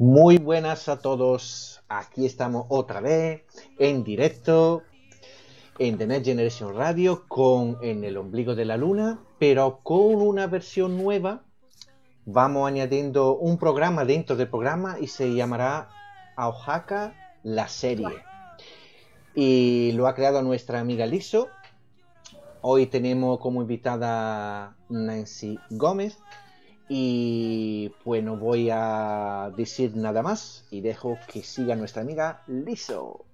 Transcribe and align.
Muy 0.00 0.38
buenas 0.38 0.88
a 0.88 0.98
todos. 1.00 1.82
Aquí 1.90 2.24
estamos 2.24 2.64
otra 2.70 3.02
vez 3.02 3.42
en 3.78 4.02
directo 4.02 4.82
en 5.78 5.98
The 5.98 6.06
Next 6.06 6.24
Generation 6.24 6.74
Radio 6.74 7.28
con 7.28 7.76
En 7.82 8.02
el 8.04 8.16
ombligo 8.16 8.54
de 8.54 8.64
la 8.64 8.78
luna, 8.78 9.20
pero 9.38 9.80
con 9.82 10.22
una 10.22 10.46
versión 10.46 10.96
nueva. 10.96 11.42
Vamos 12.24 12.66
añadiendo 12.66 13.36
un 13.36 13.58
programa 13.58 14.06
dentro 14.06 14.36
del 14.36 14.48
programa 14.48 14.96
y 14.98 15.06
se 15.06 15.34
llamará 15.34 15.90
Oaxaca 16.34 17.36
la 17.42 17.68
serie. 17.68 18.24
Y 19.34 19.92
lo 19.92 20.06
ha 20.06 20.14
creado 20.14 20.40
nuestra 20.40 20.80
amiga 20.80 21.04
Liso 21.04 21.48
Hoy 22.62 22.86
tenemos 22.86 23.38
como 23.38 23.60
invitada 23.60 24.76
Nancy 24.88 25.58
Gómez 25.68 26.18
y 26.92 27.92
pues 28.02 28.20
no 28.24 28.36
voy 28.36 28.68
a 28.72 29.52
decir 29.56 29.96
nada 29.96 30.22
más 30.22 30.66
y 30.72 30.80
dejo 30.80 31.16
que 31.32 31.44
siga 31.44 31.76
nuestra 31.76 32.02
amiga 32.02 32.42
Liso. 32.48 33.24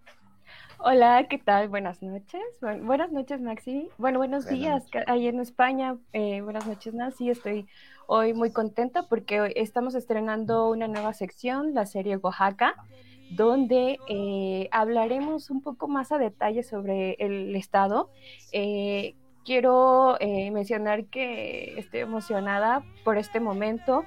Hola, 0.79 1.27
¿qué 1.31 1.39
tal? 1.39 1.71
Buenas 1.71 2.03
noches. 2.03 2.43
buenas 2.83 3.11
noches, 3.13 3.41
Maxi. 3.41 3.89
Bueno, 3.97 4.19
buenos 4.19 4.47
días 4.47 4.85
ahí 5.07 5.27
en 5.27 5.41
España. 5.41 5.97
Eh, 6.13 6.43
buenas 6.43 6.67
noches, 6.67 6.93
Nancy. 6.93 7.31
Estoy 7.31 7.67
hoy 8.07 8.35
muy 8.35 8.51
contenta 8.51 9.05
porque 9.09 9.41
hoy 9.41 9.53
estamos 9.57 9.95
estrenando 9.95 10.69
una 10.69 10.87
nueva 10.87 11.15
sección, 11.15 11.73
la 11.73 11.87
serie 11.87 12.19
Oaxaca, 12.19 12.75
donde 13.31 13.99
eh, 14.07 14.69
hablaremos 14.71 15.49
un 15.49 15.63
poco 15.63 15.89
más 15.89 16.13
a 16.13 16.19
detalle 16.19 16.63
sobre 16.63 17.15
el 17.21 17.57
estado. 17.57 18.11
Eh, 18.53 19.15
quiero 19.47 20.21
eh, 20.21 20.51
mencionar 20.51 21.07
que 21.07 21.79
estoy 21.79 22.01
emocionada 22.01 22.85
por 23.05 23.17
este 23.17 23.41
momento 23.41 24.05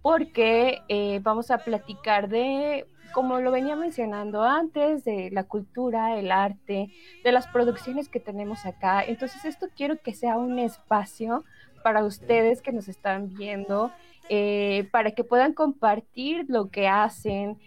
porque 0.00 0.82
eh, 0.88 1.18
vamos 1.22 1.50
a 1.50 1.58
platicar 1.58 2.28
de, 2.28 2.86
como 3.12 3.40
lo 3.40 3.50
venía 3.50 3.74
mencionando 3.74 4.44
antes, 4.44 5.04
de 5.04 5.30
la 5.32 5.42
cultura, 5.42 6.16
el 6.16 6.30
arte, 6.30 6.92
de 7.24 7.32
las 7.32 7.48
producciones 7.48 8.08
que 8.08 8.20
tenemos 8.20 8.64
acá. 8.64 9.02
Entonces 9.04 9.44
esto 9.44 9.66
quiero 9.76 10.00
que 10.00 10.14
sea 10.14 10.38
un 10.38 10.60
espacio 10.60 11.44
para 11.82 12.04
ustedes 12.04 12.62
que 12.62 12.70
nos 12.70 12.86
están 12.86 13.34
viendo, 13.34 13.90
eh, 14.28 14.88
para 14.92 15.10
que 15.10 15.24
puedan 15.24 15.52
compartir 15.52 16.46
lo 16.48 16.70
que 16.70 16.88
hacen, 16.88 17.58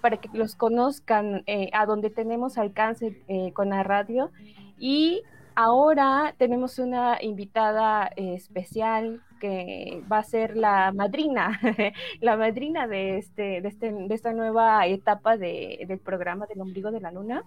para 0.00 0.16
que 0.16 0.30
los 0.32 0.54
conozcan 0.54 1.44
a 1.74 1.84
donde 1.84 2.08
tenemos 2.08 2.56
alcance 2.56 3.22
con 3.52 3.68
la 3.68 3.82
radio 3.82 4.30
y 4.78 5.20
Ahora 5.60 6.36
tenemos 6.38 6.78
una 6.78 7.18
invitada 7.20 8.12
eh, 8.14 8.34
especial 8.34 9.24
que 9.40 10.04
va 10.10 10.18
a 10.18 10.22
ser 10.22 10.56
la 10.56 10.92
madrina, 10.92 11.60
la 12.20 12.36
madrina 12.36 12.86
de, 12.86 13.18
este, 13.18 13.60
de, 13.60 13.66
este, 13.66 13.90
de 13.90 14.14
esta 14.14 14.32
nueva 14.32 14.86
etapa 14.86 15.36
de, 15.36 15.84
del 15.88 15.98
programa 15.98 16.46
del 16.46 16.60
ombligo 16.60 16.92
de 16.92 17.00
la 17.00 17.10
luna. 17.10 17.42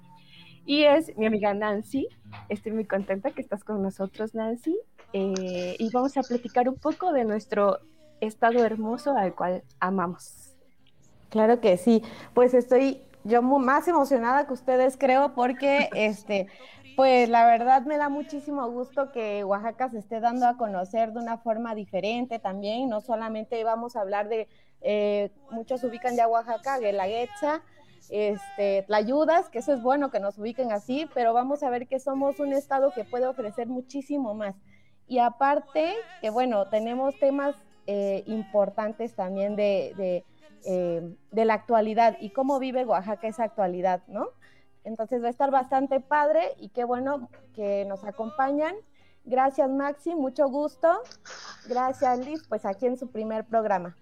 Y 0.65 0.83
es 0.83 1.17
mi 1.17 1.25
amiga 1.25 1.53
Nancy. 1.53 2.09
Estoy 2.49 2.73
muy 2.73 2.83
contenta 2.83 3.31
que 3.31 3.39
estás 3.39 3.63
con 3.63 3.81
nosotros, 3.81 4.35
Nancy. 4.35 4.77
Eh, 5.13 5.77
y 5.79 5.89
vamos 5.91 6.17
a 6.17 6.23
platicar 6.23 6.67
un 6.67 6.75
poco 6.75 7.13
de 7.13 7.23
nuestro 7.23 7.79
estado 8.19 8.65
hermoso 8.65 9.15
al 9.15 9.35
cual 9.35 9.63
amamos. 9.79 10.53
Claro 11.29 11.61
que 11.61 11.77
sí. 11.77 12.03
Pues 12.33 12.53
estoy 12.53 13.03
yo 13.23 13.41
más 13.41 13.87
emocionada 13.87 14.47
que 14.47 14.53
ustedes, 14.53 14.97
creo, 14.97 15.33
porque 15.33 15.89
este, 15.93 16.47
pues 16.95 17.29
la 17.29 17.45
verdad 17.45 17.83
me 17.83 17.97
da 17.97 18.09
muchísimo 18.09 18.69
gusto 18.69 19.11
que 19.11 19.43
Oaxaca 19.43 19.89
se 19.89 19.99
esté 19.99 20.19
dando 20.19 20.47
a 20.47 20.57
conocer 20.57 21.13
de 21.13 21.19
una 21.19 21.37
forma 21.37 21.75
diferente 21.75 22.39
también. 22.39 22.89
No 22.89 23.01
solamente 23.01 23.63
vamos 23.63 23.95
a 23.95 24.01
hablar 24.01 24.29
de, 24.29 24.47
eh, 24.81 25.31
muchos 25.51 25.83
ubican 25.83 26.15
ya 26.15 26.27
Oaxaca, 26.27 26.79
Guelaguetza, 26.79 27.61
este, 28.09 28.83
Tlayudas, 28.87 29.49
que 29.49 29.59
eso 29.59 29.73
es 29.73 29.81
bueno 29.81 30.11
que 30.11 30.19
nos 30.19 30.37
ubiquen 30.37 30.71
así, 30.71 31.09
pero 31.13 31.33
vamos 31.33 31.63
a 31.63 31.69
ver 31.69 31.87
que 31.87 31.99
somos 31.99 32.39
un 32.39 32.53
estado 32.53 32.91
que 32.91 33.05
puede 33.05 33.27
ofrecer 33.27 33.67
muchísimo 33.67 34.33
más. 34.33 34.55
Y 35.07 35.19
aparte, 35.19 35.93
que 36.21 36.29
bueno, 36.29 36.67
tenemos 36.69 37.17
temas 37.19 37.55
eh, 37.87 38.23
importantes 38.27 39.15
también 39.15 39.55
de, 39.55 39.93
de, 39.97 40.25
eh, 40.65 41.15
de 41.31 41.45
la 41.45 41.53
actualidad 41.53 42.17
y 42.19 42.31
cómo 42.31 42.59
vive 42.59 42.85
Oaxaca 42.85 43.27
esa 43.27 43.43
actualidad, 43.43 44.01
¿no? 44.07 44.29
Entonces 44.83 45.21
va 45.21 45.27
a 45.27 45.31
estar 45.31 45.51
bastante 45.51 45.99
padre 45.99 46.53
y 46.57 46.69
qué 46.69 46.83
bueno 46.83 47.29
que 47.53 47.85
nos 47.85 48.03
acompañan. 48.03 48.75
Gracias 49.25 49.69
Maxi, 49.69 50.15
mucho 50.15 50.47
gusto. 50.49 51.01
Gracias 51.67 52.25
Liz, 52.25 52.47
pues 52.47 52.65
aquí 52.65 52.87
en 52.87 52.97
su 52.97 53.11
primer 53.11 53.45
programa. 53.45 53.95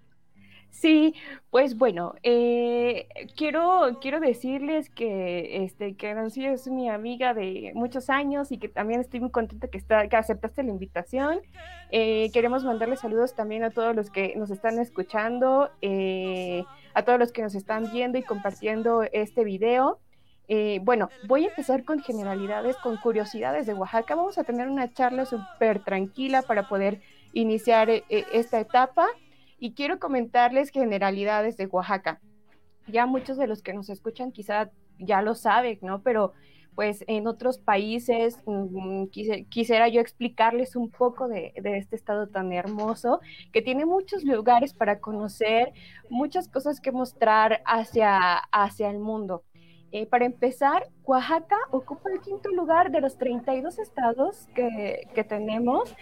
Sí, 0.72 1.16
pues 1.50 1.78
bueno, 1.78 2.14
eh, 2.24 3.08
quiero, 3.36 3.98
quiero 4.00 4.20
decirles 4.20 4.90
que, 4.90 5.66
este, 5.66 5.96
que 5.96 6.14
Nancy 6.14 6.46
es 6.46 6.68
mi 6.68 6.90
amiga 6.90 7.34
de 7.34 7.72
muchos 7.76 8.10
años 8.10 8.52
y 8.52 8.60
que 8.60 8.70
también 8.70 9.02
estoy 9.02 9.20
muy 9.20 9.32
contenta 9.32 9.68
que, 9.68 9.78
está, 9.78 10.08
que 10.08 10.16
aceptaste 10.16 10.64
la 10.64 10.70
invitación. 10.70 11.42
Eh, 11.92 12.30
queremos 12.32 12.64
mandarle 12.64 12.96
saludos 12.96 13.34
también 13.36 13.64
a 13.64 13.72
todos 13.72 13.96
los 13.96 14.10
que 14.10 14.36
nos 14.38 14.52
están 14.52 14.80
escuchando, 14.80 15.70
eh, 15.82 16.64
a 16.94 17.04
todos 17.04 17.20
los 17.20 17.32
que 17.32 17.42
nos 17.42 17.56
están 17.56 17.92
viendo 17.92 18.18
y 18.18 18.24
compartiendo 18.24 19.04
este 19.12 19.44
video. 19.44 20.00
Eh, 20.52 20.80
bueno, 20.84 21.10
voy 21.28 21.46
a 21.46 21.50
empezar 21.50 21.84
con 21.86 22.00
generalidades, 22.00 22.76
con 22.78 22.98
curiosidades 22.98 23.68
de 23.68 23.76
Oaxaca. 23.76 24.16
Vamos 24.16 24.40
a 24.40 24.44
tener 24.44 24.68
una 24.68 24.92
charla 24.92 25.26
súper 25.26 25.84
tranquila 25.84 26.42
para 26.42 26.68
poder 26.68 27.02
iniciar 27.34 27.92
eh, 27.92 28.04
eh, 28.10 28.26
esta 28.34 28.60
etapa 28.60 29.06
y 29.60 29.74
quiero 29.74 30.00
comentarles 30.00 30.72
generalidades 30.72 31.56
de 31.56 31.68
Oaxaca. 31.68 32.20
Ya 32.88 33.06
muchos 33.06 33.38
de 33.38 33.46
los 33.46 33.62
que 33.62 33.76
nos 33.76 33.92
escuchan 33.92 34.32
quizá 34.32 34.72
ya 34.98 35.22
lo 35.22 35.36
saben, 35.36 35.78
¿no? 35.84 36.02
Pero 36.02 36.34
pues 36.74 37.04
en 37.08 37.28
otros 37.28 37.60
países 37.60 38.42
mm, 38.48 39.06
quisiera 39.50 39.88
yo 39.88 40.02
explicarles 40.02 40.76
un 40.76 40.90
poco 40.90 41.28
de, 41.28 41.54
de, 41.62 41.78
este 41.78 41.96
estado 41.96 42.28
tan 42.28 42.54
hermoso 42.54 43.20
que 43.52 43.62
tiene 43.62 43.86
muchos 43.86 44.24
lugares 44.24 44.74
para 44.74 45.00
conocer, 45.00 45.74
muchas 46.10 46.48
cosas 46.48 46.80
que 46.80 46.92
mostrar 46.92 47.62
hacia, 47.66 48.38
hacia 48.52 48.90
el 48.90 49.00
mundo. 49.00 49.44
Eh, 49.92 50.06
para 50.06 50.26
empezar, 50.26 50.88
Oaxaca 51.04 51.58
ocupa 51.72 52.12
el 52.12 52.22
quinto 52.22 52.50
lugar 52.50 52.92
de 52.92 53.02
los 53.02 53.18
32 53.18 53.80
estados 53.80 54.48
que, 54.54 55.08
que 55.16 55.24
tenemos. 55.24 55.96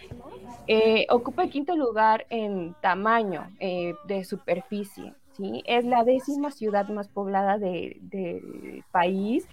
Eh, 0.66 1.06
ocupa 1.08 1.44
el 1.44 1.50
quinto 1.50 1.74
lugar 1.74 2.26
en 2.28 2.74
tamaño 2.82 3.50
eh, 3.60 3.94
de 4.06 4.24
superficie. 4.24 5.14
¿sí? 5.32 5.62
Es 5.66 5.84
la 5.84 6.04
décima 6.04 6.50
ciudad 6.50 6.88
más 6.88 7.08
poblada 7.08 7.58
del 7.58 8.84
país. 8.92 9.48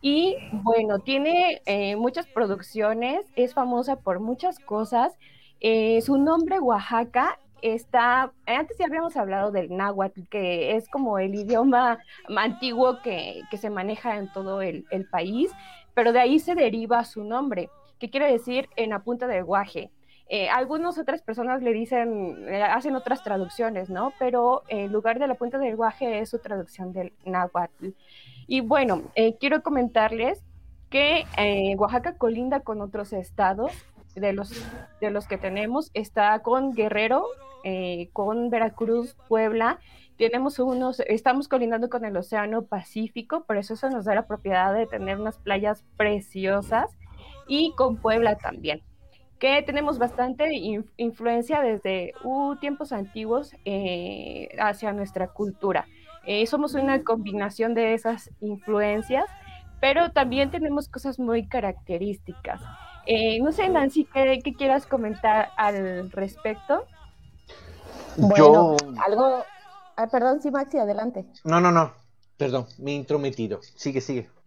Y 0.00 0.36
bueno, 0.52 0.98
tiene 0.98 1.62
muchas 1.96 2.26
producciones, 2.26 3.24
es 3.36 3.54
famosa 3.54 3.96
por 3.96 4.20
muchas 4.20 4.58
cosas. 4.58 5.16
su 6.02 6.18
nombre, 6.18 6.60
Oaxaca, 6.60 7.38
está, 7.64 8.30
antes 8.46 8.76
ya 8.78 8.84
habíamos 8.86 9.16
hablado 9.16 9.50
del 9.50 9.74
náhuatl, 9.74 10.22
que 10.28 10.76
es 10.76 10.88
como 10.88 11.18
el 11.18 11.34
idioma 11.34 11.98
antiguo 12.36 13.00
que, 13.02 13.42
se 13.56 13.70
maneja 13.70 14.16
en 14.18 14.30
todo 14.32 14.60
el, 14.60 14.84
país, 15.10 15.50
pero 15.94 16.12
de 16.12 16.20
ahí 16.20 16.38
se 16.38 16.54
deriva 16.54 17.04
su 17.04 17.24
nombre, 17.24 17.70
que 17.98 18.10
quiere 18.10 18.30
decir 18.30 18.68
en 18.76 18.90
la 18.90 18.98
punta 18.98 19.26
del 19.26 19.44
guaje. 19.44 19.90
Eh, 20.28 20.48
algunas 20.48 20.98
otras 20.98 21.22
personas 21.22 21.62
le 21.62 21.72
dicen, 21.72 22.46
eh, 22.48 22.62
hacen 22.62 22.96
otras 22.96 23.22
traducciones, 23.22 23.88
¿no? 23.88 24.12
Pero 24.18 24.62
en 24.68 24.92
lugar 24.92 25.18
de 25.18 25.26
la 25.26 25.34
punta 25.34 25.58
del 25.58 25.76
guaje 25.76 26.18
es 26.18 26.30
su 26.30 26.38
traducción 26.38 26.92
del 26.92 27.12
náhuatl. 27.24 27.88
Y 28.46 28.60
bueno, 28.60 29.02
eh, 29.14 29.36
quiero 29.38 29.62
comentarles 29.62 30.42
que 30.90 31.24
Oaxaca 31.76 32.16
colinda 32.16 32.60
con 32.60 32.80
otros 32.80 33.12
estados 33.12 33.72
de 34.14 34.32
los, 34.32 34.52
de 35.00 35.10
los 35.10 35.26
que 35.26 35.38
tenemos. 35.38 35.90
Está 35.94 36.38
con 36.40 36.72
Guerrero, 36.72 37.26
eh, 37.64 38.08
con 38.12 38.50
Veracruz, 38.50 39.16
Puebla. 39.28 39.78
Tenemos 40.16 40.58
unos, 40.58 41.00
estamos 41.00 41.48
colindando 41.48 41.88
con 41.88 42.04
el 42.04 42.16
Océano 42.16 42.62
Pacífico, 42.66 43.44
por 43.44 43.56
eso 43.56 43.74
eso 43.74 43.90
nos 43.90 44.04
da 44.04 44.14
la 44.14 44.26
propiedad 44.26 44.72
de 44.72 44.86
tener 44.86 45.18
unas 45.18 45.38
playas 45.38 45.84
preciosas 45.96 46.96
y 47.48 47.72
con 47.76 47.96
Puebla 47.96 48.36
también 48.36 48.82
que 49.40 49.60
tenemos 49.62 49.98
bastante 49.98 50.48
influencia 50.96 51.60
desde 51.60 52.14
uh, 52.22 52.54
tiempos 52.56 52.92
antiguos 52.92 53.54
eh, 53.66 54.48
hacia 54.58 54.92
nuestra 54.92 55.26
cultura. 55.26 55.86
Eh, 56.24 56.46
somos 56.46 56.74
una 56.74 57.02
combinación 57.02 57.74
de 57.74 57.92
esas 57.92 58.30
influencias 58.40 59.26
pero 59.84 60.10
también 60.12 60.50
tenemos 60.50 60.88
cosas 60.88 61.18
muy 61.18 61.46
características. 61.46 62.62
Eh, 63.06 63.38
no 63.40 63.52
sé, 63.52 63.68
Nancy, 63.68 64.06
¿qué, 64.06 64.40
quieras 64.56 64.86
comentar 64.86 65.50
al 65.56 66.10
respecto? 66.10 66.84
Bueno, 68.16 68.76
algo... 69.04 69.44
perdón, 70.10 70.40
sí, 70.40 70.50
Maxi, 70.50 70.78
adelante. 70.78 71.26
No, 71.44 71.60
no, 71.60 71.70
no, 71.70 71.92
perdón, 72.36 72.66
me 72.78 72.92
he 72.92 72.94
intrometido. 72.94 73.60
Sigue, 73.62 74.00
sigue. 74.00 74.28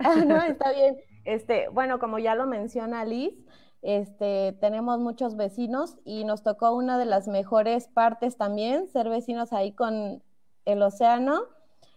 Ah, 0.00 0.14
no, 0.14 0.40
está 0.42 0.70
bien. 0.70 0.96
Este, 1.24 1.68
bueno, 1.70 1.98
como 1.98 2.20
ya 2.20 2.36
lo 2.36 2.46
menciona 2.46 3.04
Liz, 3.04 3.34
este, 3.82 4.56
tenemos 4.60 5.00
muchos 5.00 5.36
vecinos 5.36 5.96
y 6.04 6.24
nos 6.24 6.44
tocó 6.44 6.70
una 6.70 6.98
de 6.98 7.04
las 7.04 7.26
mejores 7.26 7.88
partes 7.88 8.36
también, 8.36 8.86
ser 8.86 9.08
vecinos 9.08 9.52
ahí 9.52 9.72
con 9.72 10.22
el 10.66 10.82
océano 10.82 11.42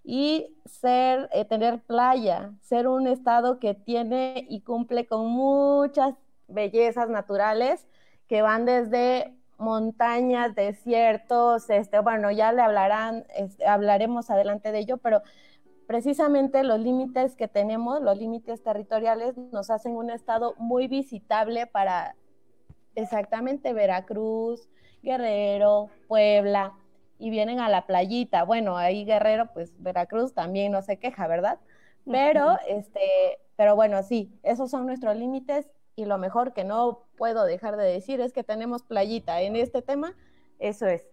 y 0.04 0.56
ser, 0.66 1.30
eh, 1.32 1.46
tener 1.46 1.80
playa, 1.82 2.54
ser 2.62 2.88
un 2.88 3.08
estado 3.08 3.60
que 3.60 3.74
tiene 3.74 4.46
y 4.50 4.62
cumple 4.62 5.06
con 5.06 5.28
muchas 5.28 6.16
bellezas 6.48 7.10
naturales 7.10 7.88
que 8.28 8.42
van 8.42 8.66
desde 8.66 9.36
montañas, 9.58 10.56
desiertos, 10.56 11.70
este, 11.70 12.00
bueno, 12.00 12.32
ya 12.32 12.52
le 12.52 12.62
hablarán, 12.62 13.26
hablaremos 13.68 14.32
adelante 14.32 14.72
de 14.72 14.80
ello, 14.80 14.98
pero 14.98 15.22
precisamente 15.86 16.64
los 16.64 16.80
límites 16.80 17.36
que 17.36 17.48
tenemos, 17.48 18.02
los 18.02 18.18
límites 18.18 18.64
territoriales, 18.64 19.38
nos 19.38 19.70
hacen 19.70 19.96
un 19.96 20.10
estado 20.10 20.56
muy 20.58 20.88
visitable 20.88 21.68
para 21.68 22.16
exactamente 22.96 23.74
Veracruz, 23.74 24.68
Guerrero, 25.04 25.90
Puebla, 26.08 26.74
y 27.22 27.30
vienen 27.30 27.60
a 27.60 27.70
la 27.70 27.86
playita. 27.86 28.44
Bueno, 28.44 28.78
ahí 28.78 29.06
Guerrero, 29.06 29.54
pues 29.54 29.72
Veracruz 29.78 30.34
también 30.34 30.72
no 30.72 30.82
se 30.82 30.98
queja, 30.98 31.28
¿verdad? 31.28 31.60
Pero, 32.04 32.58
este, 32.68 33.40
pero 33.56 33.76
bueno, 33.76 34.02
sí, 34.02 34.34
esos 34.42 34.72
son 34.72 34.88
nuestros 34.88 35.16
límites 35.16 35.70
y 35.96 36.06
lo 36.06 36.18
mejor 36.18 36.54
que 36.54 36.64
no 36.64 37.06
puedo 37.18 37.46
dejar 37.46 37.78
de 37.78 37.84
decir 37.84 38.20
es 38.22 38.34
que 38.34 38.44
tenemos 38.44 38.82
playita 38.82 39.42
en 39.42 39.56
este 39.56 39.84
tema, 39.84 40.16
eso 40.58 40.88
es. 40.88 41.06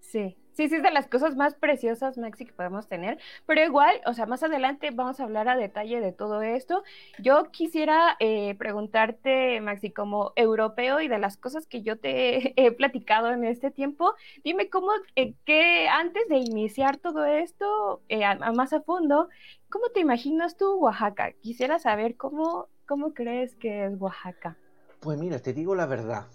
Sí, 0.00 0.36
Sí, 0.54 0.68
sí, 0.68 0.76
es 0.76 0.82
de 0.84 0.92
las 0.92 1.08
cosas 1.08 1.34
más 1.34 1.54
preciosas, 1.54 2.16
Maxi, 2.16 2.46
que 2.46 2.52
podemos 2.52 2.86
tener. 2.86 3.18
Pero 3.44 3.64
igual, 3.64 4.00
o 4.06 4.14
sea, 4.14 4.26
más 4.26 4.44
adelante 4.44 4.90
vamos 4.92 5.18
a 5.18 5.24
hablar 5.24 5.48
a 5.48 5.56
detalle 5.56 6.00
de 6.00 6.12
todo 6.12 6.42
esto. 6.42 6.84
Yo 7.18 7.50
quisiera 7.50 8.16
eh, 8.20 8.54
preguntarte, 8.54 9.60
Maxi, 9.60 9.90
como 9.90 10.32
europeo 10.36 11.00
y 11.00 11.08
de 11.08 11.18
las 11.18 11.36
cosas 11.36 11.66
que 11.66 11.82
yo 11.82 11.98
te 11.98 12.54
he 12.64 12.70
platicado 12.70 13.32
en 13.32 13.44
este 13.44 13.72
tiempo, 13.72 14.14
dime 14.44 14.70
cómo, 14.70 14.92
eh, 15.16 15.34
que 15.44 15.88
antes 15.88 16.28
de 16.28 16.36
iniciar 16.36 16.98
todo 16.98 17.24
esto 17.24 18.00
eh, 18.08 18.22
más 18.54 18.72
a 18.72 18.80
fondo, 18.80 19.28
¿cómo 19.68 19.88
te 19.88 20.00
imaginas 20.00 20.56
tú 20.56 20.76
Oaxaca? 20.76 21.32
Quisiera 21.42 21.80
saber 21.80 22.16
cómo, 22.16 22.68
cómo 22.86 23.12
crees 23.12 23.56
que 23.56 23.86
es 23.86 24.00
Oaxaca. 24.00 24.56
Pues 25.00 25.18
mira, 25.18 25.40
te 25.40 25.52
digo 25.52 25.74
la 25.74 25.86
verdad. 25.86 26.26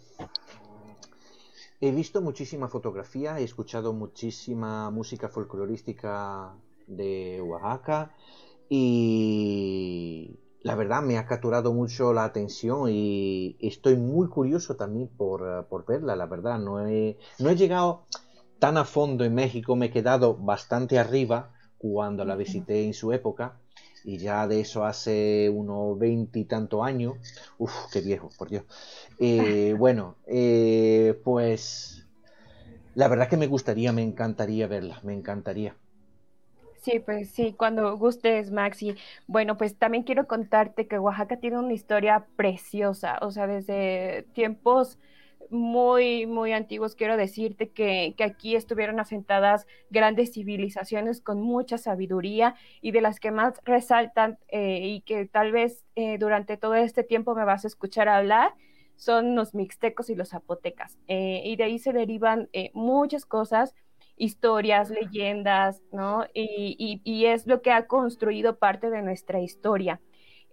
He 1.81 1.91
visto 1.91 2.21
muchísima 2.21 2.67
fotografía, 2.67 3.39
he 3.39 3.43
escuchado 3.45 3.93
muchísima 3.93 4.91
música 4.91 5.29
folclorística 5.29 6.53
de 6.87 7.41
Oaxaca 7.41 8.13
y 8.67 10.37
la 10.61 10.75
verdad 10.75 11.01
me 11.01 11.17
ha 11.17 11.25
capturado 11.25 11.71
mucho 11.71 12.11
la 12.11 12.25
atención 12.25 12.89
y 12.89 13.55
estoy 13.61 13.95
muy 13.95 14.27
curioso 14.27 14.75
también 14.75 15.07
por, 15.07 15.85
verla, 15.87 16.17
la 16.17 16.25
verdad. 16.25 16.59
No 16.59 16.85
he, 16.85 17.17
no 17.39 17.49
he 17.49 17.55
llegado 17.55 18.03
tan 18.59 18.75
a 18.75 18.83
fondo 18.83 19.23
en 19.23 19.33
México, 19.33 19.77
me 19.77 19.85
he 19.85 19.89
quedado 19.89 20.35
bastante 20.35 20.99
arriba 20.99 21.53
cuando 21.77 22.25
la 22.25 22.35
visité 22.35 22.83
en 22.83 22.93
su 22.93 23.13
época 23.13 23.57
y 24.03 24.17
ya 24.19 24.47
de 24.47 24.61
eso 24.61 24.85
hace 24.85 25.49
unos 25.49 25.97
veintitantos 25.99 26.85
años. 26.85 27.17
Uf, 27.57 27.73
qué 27.91 28.01
viejo, 28.01 28.29
por 28.37 28.49
Dios. 28.49 28.65
Eh, 29.17 29.73
bueno, 29.79 30.17
eh, 30.27 31.19
pues 31.23 32.07
la 32.95 33.07
verdad 33.07 33.29
que 33.29 33.37
me 33.37 33.47
gustaría, 33.47 33.93
me 33.93 34.03
encantaría 34.03 34.67
verla, 34.67 34.99
me 35.03 35.13
encantaría. 35.13 35.77
Sí, 36.81 36.99
pues 36.99 37.31
sí, 37.31 37.53
cuando 37.57 37.97
gustes, 37.97 38.51
Maxi. 38.51 38.95
Bueno, 39.27 39.57
pues 39.57 39.77
también 39.77 40.03
quiero 40.03 40.27
contarte 40.27 40.87
que 40.87 40.97
Oaxaca 40.97 41.37
tiene 41.39 41.59
una 41.59 41.73
historia 41.73 42.27
preciosa, 42.37 43.19
o 43.21 43.31
sea, 43.31 43.47
desde 43.47 44.23
tiempos 44.33 44.97
muy, 45.49 46.25
muy 46.25 46.53
antiguos, 46.53 46.95
quiero 46.95 47.17
decirte 47.17 47.69
que, 47.69 48.15
aquí 48.23 48.55
estuvieron 48.55 48.99
asentadas 48.99 49.67
grandes 49.89 50.33
civilizaciones 50.33 51.21
con 51.21 51.41
mucha 51.41 51.77
sabiduría 51.77 52.55
y 52.81 52.91
de 52.91 53.01
las 53.01 53.19
que 53.19 53.31
más 53.31 53.59
resaltan 53.63 54.37
eh, 54.49 54.79
y 54.83 55.01
que 55.01 55.25
tal 55.25 55.51
vez 55.51 55.85
durante 56.17 56.55
todo 56.55 56.75
este 56.75 57.03
tiempo 57.03 57.35
me 57.35 57.43
vas 57.43 57.65
a 57.65 57.67
escuchar 57.67 58.07
hablar 58.07 58.53
son 58.99 59.35
los 59.35 59.55
mixtecos 59.55 60.09
y 60.09 60.15
los 60.15 60.29
zapotecas. 60.29 60.99
Eh, 61.07 61.41
y 61.45 61.55
de 61.55 61.63
ahí 61.63 61.79
se 61.79 61.93
derivan 61.93 62.49
eh, 62.53 62.69
muchas 62.73 63.25
cosas, 63.25 63.73
historias, 64.17 64.89
leyendas, 64.89 65.81
¿no? 65.93 66.25
Y, 66.33 67.01
y, 67.03 67.25
es 67.25 67.47
lo 67.47 67.61
que 67.61 67.71
ha 67.71 67.87
construido 67.87 68.57
parte 68.57 68.89
de 68.89 69.01
nuestra 69.01 69.39
historia. 69.39 70.01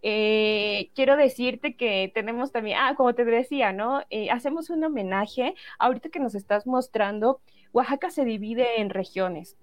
Eh, 0.09 0.91
quiero 0.95 1.17
decirte 1.17 1.75
que 1.77 2.13
tenemos 2.15 2.53
también, 2.53 2.79
ah, 2.81 2.95
como 2.97 3.13
te 3.15 3.25
decía, 3.25 3.73
¿no? 3.73 4.03
hacemos 4.31 4.71
un 4.71 4.85
homenaje, 4.85 5.55
ahorita 5.81 6.11
que 6.11 6.21
nos 6.21 6.37
estás 6.37 6.65
mostrando, 6.65 7.41
Oaxaca 7.73 8.11
se 8.11 8.25
divide 8.25 8.81
en 8.81 8.91
regiones. 8.91 9.57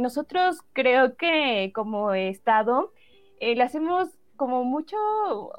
nosotros 0.00 0.60
creo 0.74 1.16
que 1.16 1.72
como 1.74 2.12
estado 2.12 2.92
le 3.40 3.62
hacemos 3.62 4.10
como 4.36 4.64
mucho, 4.64 4.96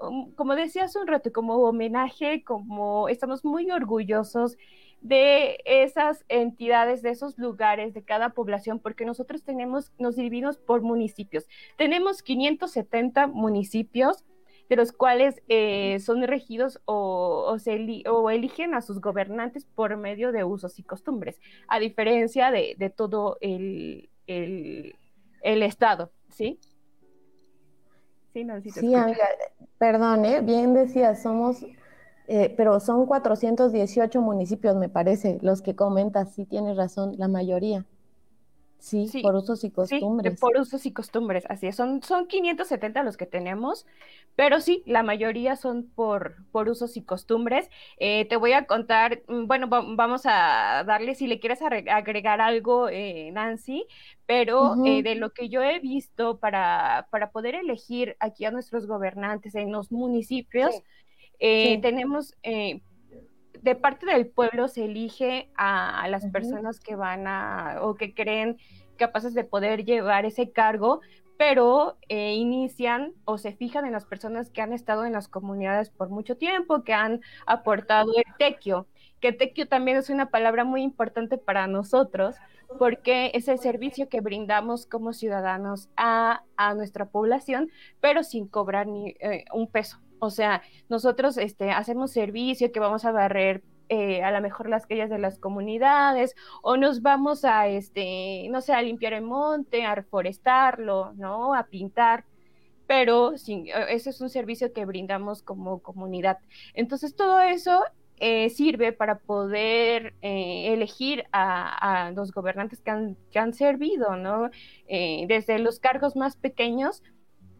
um, 0.01 0.33
como 0.35 0.55
decía 0.55 0.83
hace 0.83 0.99
un 0.99 1.07
rato, 1.07 1.31
como 1.31 1.55
homenaje, 1.55 2.43
como 2.43 3.07
estamos 3.07 3.45
muy 3.45 3.71
orgullosos 3.71 4.57
de 5.03 5.59
esas 5.65 6.23
entidades, 6.29 7.01
de 7.01 7.11
esos 7.11 7.37
lugares, 7.37 7.93
de 7.93 8.03
cada 8.03 8.29
población, 8.29 8.79
porque 8.79 9.05
nosotros 9.05 9.43
tenemos, 9.43 9.91
nos 9.99 10.15
dividimos 10.15 10.57
por 10.57 10.81
municipios. 10.81 11.45
Tenemos 11.77 12.23
570 12.23 13.27
municipios, 13.27 14.23
de 14.69 14.77
los 14.77 14.93
cuales 14.93 15.43
eh, 15.49 15.99
son 15.99 16.23
regidos 16.23 16.81
o, 16.85 17.57
se 17.59 18.03
o, 18.09 18.29
eligen 18.29 18.73
a 18.73 18.81
sus 18.81 19.01
gobernantes 19.01 19.65
por 19.65 19.97
medio 19.97 20.31
de 20.31 20.45
usos 20.45 20.79
y 20.79 20.83
costumbres, 20.83 21.39
a 21.67 21.79
diferencia 21.79 22.49
de, 22.49 22.93
todo 22.95 23.37
el, 23.41 24.09
el, 24.25 24.95
el 25.41 25.63
Estado, 25.63 26.11
¿sí? 26.29 26.59
Sí, 28.33 28.47
sí, 28.71 28.95
amiga, 28.95 29.27
perdón, 29.77 30.25
¿eh? 30.25 30.41
bien 30.41 30.73
decía, 30.73 31.13
somos, 31.13 31.63
eh, 32.27 32.53
pero 32.55 32.79
son 32.79 33.05
418 33.05 34.21
municipios, 34.21 34.75
me 34.75 34.89
parece, 34.89 35.39
los 35.41 35.61
que 35.61 35.75
comentas, 35.75 36.33
sí 36.33 36.45
tienes 36.45 36.77
razón, 36.77 37.15
la 37.17 37.27
mayoría. 37.27 37.85
Sí, 38.83 39.09
por 39.21 39.33
usos 39.35 39.63
y 39.63 39.71
costumbres. 39.71 40.33
Sí, 40.33 40.39
por 40.41 40.57
usos 40.57 40.85
y 40.85 40.91
costumbres, 40.91 41.45
así 41.47 41.67
es. 41.67 41.75
Son, 41.77 42.03
son 42.03 42.27
570 42.27 43.01
los 43.03 43.15
que 43.15 43.25
tenemos, 43.25 43.85
pero 44.35 44.59
sí, 44.59 44.83
la 44.85 45.03
mayoría 45.03 45.55
son 45.55 45.89
por, 45.95 46.35
por 46.51 46.67
usos 46.67 46.97
y 46.97 47.01
costumbres. 47.01 47.69
Eh, 47.97 48.25
te 48.25 48.35
voy 48.35 48.51
a 48.51 48.65
contar, 48.65 49.21
mm, 49.29 49.47
bueno, 49.47 49.67
vamos 49.69 50.23
a 50.25 50.83
darle, 50.85 51.15
si 51.15 51.27
le 51.27 51.39
quieres 51.39 51.61
agregar 51.61 52.41
algo, 52.41 52.89
eh, 52.89 53.31
Nancy, 53.31 53.85
pero 54.25 54.75
eh, 54.85 55.01
de 55.01 55.15
lo 55.15 55.31
que 55.31 55.47
yo 55.47 55.63
he 55.63 55.79
visto 55.79 56.39
para, 56.39 57.07
para 57.09 57.31
poder 57.31 57.55
elegir 57.55 58.17
aquí 58.19 58.43
a 58.43 58.51
nuestros 58.51 58.85
gobernantes 58.85 59.55
en 59.55 59.71
los 59.71 59.93
municipios, 59.93 60.75
tenemos 61.39 62.35
de 63.63 63.75
parte 63.75 64.05
del 64.05 64.27
pueblo 64.27 64.67
se 64.67 64.85
elige 64.85 65.49
a, 65.55 66.05
las 66.09 66.25
personas 66.27 66.79
que 66.79 66.95
van 66.95 67.27
a 67.27 67.77
o 67.81 67.95
que 67.95 68.13
creen 68.13 68.57
capaces 68.97 69.33
de 69.33 69.45
poder 69.45 69.85
llevar 69.85 70.25
ese 70.25 70.51
cargo, 70.51 70.99
pero 71.37 71.97
eh, 72.09 72.33
inician 72.33 73.13
o 73.25 73.37
se 73.37 73.53
fijan 73.53 73.85
en 73.85 73.93
las 73.93 74.05
personas 74.05 74.49
que 74.49 74.61
han 74.61 74.73
estado 74.73 75.05
en 75.05 75.13
las 75.13 75.29
comunidades 75.29 75.89
por 75.89 76.09
mucho 76.09 76.35
tiempo, 76.35 76.83
que 76.83 76.93
han 76.93 77.21
aportado 77.45 78.11
el 78.17 78.25
tequio, 78.37 78.85
que 79.21 79.31
tequio 79.31 79.67
también 79.67 79.95
es 79.97 80.09
una 80.09 80.29
palabra 80.29 80.65
muy 80.65 80.83
importante 80.83 81.37
para 81.37 81.65
nosotros, 81.65 82.35
porque 82.77 83.31
es 83.33 83.47
el 83.47 83.59
servicio 83.59 84.09
que 84.09 84.19
brindamos 84.19 84.85
como 84.85 85.13
ciudadanos 85.13 85.89
a, 85.95 86.43
nuestra 86.75 87.05
población, 87.05 87.71
pero 88.01 88.23
sin 88.23 88.47
cobrar 88.47 88.87
ni 88.87 89.15
eh, 89.19 89.45
un 89.53 89.67
peso. 89.67 90.02
O 90.23 90.29
sea, 90.29 90.61
nosotros 90.87 91.37
este, 91.37 91.71
hacemos 91.71 92.11
servicio 92.11 92.71
que 92.71 92.79
vamos 92.79 93.03
a 93.03 93.11
barrer 93.11 93.61
eh, 93.89 94.23
a 94.23 94.31
lo 94.31 94.39
mejor 94.39 94.69
las 94.69 94.87
calles 94.87 95.09
de 95.09 95.19
las 95.19 95.37
comunidades 95.37 96.33
o 96.61 96.77
nos 96.77 97.01
vamos 97.01 97.43
a, 97.43 97.67
este, 97.67 98.47
no 98.49 98.61
sé, 98.61 98.81
limpiar 98.81 99.11
el 99.13 99.23
monte, 99.23 99.83
a 99.85 99.95
reforestarlo, 99.95 101.11
¿no? 101.13 101.53
A 101.53 101.65
pintar 101.65 102.25
pero 102.87 103.33
eh, 103.33 103.65
ese 103.89 104.09
es 104.11 104.21
un 104.21 104.29
servicio 104.29 104.71
que 104.71 104.85
brindamos 104.85 105.41
como 105.41 105.79
comunidad. 105.79 106.37
Entonces, 106.73 107.15
todo 107.15 107.41
eso 107.41 107.83
eh, 108.17 108.49
sirve 108.49 108.93
para 108.93 109.19
poder 109.19 110.13
elegir 110.21 111.25
a, 111.33 112.11
los 112.15 112.31
gobernantes 112.31 112.81
que 112.81 112.91
han, 112.91 113.17
que 113.31 113.39
han 113.39 113.53
servido, 113.53 114.15
¿no? 114.15 114.49
desde 114.87 115.59
los 115.59 115.79
cargos 115.79 116.15
más 116.15 116.35
pequeños 116.37 117.03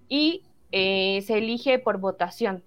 y 0.07 0.43
eh, 0.73 1.21
se 1.21 1.37
elige 1.37 1.79
por 1.79 1.99
votación. 1.99 2.63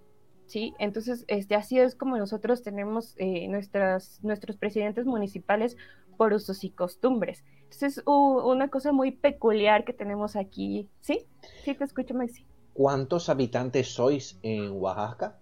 ¿sí? 0.46 0.74
Entonces, 0.78 1.24
este, 1.28 1.54
así 1.54 1.78
es 1.78 1.94
como 1.94 2.16
nosotros 2.16 2.62
tenemos 2.62 3.14
eh, 3.18 3.48
nuestras, 3.48 4.22
nuestros 4.22 4.56
presidentes 4.56 5.06
municipales 5.06 5.76
por 6.16 6.32
usos 6.32 6.64
y 6.64 6.70
costumbres. 6.70 7.44
Entonces, 7.64 7.98
es 7.98 8.04
una 8.06 8.68
cosa 8.68 8.92
muy 8.92 9.10
peculiar 9.10 9.84
que 9.84 9.92
tenemos 9.92 10.36
aquí. 10.36 10.88
¿Sí? 11.00 11.26
Sí, 11.64 11.74
te 11.74 11.84
escucho, 11.84 12.14
Maxi. 12.14 12.46
¿Cuántos 12.72 13.28
habitantes 13.28 13.88
sois 13.88 14.38
en 14.42 14.70
Oaxaca? 14.70 15.38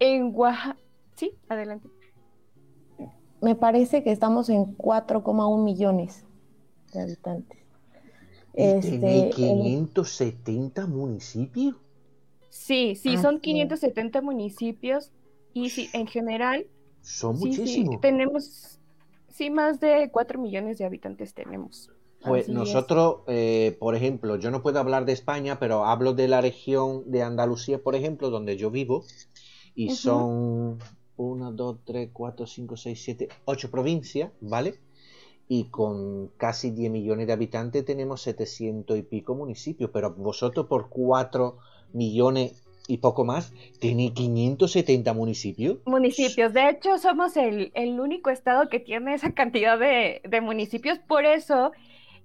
En 0.00 0.32
Oaxaca. 0.34 0.76
Sí, 1.14 1.32
adelante. 1.48 1.88
Me 3.40 3.54
parece 3.54 4.02
que 4.02 4.10
estamos 4.10 4.48
en 4.48 4.76
4,1 4.76 5.62
millones 5.62 6.26
de 6.92 7.02
habitantes. 7.02 7.65
Este, 8.56 9.30
570 9.34 10.86
municipios? 10.86 11.76
Sí, 12.48 12.96
sí, 12.96 13.18
son 13.18 13.40
570 13.40 14.22
municipios 14.22 15.12
y 15.52 15.68
sí, 15.70 15.90
en 15.92 16.06
general. 16.06 16.66
Son 17.02 17.38
muchísimos. 17.38 18.00
tenemos, 18.00 18.80
sí, 19.28 19.50
más 19.50 19.78
de 19.78 20.10
4 20.10 20.40
millones 20.40 20.78
de 20.78 20.86
habitantes 20.86 21.34
tenemos. 21.34 21.90
Pues 22.24 22.48
nosotros, 22.48 23.18
eh, 23.28 23.76
por 23.78 23.94
ejemplo, 23.94 24.36
yo 24.36 24.50
no 24.50 24.62
puedo 24.62 24.80
hablar 24.80 25.04
de 25.04 25.12
España, 25.12 25.58
pero 25.60 25.84
hablo 25.84 26.14
de 26.14 26.26
la 26.26 26.40
región 26.40 27.08
de 27.10 27.22
Andalucía, 27.22 27.80
por 27.82 27.94
ejemplo, 27.94 28.30
donde 28.30 28.56
yo 28.56 28.70
vivo, 28.70 29.04
y 29.74 29.90
son 29.90 30.78
1, 31.16 31.52
2, 31.52 31.78
3, 31.84 32.10
4, 32.12 32.46
5, 32.46 32.76
6, 32.76 33.02
7, 33.04 33.28
8 33.44 33.70
provincias, 33.70 34.32
¿vale? 34.40 34.80
Y 35.48 35.64
con 35.64 36.28
casi 36.36 36.70
10 36.70 36.90
millones 36.90 37.26
de 37.26 37.32
habitantes 37.32 37.84
tenemos 37.84 38.22
700 38.22 38.98
y 38.98 39.02
pico 39.02 39.34
municipios, 39.34 39.90
pero 39.92 40.12
vosotros 40.14 40.66
por 40.66 40.88
4 40.88 41.56
millones 41.92 42.66
y 42.88 42.98
poco 42.98 43.24
más, 43.24 43.52
tiene 43.80 44.12
570 44.12 45.12
municipios. 45.12 45.78
Municipios, 45.86 46.52
de 46.52 46.70
hecho 46.70 46.98
somos 46.98 47.36
el, 47.36 47.72
único 48.00 48.30
estado 48.30 48.68
que 48.68 48.80
tiene 48.80 49.14
esa 49.14 49.32
cantidad 49.32 49.78
de, 49.78 50.20
municipios, 50.40 50.98
por 50.98 51.24
eso 51.24 51.72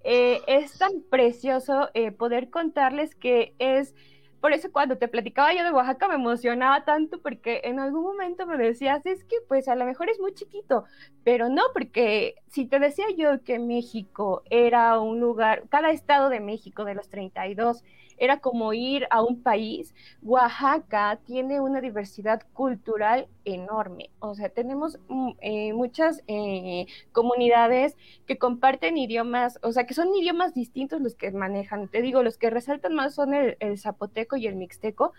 eh, 0.03 0.41
es 0.47 0.77
tan 0.77 1.01
precioso 1.09 1.89
eh, 1.93 2.11
poder 2.11 2.49
contarles 2.49 3.15
que 3.15 3.53
es 3.59 3.95
por 4.41 4.53
eso 4.53 4.71
cuando 4.71 4.97
te 4.97 5.07
platicaba 5.07 5.53
yo 5.53 5.63
de 5.63 5.71
Oaxaca 5.71 6.07
me 6.07 6.15
emocionaba 6.15 6.83
tanto 6.83 7.21
porque 7.21 7.61
en 7.63 7.79
algún 7.79 8.03
momento 8.03 8.45
me 8.47 8.57
decías, 8.57 9.05
es 9.05 9.23
que 9.23 9.37
pues 9.47 9.67
a 9.67 9.75
lo 9.75 9.85
mejor 9.85 10.09
es 10.09 10.19
muy 10.19 10.33
chiquito, 10.33 10.83
pero 11.23 11.47
no, 11.47 11.61
porque 11.73 12.35
si 12.47 12.65
te 12.65 12.79
decía 12.79 13.05
yo 13.15 13.43
que 13.43 13.59
México 13.59 14.43
era 14.49 14.99
un 14.99 15.19
lugar, 15.19 15.63
cada 15.69 15.91
estado 15.91 16.29
de 16.29 16.39
México 16.39 16.83
de 16.83 16.95
los 16.95 17.09
32 17.09 17.83
era 18.21 18.39
como 18.39 18.71
ir 18.71 19.07
a 19.09 19.23
un 19.23 19.41
país. 19.41 19.95
Oaxaca 20.21 21.19
tiene 21.25 21.59
una 21.59 21.81
diversidad 21.81 22.43
cultural 22.53 23.27
enorme, 23.45 24.11
o 24.19 24.35
sea, 24.35 24.49
tenemos 24.49 24.99
mm, 25.09 25.29
eh, 25.41 25.73
muchas 25.73 26.23
eh, 26.27 26.85
comunidades 27.11 27.97
que 28.27 28.37
comparten 28.37 28.97
idiomas, 28.97 29.57
o 29.63 29.71
sea, 29.71 29.87
que 29.87 29.95
son 29.95 30.15
idiomas 30.15 30.53
distintos 30.53 31.01
los 31.01 31.15
que 31.15 31.31
manejan. 31.31 31.87
Te 31.87 32.03
digo, 32.03 32.21
los 32.21 32.37
que 32.37 32.51
resaltan 32.51 32.93
más 32.93 33.15
son 33.15 33.33
el, 33.33 33.57
el 33.59 33.79
zapoteco 33.79 34.37
y 34.37 34.45
el 34.45 34.55
mixteco, 34.55 35.13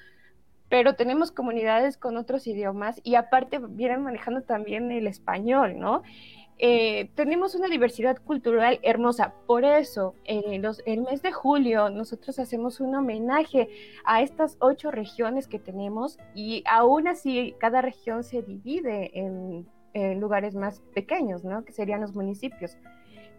pero 0.69 0.95
tenemos 0.95 1.33
comunidades 1.33 1.97
con 1.97 2.17
otros 2.17 2.47
idiomas 2.47 3.01
y 3.03 3.17
aparte 3.17 3.59
vienen 3.59 4.05
manejando 4.05 4.43
también 4.43 4.93
el 4.93 5.09
español, 5.09 5.79
¿no? 5.79 6.03
Eh, 6.65 7.11
tenemos 7.17 7.57
una 7.57 7.67
diversidad 7.67 8.19
cultural 8.19 8.79
hermosa. 8.85 9.35
Por 9.49 9.65
eso, 9.65 10.15
en 10.27 10.65
el 10.87 11.01
mes 11.01 11.21
de 11.21 11.33
julio, 11.33 11.91
nosotros 11.91 12.39
hacemos 12.39 12.79
un 12.79 12.95
homenaje 12.95 13.69
a 14.05 14.23
estas 14.23 14.59
ocho 14.61 14.93
regiones 14.93 15.49
que 15.49 15.59
tenemos 15.59 16.19
y 16.37 16.63
aún 16.71 17.09
así 17.09 17.57
cada 17.59 17.83
región 17.83 18.23
se 18.23 18.43
divide 18.43 19.11
en, 19.19 19.67
lugares 20.21 20.55
más 20.55 20.81
pequeños, 20.95 21.45
¿no? 21.45 21.65
Que 21.65 21.73
serían 21.73 22.01
los 22.01 22.15
municipios. 22.15 22.77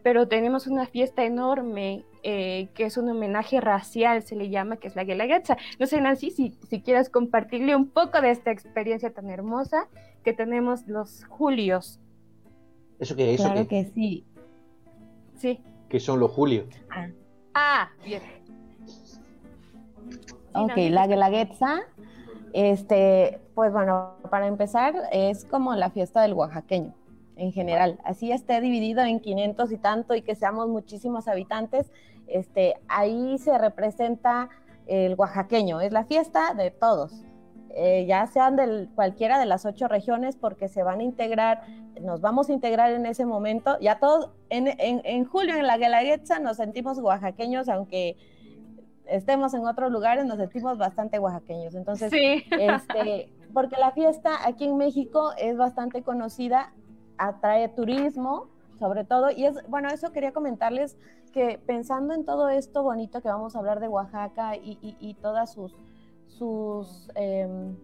Pero 0.03 0.27
tenemos 0.27 0.67
una 0.67 0.85
fiesta 0.85 1.23
enorme 1.23 2.03
eh, 2.23 2.67
que 2.75 2.83
es 2.83 2.97
un 2.97 3.09
homenaje 3.09 3.61
racial, 3.61 4.21
se 4.21 4.35
le 4.35 4.49
llama, 4.49 4.77
que 4.77 4.89
es 4.89 4.97
la 4.97 5.05
Guelaguetza. 5.05 5.55
No 5.79 5.87
sé, 5.87 6.01
Nancy, 6.01 6.29
si, 6.29 6.57
si 6.69 6.83
compartirle 7.09 7.73
un 7.73 7.89
poco 7.89 8.19
de 8.19 8.31
esta 8.31 8.51
experiencia 8.51 9.13
tan 9.13 9.29
hermosa 9.29 9.87
que 10.25 10.33
tenemos 10.33 10.87
los 10.87 11.23
julios 11.25 12.01
¿Eso 12.99 13.15
qué 13.15 13.33
es? 13.33 13.41
Claro 13.41 13.67
que 13.67 13.85
sí. 13.85 14.25
Sí. 15.35 15.59
¿Qué 15.89 15.99
son 15.99 16.19
los 16.19 16.31
julios? 16.31 16.65
Ah, 16.89 17.07
ah 17.53 17.89
bien. 18.03 18.21
ok, 20.53 20.73
la 20.89 21.07
Guelaguetza, 21.07 21.81
este, 22.53 23.39
pues 23.55 23.71
bueno, 23.71 24.15
para 24.29 24.47
empezar, 24.47 24.95
es 25.11 25.45
como 25.45 25.75
la 25.75 25.89
fiesta 25.89 26.21
del 26.21 26.33
oaxaqueño 26.33 26.93
en 27.35 27.51
general. 27.51 27.99
Así 28.03 28.31
esté 28.31 28.61
dividido 28.61 29.01
en 29.01 29.19
500 29.19 29.71
y 29.71 29.77
tanto 29.77 30.15
y 30.15 30.21
que 30.21 30.35
seamos 30.35 30.67
muchísimos 30.67 31.27
habitantes, 31.27 31.91
este, 32.27 32.75
ahí 32.87 33.37
se 33.37 33.57
representa 33.57 34.49
el 34.87 35.15
oaxaqueño, 35.15 35.81
es 35.81 35.91
la 35.91 36.05
fiesta 36.05 36.53
de 36.53 36.71
todos. 36.71 37.23
Eh, 37.75 38.05
ya 38.05 38.27
sean 38.27 38.55
de 38.55 38.87
cualquiera 38.93 39.39
de 39.39 39.47
las 39.47 39.65
ocho 39.65 39.87
regiones, 39.87 40.35
porque 40.35 40.67
se 40.67 40.83
van 40.83 40.99
a 40.99 41.03
integrar, 41.03 41.63
nos 41.99 42.21
vamos 42.21 42.49
a 42.49 42.53
integrar 42.53 42.91
en 42.91 43.07
ese 43.07 43.25
momento. 43.25 43.79
Ya 43.79 43.97
todos, 43.97 44.29
en, 44.49 45.25
julio 45.25 45.55
en 45.55 45.65
la 45.65 45.77
Guelaguetza 45.77 46.37
nos 46.37 46.57
sentimos 46.57 46.99
oaxaqueños, 46.99 47.69
aunque 47.69 48.15
estemos 49.07 49.55
en 49.55 49.65
otros 49.65 49.91
lugares, 49.91 50.23
nos 50.25 50.37
sentimos 50.37 50.77
bastante 50.77 51.17
oaxaqueños. 51.17 51.73
Entonces, 51.73 52.13
este, 52.13 53.33
porque 53.53 53.75
la 53.79 53.91
fiesta 53.91 54.47
aquí 54.47 54.65
en 54.65 54.77
México 54.77 55.31
es 55.39 55.57
bastante 55.57 56.03
conocida, 56.03 56.73
atrae 57.17 57.69
turismo, 57.69 58.49
sobre 58.77 59.03
todo, 59.03 59.31
y 59.31 59.45
es, 59.45 59.55
bueno, 59.67 59.89
eso 59.89 60.11
quería 60.11 60.31
comentarles 60.31 60.95
que 61.31 61.59
pensando 61.65 62.13
en 62.13 62.23
todo 62.23 62.49
esto 62.49 62.83
bonito 62.83 63.19
que 63.21 63.29
vamos 63.29 63.55
a 63.55 63.59
hablar 63.59 63.79
de 63.79 63.87
Oaxaca 63.87 64.55
y 64.55 65.17
todas 65.19 65.53
sus 65.53 65.75
sus 66.37 67.09
em, 67.15 67.75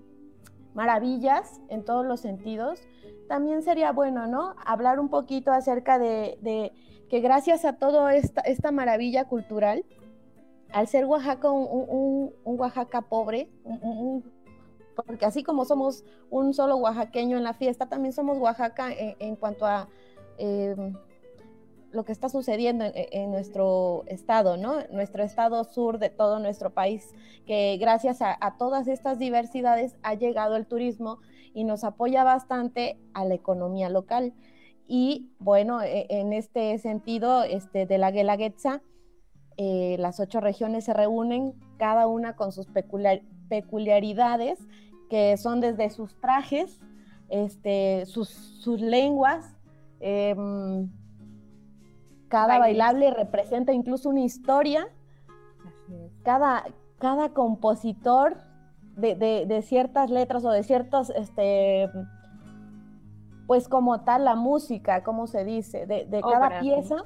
maravillas 0.74 1.60
en 1.70 1.84
todos 1.84 2.06
los 2.06 2.20
sentidos, 2.20 2.82
también 3.28 3.62
sería 3.62 3.92
bueno, 3.92 4.28
¿no? 4.28 4.56
Hablar 4.66 5.00
un 5.00 5.10
poquito 5.10 5.52
acerca 5.52 6.00
de, 6.00 6.72
que 7.10 7.20
gracias 7.20 7.66
a 7.66 7.74
toda 7.74 8.16
esta, 8.16 8.42
esta, 8.42 8.72
maravilla 8.72 9.26
cultural, 9.26 9.86
al 10.72 10.88
ser 10.88 11.06
Oaxaca 11.06 11.52
un, 11.52 12.34
Oaxaca 12.44 13.02
pobre, 13.02 13.50
porque 14.96 15.26
así 15.26 15.44
como 15.44 15.66
somos 15.66 16.04
un 16.30 16.54
solo 16.54 16.78
oaxaqueño 16.78 17.38
en 17.38 17.44
la 17.44 17.54
fiesta, 17.54 17.88
también 17.88 18.14
somos 18.14 18.38
Oaxaca 18.38 18.90
en, 18.92 19.36
cuanto 19.36 19.66
a 19.66 19.88
em, 20.38 20.96
lo 21.92 22.06
que 22.06 22.12
está 22.12 22.30
sucediendo 22.30 22.86
en, 22.94 23.32
nuestro 23.32 24.04
estado, 24.08 24.58
¿no? 24.58 24.76
Nuestro 24.92 25.24
estado 25.24 25.64
sur 25.64 26.00
de 26.00 26.10
todo 26.10 26.40
nuestro 26.40 26.72
país, 26.72 27.14
que 27.46 27.78
gracias 27.80 28.22
a, 28.22 28.38
todas 28.58 28.88
estas 28.88 29.18
diversidades 29.20 29.96
ha 30.04 30.14
llegado 30.14 30.56
el 30.56 30.68
turismo 30.68 31.20
y 31.54 31.64
nos 31.64 31.84
apoya 31.84 32.24
bastante 32.24 33.00
a 33.14 33.26
la 33.26 33.34
economía 33.34 33.90
local. 33.90 34.34
Y 34.88 35.32
bueno, 35.40 35.82
e, 35.82 36.06
en 36.10 36.34
este 36.34 36.78
sentido, 36.78 37.44
este, 37.44 37.86
de 37.86 37.98
la 37.98 38.12
Guelaguetza, 38.12 38.82
eh, 39.58 39.98
las 40.00 40.20
ocho 40.20 40.40
regiones 40.40 40.86
se 40.86 40.94
reúnen, 40.94 41.54
cada 41.78 42.08
una 42.08 42.36
con 42.36 42.52
sus 42.52 42.68
peculiaridades, 43.50 44.60
que 45.10 45.36
son 45.38 45.60
desde 45.60 45.90
sus 45.90 46.20
trajes, 46.22 46.80
este, 47.30 48.06
sus, 48.06 48.30
sus 48.30 48.80
lenguas, 48.80 49.56
em, 50.00 50.90
cada 52.30 52.60
bailable 52.60 53.12
representa 53.12 53.74
incluso 53.74 54.10
una 54.10 54.22
historia. 54.22 54.88
Cada, 56.24 56.64
cada 57.00 57.30
compositor 57.30 58.38
de, 58.96 59.62
ciertas 59.64 60.10
letras 60.10 60.46
o 60.46 60.52
de 60.52 60.64
ciertos, 60.64 61.10
este, 61.10 61.90
pues 63.48 63.68
como 63.68 64.02
tal 64.02 64.26
la 64.26 64.36
música, 64.36 65.04
como 65.04 65.26
se 65.26 65.44
dice, 65.44 65.88
de, 65.88 66.22
cada 66.22 66.60
pieza, 66.60 66.98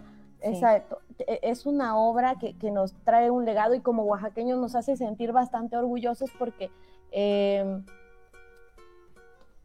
exacto, 0.41 0.99
e, 1.19 1.39
es 1.43 1.65
una 1.65 1.97
obra 1.97 2.35
que, 2.37 2.71
nos 2.71 2.93
trae 3.03 3.29
un 3.29 3.45
legado 3.45 3.73
y 3.75 3.79
como 3.79 4.03
oaxaqueños 4.03 4.59
nos 4.59 4.75
hace 4.75 4.97
sentir 4.97 5.31
bastante 5.31 5.77
orgullosos 5.77 6.31
porque 6.37 6.69
em, 7.11 7.85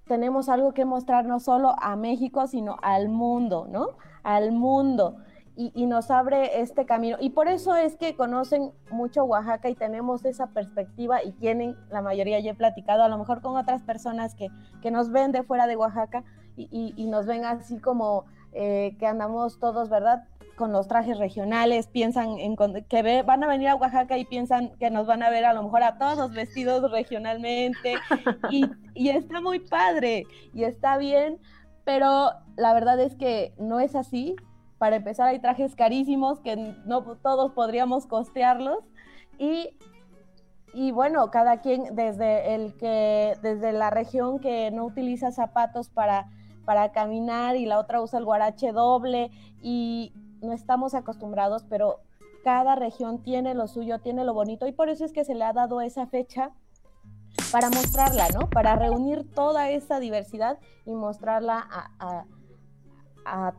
tenemos 0.06 0.48
algo 0.48 0.72
que 0.72 0.84
mostrar 0.84 1.24
no 1.24 1.40
solo 1.40 1.74
a 1.80 1.96
México, 1.96 2.46
sino 2.46 2.76
al 2.82 3.08
mundo, 3.08 3.66
¿no? 3.68 3.96
Al 4.22 4.52
mundo 4.52 5.16
y, 5.60 5.86
nos 5.86 6.10
abre 6.12 6.60
este 6.60 6.86
camino. 6.86 7.16
Y 7.20 7.30
por 7.30 7.48
eso 7.48 7.74
es 7.74 7.96
que 7.96 8.14
conocen 8.14 8.70
mucho 8.92 9.24
Oaxaca 9.24 9.68
y 9.68 9.74
tenemos 9.74 10.24
esa 10.24 10.46
perspectiva 10.48 11.24
y 11.24 11.32
tienen, 11.32 11.76
la 11.90 12.00
mayoría 12.00 12.38
ya 12.38 12.52
he 12.52 12.54
platicado, 12.54 13.02
a 13.02 13.08
lo 13.08 13.18
mejor 13.18 13.42
con 13.42 13.56
otras 13.56 13.82
personas 13.82 14.36
que, 14.36 14.48
que 14.82 14.92
nos 14.92 15.10
ven 15.10 15.32
de 15.32 15.42
fuera 15.42 15.66
de 15.66 15.74
Oaxaca 15.74 16.22
y, 16.56 16.94
y 16.96 17.06
nos 17.08 17.26
ven 17.26 17.44
así 17.44 17.78
como 17.80 18.24
eh, 18.52 18.96
que 19.00 19.06
andamos 19.06 19.58
todos, 19.58 19.88
¿verdad? 19.90 20.24
con 20.58 20.72
los 20.72 20.88
trajes 20.88 21.18
regionales, 21.18 21.86
piensan 21.86 22.38
en 22.38 22.56
que 22.88 23.22
van 23.22 23.44
a 23.44 23.46
venir 23.46 23.68
a 23.68 23.76
Oaxaca 23.76 24.18
y 24.18 24.24
piensan 24.24 24.70
que 24.78 24.90
nos 24.90 25.06
van 25.06 25.22
a 25.22 25.30
ver 25.30 25.44
a 25.44 25.54
lo 25.54 25.62
mejor 25.62 25.84
a 25.84 25.98
todos 25.98 26.32
vestidos 26.32 26.90
regionalmente 26.90 27.94
y, 28.50 28.64
y 28.92 29.10
está 29.10 29.40
muy 29.40 29.60
padre 29.60 30.26
y 30.52 30.64
está 30.64 30.98
bien, 30.98 31.38
pero 31.84 32.32
la 32.56 32.74
verdad 32.74 32.98
es 33.00 33.14
que 33.14 33.54
no 33.56 33.78
es 33.78 33.94
así. 33.94 34.34
Para 34.78 34.96
empezar 34.96 35.28
hay 35.28 35.40
trajes 35.40 35.74
carísimos 35.74 36.40
que 36.40 36.56
no 36.56 37.02
todos 37.22 37.52
podríamos 37.52 38.06
costearlos 38.06 38.78
y 39.38 39.70
y 40.74 40.92
bueno, 40.92 41.30
cada 41.30 41.60
quien 41.60 41.96
desde 41.96 42.54
el 42.54 42.76
que 42.76 43.36
desde 43.42 43.72
la 43.72 43.90
región 43.90 44.38
que 44.38 44.70
no 44.70 44.84
utiliza 44.84 45.32
zapatos 45.32 45.88
para 45.88 46.28
para 46.64 46.92
caminar 46.92 47.56
y 47.56 47.64
la 47.64 47.78
otra 47.78 48.02
usa 48.02 48.18
el 48.18 48.26
guarache 48.26 48.72
doble 48.72 49.30
y 49.62 50.12
no 50.42 50.52
estamos 50.52 50.94
acostumbrados, 50.94 51.64
pero 51.68 52.00
cada 52.44 52.74
región 52.74 53.22
tiene 53.22 53.54
lo 53.54 53.66
suyo, 53.68 54.00
tiene 54.00 54.24
lo 54.24 54.34
bonito 54.34 54.66
y 54.66 54.72
por 54.72 54.90
eso 54.90 55.04
es 55.04 55.12
que 55.12 55.24
se 55.24 55.34
le 55.34 55.44
ha 55.44 55.52
dado 55.52 55.80
esa 55.80 56.06
fecha 56.06 56.50
para 57.52 57.70
mostrarla, 57.70 58.28
¿no? 58.30 58.50
Para 58.50 58.76
reunir 58.76 59.30
toda 59.32 59.70
esa 59.70 60.00
diversidad 60.00 60.58
y 60.84 60.92
mostrarla 60.92 61.66
a, 61.98 62.24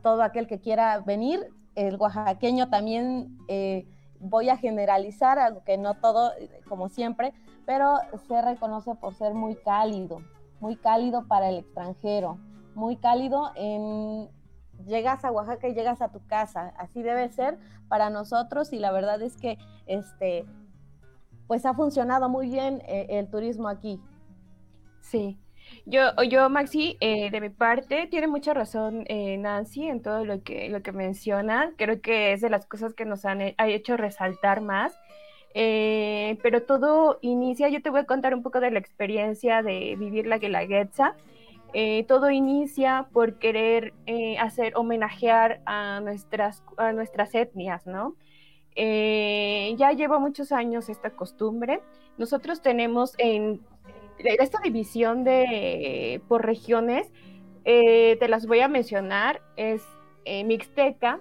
todo 0.02 0.24
aquel 0.24 0.48
que 0.48 0.60
quiera 0.60 1.00
venir. 1.00 1.48
El 1.76 1.98
oaxaqueño 1.98 2.70
también, 2.70 3.38
eh, 3.48 3.88
voy 4.20 4.50
a 4.50 4.58
generalizar, 4.58 5.40
algo 5.40 5.64
que 5.64 5.78
no 5.78 5.96
todo, 5.96 6.32
como 6.68 6.90
siempre, 6.90 7.34
pero 7.66 8.00
se 8.28 8.42
reconoce 8.42 8.96
por 8.96 9.14
ser 9.16 9.34
muy 9.34 9.56
cálido, 9.56 10.22
muy 10.60 10.76
cálido 10.76 11.28
para 11.28 11.50
el 11.50 11.60
extranjero, 11.60 12.38
muy 12.76 12.98
cálido 12.98 13.52
en 13.56 14.30
llegas 14.86 15.26
a 15.26 15.32
Oaxaca 15.32 15.68
y 15.68 15.74
llegas 15.74 16.02
a 16.02 16.10
tu 16.10 16.26
casa. 16.26 16.74
Así 16.78 17.02
debe 17.02 17.30
ser 17.30 17.58
para 17.88 18.10
nosotros 18.10 18.74
y 18.74 18.80
la 18.80 18.92
verdad 18.92 19.22
es 19.22 19.38
que 19.38 19.58
este 19.86 20.46
pues 21.48 21.66
ha 21.66 21.74
funcionado 21.74 22.30
muy 22.30 22.48
bien 22.48 22.82
eh, 22.86 23.08
el 23.10 23.28
turismo 23.30 23.68
aquí. 23.68 24.00
Sí. 25.02 25.40
Yo, 25.86 26.12
yo 26.24 26.50
Maxi, 26.50 26.98
eh, 27.00 27.30
de 27.32 27.42
mi 27.42 27.50
parte, 27.50 28.08
tiene 28.08 28.28
mucha 28.28 28.54
razón 28.54 29.06
eh, 29.08 29.38
Nancy 29.38 29.88
en 29.88 30.02
todo 30.02 30.26
lo 30.26 30.44
que, 30.44 30.70
lo 30.70 30.82
que 30.82 30.92
menciona. 30.92 31.74
Creo 31.78 32.02
que 32.02 32.34
es 32.34 32.42
de 32.42 32.50
las 32.50 32.66
cosas 32.66 32.94
que 32.94 33.06
nos 33.06 33.26
han 33.26 33.42
ha 33.58 33.68
hecho 33.68 33.98
resaltar 33.98 34.62
más. 34.62 35.00
pero 35.54 36.64
todo 36.64 37.20
inicia, 37.22 37.70
yo 37.70 37.82
te 37.82 37.90
voy 37.90 38.02
a 38.02 38.06
contar 38.06 38.34
un 38.36 38.44
poco 38.44 38.60
de 38.60 38.72
la 38.72 38.80
experiencia 38.80 39.64
de 39.64 39.96
vivir 39.98 40.28
la 40.28 40.38
Guelaguetza. 40.38 41.16
Eh, 41.74 42.06
todo 42.08 42.32
inicia 42.32 43.08
por 43.14 43.38
querer 43.38 43.94
eh, 44.08 44.38
hacer 44.40 44.74
homenajear 44.76 45.62
a 45.66 46.00
nuestras, 46.02 46.64
a 46.78 46.94
nuestras 46.94 47.36
etnias, 47.36 47.86
¿no? 47.86 48.16
Eh, 48.76 49.76
ya 49.78 49.92
lleva 49.92 50.20
muchos 50.20 50.52
años 50.52 50.90
esta 50.90 51.12
costumbre. 51.12 51.82
Nosotros 52.18 52.62
tenemos 52.62 53.14
en 53.20 53.62
esta 54.24 54.60
división 54.62 55.24
de 55.24 56.22
por 56.28 56.46
regiones, 56.46 57.12
te 57.64 58.28
las 58.28 58.46
voy 58.46 58.60
a 58.62 58.68
mencionar, 58.68 59.42
es 59.56 59.84
Mixteca, 60.26 61.20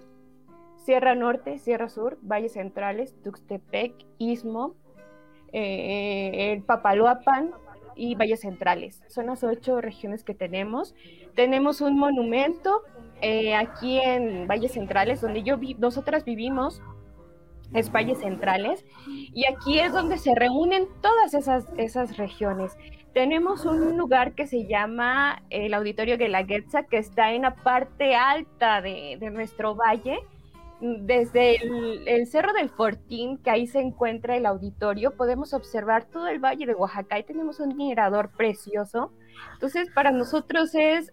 Sierra 0.76 1.14
Norte, 1.14 1.58
Sierra 1.58 1.88
Sur, 1.88 2.18
Valles 2.22 2.52
Centrales, 2.54 3.14
Tuxtepec, 3.22 3.94
Istmo, 4.18 4.74
el 5.52 6.62
Papaloapan, 6.62 7.52
y 7.98 8.14
Valles 8.14 8.40
Centrales. 8.40 9.02
Son 9.08 9.26
las 9.26 9.44
ocho 9.44 9.80
regiones 9.80 10.22
que 10.22 10.32
tenemos. 10.32 10.94
Tenemos 11.34 11.80
un 11.80 11.98
monumento 11.98 12.82
eh, 13.20 13.54
aquí 13.54 13.98
en 13.98 14.46
Valles 14.46 14.72
Centrales, 14.72 15.20
donde 15.20 15.42
yo 15.42 15.58
vi, 15.58 15.74
nosotras 15.74 16.24
vivimos, 16.24 16.80
es 17.74 17.92
Valles 17.92 18.18
Centrales, 18.18 18.85
y 19.07 19.44
aquí 19.46 19.78
es 19.78 19.92
donde 19.92 20.18
se 20.18 20.35
reúnen 20.35 20.87
todas 21.00 21.35
esas, 21.35 21.66
esas 21.76 22.16
regiones. 22.16 22.76
Tenemos 23.12 23.64
un 23.64 23.96
lugar 23.96 24.35
que 24.35 24.46
se 24.46 24.66
llama 24.66 25.42
el 25.50 25.74
Auditorio 25.74 26.18
Guelaguetza, 26.18 26.85
que 26.85 26.98
está 26.98 27.33
en 27.33 27.42
la 27.42 27.54
parte 27.54 28.14
alta 28.14 28.81
de, 28.81 29.16
de 29.18 29.31
nuestro 29.31 29.74
valle, 29.74 30.20
desde 30.81 31.57
el, 32.07 32.26
Cerro 32.26 32.52
del 32.52 32.70
Fortín, 32.70 33.38
que 33.38 33.50
ahí 33.50 33.66
se 33.66 33.81
encuentra 33.81 34.37
el 34.37 34.46
auditorio, 34.46 35.16
podemos 35.16 35.52
observar 35.52 36.04
todo 36.04 36.28
el 36.28 36.38
valle 36.38 36.66
de 36.66 36.74
Oaxaca 36.74 37.18
y 37.18 37.24
tenemos 37.24 37.59
un 37.61 37.76
mirador 37.76 38.31
precioso. 38.31 39.12
Entonces, 39.54 39.90
para 39.92 40.12
nosotros 40.12 40.74
es 40.74 41.12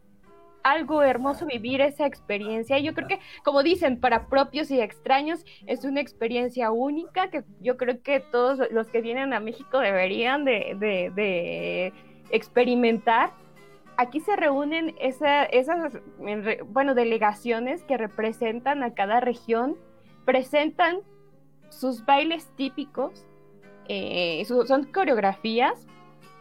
algo 0.66 1.02
hermoso 1.04 1.46
vivir 1.46 1.80
esa 1.80 2.06
experiencia. 2.06 2.80
Yo 2.80 2.94
creo 2.94 3.08
que, 3.08 3.20
como 3.44 3.64
dicen, 3.64 4.00
para 4.00 4.28
propios 4.28 4.72
y 4.72 4.82
extraños 4.82 5.46
es 5.68 5.86
una 5.86 6.02
experiencia 6.02 6.72
única 6.72 7.30
que 7.30 7.44
yo 7.62 7.78
creo 7.78 8.02
que 8.02 8.20
todos 8.20 8.60
los 8.72 8.88
que 8.88 9.02
vienen 9.02 9.34
a 9.34 9.40
México 9.40 9.80
deberían 9.80 10.44
de 10.44 11.94
experimentar 12.32 13.32
aquí 13.98 14.20
se 14.20 14.36
reúnen 14.36 14.96
esas, 15.00 15.94
bueno, 16.68 16.96
delegaciones 16.96 17.84
que 17.84 17.98
representan 17.98 18.84
a 18.84 18.94
cada 18.94 19.20
región, 19.20 19.76
presentan 20.26 21.00
sus 21.70 22.06
bailes 22.06 22.50
típicos, 22.56 23.26
eh, 23.88 24.44
son 24.46 24.86
coreografías 24.86 25.88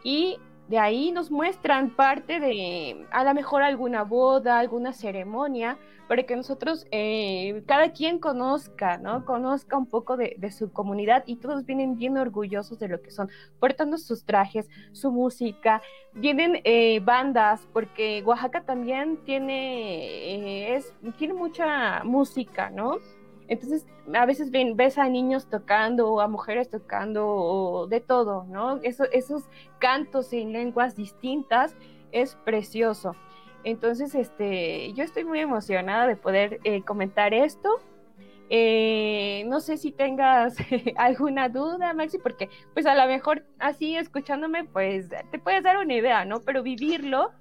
y 0.03 0.37
de 0.67 0.79
ahí 0.79 1.11
nos 1.11 1.29
muestran 1.29 1.91
parte 1.95 2.39
de, 2.39 3.05
a 3.11 3.23
lo 3.23 3.33
mejor 3.33 3.61
alguna 3.61 4.03
boda, 4.03 4.57
alguna 4.57 4.93
ceremonia, 4.93 5.77
para 6.07 6.23
que 6.23 6.35
nosotros, 6.35 6.85
eh, 6.91 7.63
cada 7.65 7.91
quien 7.91 8.19
conozca, 8.19 8.97
¿no? 8.97 9.25
Conozca 9.25 9.77
un 9.77 9.87
poco 9.87 10.17
de, 10.17 10.35
su 10.51 10.71
comunidad 10.71 11.23
y 11.25 11.37
todos 11.37 11.65
vienen 11.65 11.97
bien 11.97 12.17
orgullosos 12.17 12.79
de 12.79 12.87
lo 12.87 13.01
que 13.01 13.11
son, 13.11 13.29
portando 13.59 13.97
sus 13.97 14.23
trajes, 14.23 14.69
su 14.91 15.11
música, 15.11 15.81
vienen 16.13 16.61
eh, 16.63 16.99
bandas, 16.99 17.67
porque 17.73 18.23
Oaxaca 18.25 18.61
también 18.63 19.17
tiene, 19.25 20.73
eh, 20.73 20.75
es, 20.75 20.93
tiene 21.17 21.33
mucha 21.33 22.03
música, 22.03 22.69
¿no? 22.69 22.99
Entonces, 23.47 23.85
a 24.13 24.25
veces 24.25 24.51
ven, 24.51 24.75
ves 24.75 24.97
a 24.97 25.07
niños 25.09 25.47
tocando 25.49 26.11
o 26.11 26.21
a 26.21 26.27
mujeres 26.27 26.69
tocando 26.69 27.87
de 27.89 28.01
todo, 28.01 28.45
¿no? 28.45 28.79
esos 28.81 29.43
cantos 29.79 30.33
en 30.33 30.51
lenguas 30.51 30.95
distintas 30.95 31.75
es 32.11 32.35
precioso. 32.43 33.15
Entonces, 33.63 34.13
este, 34.15 34.93
yo 34.93 35.03
estoy 35.03 35.25
muy 35.25 35.39
emocionada 35.39 36.07
de 36.07 36.15
poder 36.15 36.59
eh, 36.63 36.83
comentar 36.83 37.33
esto. 37.33 37.81
Eh, 38.49 39.43
no 39.47 39.59
sé 39.59 39.77
si 39.77 39.91
tengas 39.91 40.55
alguna 40.97 41.49
duda, 41.49 41.93
Maxi, 41.93 42.19
porque 42.19 42.49
pues 42.73 42.85
a 42.85 42.93
lo 42.93 43.07
mejor 43.07 43.43
así 43.57 43.95
escuchándome, 43.97 44.65
pues 44.65 45.09
te 45.31 45.39
puedes 45.39 45.63
dar 45.63 45.77
una 45.77 45.95
idea, 45.95 46.25
¿no? 46.25 46.41
Pero 46.41 46.61
vivirlo 46.61 47.31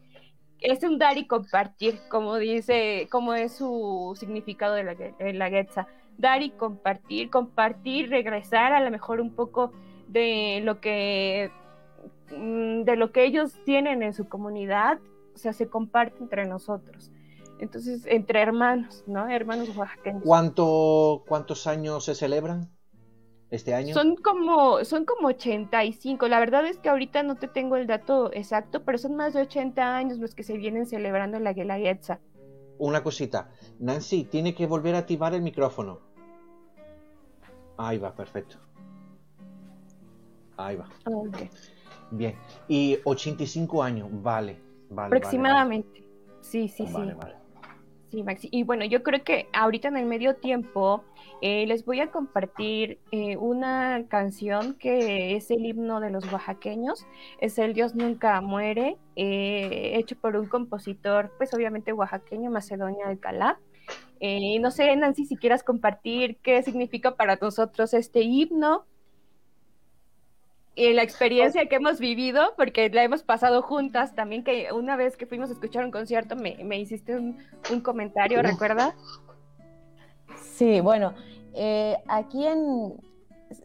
es 0.64 0.82
un 0.82 0.98
dar 0.98 1.18
y 1.18 1.26
compartir, 1.26 2.00
como 2.08 2.36
dice, 2.36 3.06
como 3.10 3.34
es 3.34 3.56
su 3.56 4.14
significado 4.18 4.74
de 4.74 4.84
la, 4.84 4.94
de 4.94 5.32
la. 5.32 5.86
Dar 6.16 6.42
y 6.42 6.50
compartir, 6.50 7.28
compartir, 7.30 8.08
regresar 8.08 8.72
a 8.72 8.80
lo 8.80 8.90
mejor 8.90 9.20
un 9.20 9.34
poco 9.34 9.72
de 10.06 10.60
lo 10.62 10.80
que 10.80 11.50
mm, 12.30 12.82
de 12.82 12.96
lo 12.96 13.10
que 13.10 13.24
ellos 13.24 13.58
tienen 13.64 14.02
en 14.02 14.14
su 14.14 14.28
comunidad 14.28 15.00
o 15.34 15.38
sea, 15.38 15.52
se 15.52 15.68
comparte 15.68 16.22
entre 16.22 16.46
nosotros. 16.46 17.10
Entonces, 17.58 18.02
entre 18.06 18.40
hermanos, 18.40 19.04
¿no? 19.06 19.28
Hermanos. 19.28 19.68
¿Cuánto, 20.22 21.24
¿Cuántos 21.26 21.66
años 21.66 22.04
se 22.04 22.14
celebran 22.14 22.70
este 23.54 23.74
año? 23.74 23.94
Son 23.94 24.16
como, 24.16 24.84
son 24.84 25.04
como 25.04 25.28
85. 25.28 26.28
La 26.28 26.38
verdad 26.38 26.66
es 26.66 26.78
que 26.78 26.88
ahorita 26.88 27.22
no 27.22 27.36
te 27.36 27.48
tengo 27.48 27.76
el 27.76 27.86
dato 27.86 28.30
exacto, 28.32 28.84
pero 28.84 28.98
son 28.98 29.16
más 29.16 29.34
de 29.34 29.42
80 29.42 29.96
años 29.96 30.18
los 30.18 30.34
que 30.34 30.42
se 30.42 30.56
vienen 30.56 30.86
celebrando 30.86 31.38
la 31.38 31.52
Guelaguetza. 31.52 32.20
Una 32.78 33.02
cosita. 33.02 33.50
Nancy, 33.78 34.24
tiene 34.24 34.54
que 34.54 34.66
volver 34.66 34.94
a 34.94 34.98
activar 34.98 35.34
el 35.34 35.42
micrófono. 35.42 36.00
Ahí 37.76 37.98
va, 37.98 38.14
perfecto. 38.14 38.56
Ahí 40.56 40.76
va. 40.76 40.88
Okay. 41.04 41.50
Bien. 42.10 42.36
Y 42.68 42.98
85 43.04 43.82
años, 43.82 44.08
vale 44.10 44.74
aproximadamente. 44.96 46.04
Sí, 46.40 46.68
sí, 46.68 46.86
sí. 46.86 46.94
Maxi. 48.22 48.48
Y 48.50 48.62
bueno, 48.62 48.84
yo 48.84 49.02
creo 49.02 49.22
que 49.24 49.48
ahorita 49.52 49.88
en 49.88 49.96
el 49.96 50.06
medio 50.06 50.36
tiempo 50.36 51.04
eh, 51.40 51.66
les 51.66 51.84
voy 51.84 52.00
a 52.00 52.10
compartir 52.10 52.98
eh, 53.10 53.36
una 53.36 54.04
canción 54.08 54.74
que 54.74 55.36
es 55.36 55.50
el 55.50 55.66
himno 55.66 56.00
de 56.00 56.10
los 56.10 56.30
oaxaqueños. 56.32 57.06
Es 57.40 57.58
el 57.58 57.74
Dios 57.74 57.94
nunca 57.94 58.40
muere, 58.40 58.96
eh, 59.16 59.92
hecho 59.94 60.16
por 60.16 60.36
un 60.36 60.46
compositor, 60.46 61.32
pues 61.36 61.52
obviamente 61.54 61.92
oaxaqueño, 61.92 62.50
Macedonia 62.50 63.08
Alcalá. 63.08 63.58
no 64.60 64.70
sé, 64.70 64.94
Nancy, 64.96 65.26
si 65.26 65.36
quieras 65.36 65.62
compartir 65.62 66.36
qué 66.42 66.62
significa 66.62 67.16
para 67.16 67.36
nosotros 67.36 67.92
este 67.94 68.20
himno 68.22 68.86
y 70.76 70.92
la 70.92 71.02
experiencia 71.02 71.66
que 71.66 71.76
hemos 71.76 72.00
vivido, 72.00 72.52
porque 72.56 72.90
la 72.90 73.04
hemos 73.04 73.22
pasado 73.22 73.62
juntas 73.62 74.14
también, 74.14 74.42
que 74.42 74.72
una 74.72 74.96
vez 74.96 75.16
que 75.16 75.26
fuimos 75.26 75.50
a 75.50 75.52
escuchar 75.52 75.84
un 75.84 75.92
concierto 75.92 76.34
me, 76.34 76.78
hiciste 76.78 77.16
un, 77.16 77.36
comentario, 77.82 78.42
¿recuerdas? 78.42 78.94
Sí, 80.36 80.80
bueno, 80.80 81.14
eh, 81.54 81.96
aquí 82.08 82.44
en, 82.46 82.94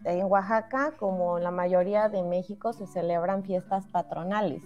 en 0.05 0.23
Oaxaca, 0.25 0.93
como 0.97 1.39
en 1.39 1.43
la 1.43 1.51
mayoría 1.51 2.09
de 2.09 2.21
México, 2.21 2.73
se 2.73 2.85
celebran 2.85 3.43
fiestas 3.43 3.87
patronales. 3.87 4.61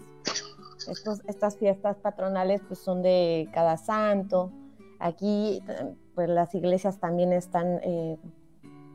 Estos, 0.89 1.21
estas 1.27 1.58
fiestas 1.58 1.95
patronales 1.97 2.62
pues 2.67 2.79
son 2.79 3.01
de 3.01 3.47
cada 3.53 3.77
santo. 3.77 4.51
Aquí 4.99 5.63
pues 6.13 6.29
las 6.29 6.53
iglesias 6.56 6.99
también 6.99 7.32
están, 7.32 7.79
eh, 7.84 8.17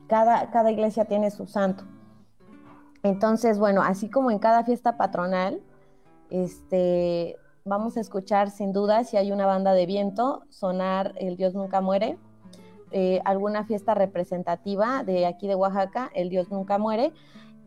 cada, 0.07 0.51
cada 0.51 0.71
iglesia 0.71 1.05
tiene 1.05 1.31
su 1.31 1.47
santo. 1.47 1.83
Entonces, 3.03 3.59
bueno, 3.59 3.81
así 3.81 4.09
como 4.09 4.31
en 4.31 4.39
cada 4.39 4.63
fiesta 4.63 4.97
patronal, 4.97 5.61
este, 6.29 7.37
vamos 7.65 7.97
a 7.97 8.01
escuchar 8.01 8.49
sin 8.49 8.73
duda 8.73 9.03
si 9.03 9.17
hay 9.17 9.31
una 9.31 9.45
banda 9.45 9.73
de 9.73 9.85
viento, 9.85 10.43
sonar 10.49 11.13
El 11.15 11.37
Dios 11.37 11.53
Nunca 11.53 11.81
Muere, 11.81 12.17
eh, 12.91 13.21
alguna 13.23 13.65
fiesta 13.65 13.93
representativa 13.93 15.03
de 15.03 15.25
aquí 15.25 15.47
de 15.47 15.55
Oaxaca, 15.55 16.09
El 16.13 16.29
Dios 16.29 16.49
Nunca 16.51 16.77
Muere, 16.77 17.13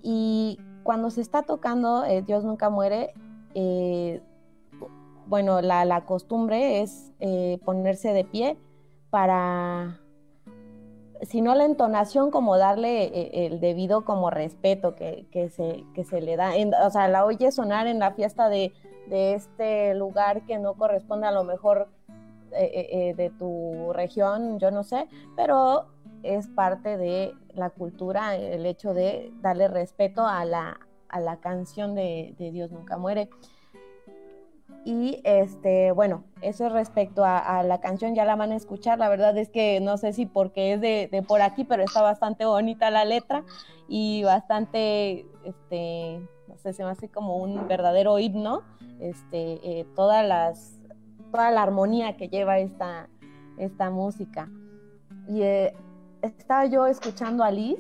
y 0.03 0.59
cuando 0.83 1.11
se 1.11 1.21
está 1.21 1.43
tocando 1.43 2.05
El 2.05 2.27
Dios 2.27 2.45
Nunca 2.45 2.69
Muere, 2.71 3.15
eh, 3.55 4.21
bueno, 5.27 5.63
la, 5.63 6.05
costumbre 6.05 6.83
es 6.83 7.13
eh, 7.21 7.59
ponerse 7.65 8.13
de 8.13 8.25
pie 8.25 8.59
para, 9.11 10.02
si 11.23 11.41
no 11.41 11.55
la 11.55 11.65
entonación, 11.65 12.31
como 12.31 12.59
darle 12.59 13.47
el 13.47 13.61
debido 13.61 14.05
como 14.05 14.31
respeto 14.31 14.95
que, 14.95 15.27
se, 15.51 15.85
que 15.95 16.05
se 16.05 16.21
le 16.21 16.37
da. 16.37 16.53
o 16.85 16.91
sea, 16.91 17.09
la 17.09 17.25
oye 17.25 17.53
sonar 17.53 17.87
en 17.87 17.99
la 17.99 18.13
fiesta 18.13 18.49
de, 18.49 18.73
de 19.09 19.35
este 19.35 19.95
lugar 19.95 20.45
que 20.47 20.59
no 20.59 20.75
corresponde 20.75 21.27
a 21.27 21.33
lo 21.33 21.45
mejor 21.45 21.89
eh, 22.53 23.15
de 23.17 23.31
tu 23.31 23.93
región, 23.93 24.59
yo 24.59 24.71
no 24.71 24.83
sé, 24.83 25.09
pero 25.37 25.87
es 26.23 26.49
parte 26.49 26.97
de 26.97 27.35
la 27.55 27.71
cultura 27.71 28.37
el 28.37 28.67
hecho 28.67 28.95
de 28.95 29.33
darle 29.41 29.69
respeto 29.69 30.27
a 30.27 30.45
la, 30.45 30.79
a 31.09 31.21
la 31.21 31.37
canción 31.39 31.95
de, 31.95 32.35
Dios 32.39 32.71
Nunca 32.71 32.97
Muere. 32.97 33.29
Y 34.85 35.21
este, 35.23 35.93
bueno, 35.93 36.25
eso 36.41 36.67
es 36.67 36.73
respecto 36.73 37.25
a, 37.25 37.63
la 37.63 37.81
canción, 37.81 38.15
ya 38.15 38.25
la 38.25 38.35
van 38.35 38.51
a 38.53 38.57
escuchar. 38.57 38.99
La 38.99 39.09
verdad 39.09 39.37
es 39.39 39.49
que 39.49 39.81
no 39.81 39.97
sé 39.97 40.13
si 40.13 40.27
porque 40.27 40.73
es 40.73 40.81
de, 40.81 41.25
por 41.27 41.41
aquí, 41.41 41.65
pero 41.65 41.85
está 41.85 42.03
bastante 42.03 42.45
bonita 42.45 42.91
la 42.91 43.05
letra 43.05 43.45
y 43.89 44.25
bastante, 44.25 45.25
este, 45.45 46.21
no 46.49 46.57
sé, 46.59 46.73
se 46.73 46.85
me 46.85 46.91
hace 46.91 47.09
como 47.09 47.37
un 47.37 47.69
verdadero 47.69 48.19
himno. 48.19 48.63
Este, 48.99 49.81
eh, 49.81 49.87
todas 49.95 50.27
las, 50.27 50.81
toda 51.31 51.51
la 51.51 51.63
armonía 51.63 52.17
que 52.17 52.29
lleva 52.29 52.59
esta, 52.59 53.09
esta 53.59 53.91
música. 53.91 54.49
Y 55.29 55.43
eh, 55.43 55.75
estaba 56.23 56.67
yo 56.67 56.87
escuchando 56.87 57.45
a 57.45 57.51
Liz 57.51 57.79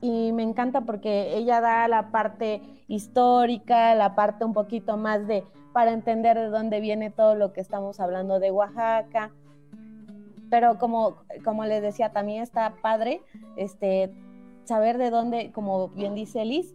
y 0.00 0.32
me 0.32 0.42
encanta 0.42 0.82
porque 0.82 1.36
ella 1.36 1.60
da 1.60 1.88
la 1.88 2.10
parte 2.10 2.60
histórica, 2.88 3.94
la 3.94 4.14
parte 4.14 4.44
un 4.44 4.52
poquito 4.52 4.96
más 4.96 5.26
de 5.26 5.44
para 5.72 5.92
entender 5.92 6.38
de 6.38 6.48
dónde 6.50 6.80
viene 6.80 7.10
todo 7.10 7.34
lo 7.34 7.52
que 7.52 7.60
estamos 7.60 7.98
hablando 7.98 8.38
de 8.38 8.50
Oaxaca. 8.52 9.32
Pero 10.48 10.78
como, 10.78 11.16
como 11.44 11.64
les 11.64 11.82
decía, 11.82 12.12
también 12.12 12.42
está 12.42 12.74
padre 12.80 13.22
este, 13.56 14.14
saber 14.64 14.98
de 14.98 15.10
dónde, 15.10 15.50
como 15.50 15.88
bien 15.88 16.14
dice 16.14 16.44
Liz, 16.44 16.74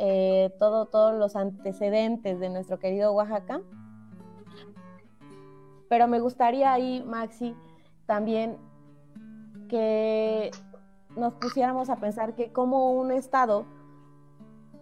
eh, 0.00 0.52
todo, 0.58 0.86
todos 0.86 1.14
los 1.14 1.36
antecedentes 1.36 2.40
de 2.40 2.48
nuestro 2.48 2.78
querido 2.78 3.12
Oaxaca. 3.12 3.60
Pero 5.88 6.08
me 6.08 6.18
gustaría 6.18 6.72
ahí, 6.72 7.04
Maxi, 7.06 7.54
también 8.06 8.56
que 9.68 10.50
nos 11.16 11.34
pusiéramos 11.34 11.90
a 11.90 11.96
pensar 11.96 12.34
que 12.34 12.52
como 12.52 12.92
un 12.94 13.12
estado 13.12 13.64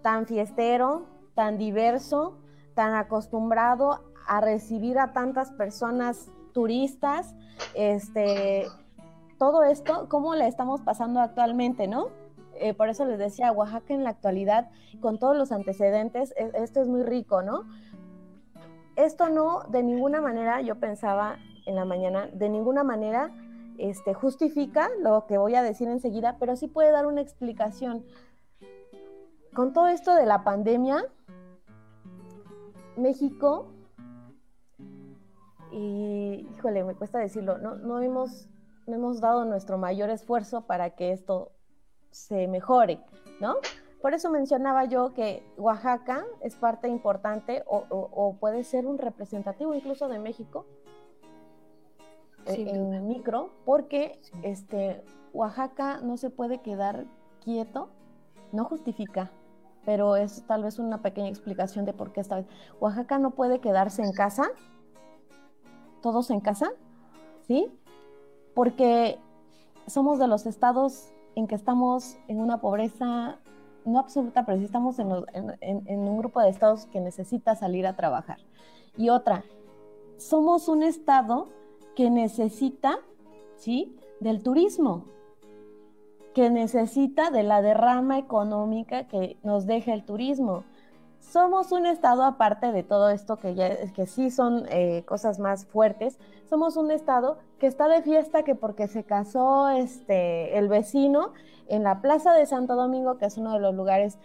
tan 0.03 0.27
fiestero, 0.27 1.07
tan 1.35 1.59
diverso, 1.59 2.39
tan 2.75 2.95
acostumbrado 2.95 4.01
a 4.27 4.41
recibir 4.41 4.99
a 4.99 5.13
tantas 5.13 5.51
personas 5.53 6.31
turistas, 6.53 7.35
este, 7.75 8.67
todo 9.39 9.65
esto, 9.65 10.09
¿cómo 10.09 10.35
le 10.35 10.47
estamos 10.47 10.81
pasando 10.83 11.21
actualmente, 11.21 11.89
no? 11.89 12.09
Eh, 12.55 12.75
por 12.75 12.89
eso 12.89 13.05
les 13.05 13.19
decía, 13.19 13.51
Oaxaca 13.51 13.95
en 13.95 14.05
la 14.05 14.11
actualidad, 14.11 14.71
con 15.01 15.19
todos 15.19 15.37
los 15.37 15.51
antecedentes, 15.53 16.33
e, 16.37 16.53
esto 16.55 16.81
es 16.81 16.89
muy 16.89 17.03
rico, 17.03 17.43
¿no? 17.43 17.65
Esto 18.95 19.31
no, 19.31 19.63
de 19.69 19.83
ninguna 19.83 20.21
manera, 20.21 20.61
yo 20.61 20.79
pensaba 20.79 21.39
en 21.67 21.75
la 21.75 21.85
mañana, 21.85 22.29
de 22.33 22.49
ninguna 22.49 22.85
manera 22.85 23.33
este, 23.79 24.15
justifica 24.15 24.91
lo 25.01 25.27
que 25.27 25.39
voy 25.39 25.55
a 25.55 25.63
decir 25.63 25.89
enseguida, 25.89 26.37
pero 26.39 26.57
sí 26.57 26.69
puede 26.69 26.91
dar 26.91 27.07
una 27.07 27.21
explicación. 27.21 28.05
Con 29.55 29.73
todo 29.73 29.89
esto 29.89 30.15
de 30.15 30.27
la 30.27 30.45
pandemia, 30.45 31.05
México, 32.97 33.67
y 35.71 36.47
híjole, 36.55 36.85
me 36.85 36.95
cuesta 36.95 37.19
decirlo, 37.19 37.59
no, 37.59 37.77
no, 37.77 38.01
hemos, 38.01 38.49
no 38.87 38.95
hemos 38.95 39.21
dado 39.21 39.45
nuestro 39.45 39.79
mayor 39.79 40.11
esfuerzo 40.11 40.63
para 40.63 40.91
que 40.91 41.13
esto 41.13 41.53
se 42.11 42.49
mejore, 42.49 43.01
¿no? 43.41 43.57
Por 44.01 44.15
eso 44.15 44.31
mencionaba 44.31 44.85
yo 44.85 45.15
que 45.15 45.45
Oaxaca 45.57 46.25
es 46.41 46.57
parte 46.57 46.89
importante 46.89 47.63
o 47.67 48.37
puede 48.41 48.65
ser 48.65 48.87
un 48.87 48.99
representativo 48.99 49.75
incluso 49.75 50.09
de 50.09 50.19
México 50.19 50.67
en 52.47 53.07
micro, 53.07 53.51
porque 53.65 54.21
este, 54.43 55.05
Oaxaca 55.33 56.01
no 56.03 56.17
se 56.17 56.31
puede 56.31 56.61
quedar 56.61 57.07
quieto, 57.43 57.91
no 58.53 58.65
justifica, 58.65 59.31
pero 59.85 60.17
es 60.17 60.45
tal 60.47 60.63
vez 60.65 60.79
una 60.79 61.03
pequeña 61.03 61.29
explicación 61.29 61.85
de 61.85 61.93
por 61.93 62.13
qué 62.13 62.21
esta 62.21 62.37
vez. 62.37 62.47
Oaxaca 62.81 63.19
no 63.19 63.33
puede 63.33 63.61
quedarse 63.61 64.03
en 64.03 64.13
casa, 64.13 64.45
todos 66.01 66.31
en 66.31 66.41
casa, 66.41 66.71
¿sí? 67.47 67.69
Porque 68.55 69.19
somos 69.87 70.19
de 70.19 70.29
los 70.29 70.47
estados 70.47 71.13
en 71.35 71.47
que 71.47 71.55
estamos 71.55 72.17
en 72.29 72.41
una 72.41 72.61
pobreza 72.61 73.39
no 73.85 73.99
absoluta, 73.99 74.47
pero 74.47 74.59
sí 74.59 74.65
estamos 74.65 74.99
en, 75.01 75.11
en 75.61 75.99
un 75.99 76.19
grupo 76.19 76.41
de 76.41 76.51
estados 76.51 76.87
que 76.87 77.01
necesita 77.01 77.57
salir 77.57 77.87
a 77.87 77.97
trabajar. 77.97 78.39
Y 78.97 79.09
otra, 79.09 79.45
somos 80.19 80.69
un 80.69 80.85
estado 80.85 81.49
que 81.97 82.11
necesita, 82.11 83.01
¿sí? 83.57 83.97
Del 84.21 84.43
turismo, 84.43 85.07
que 86.35 86.51
necesita 86.51 87.31
de 87.31 87.43
la 87.43 87.63
derrama 87.63 88.19
económica 88.19 89.05
que 89.05 89.37
nos 89.43 89.67
deja 89.67 89.93
el 89.93 90.05
turismo. 90.05 90.65
Somos 91.21 91.73
un 91.73 91.87
estado 91.87 92.25
aparte 92.25 92.73
de 92.73 92.83
todo 92.83 93.11
esto 93.11 93.37
que, 93.37 93.55
ya, 93.55 93.93
que 93.93 94.07
sí 94.07 94.31
son 94.31 94.67
eh, 94.71 95.05
cosas 95.07 95.39
más 95.39 95.67
fuertes. 95.67 96.19
Somos 96.49 96.77
un 96.77 96.91
estado 96.91 97.39
que 97.59 97.67
está 97.67 97.89
de 97.89 98.03
fiesta 98.03 98.43
que 98.43 98.55
porque 98.55 98.89
se 98.89 99.05
casó 99.05 99.69
este, 99.69 100.59
el 100.59 100.69
vecino 100.69 101.33
en 101.69 101.85
la 101.85 102.01
Plaza 102.01 102.35
de 102.35 102.45
Santo 102.47 102.75
Domingo, 102.75 103.19
que 103.19 103.27
es 103.27 103.39
uno 103.39 103.53
de 103.53 103.61
los 103.61 103.75
lugares, 103.75 104.19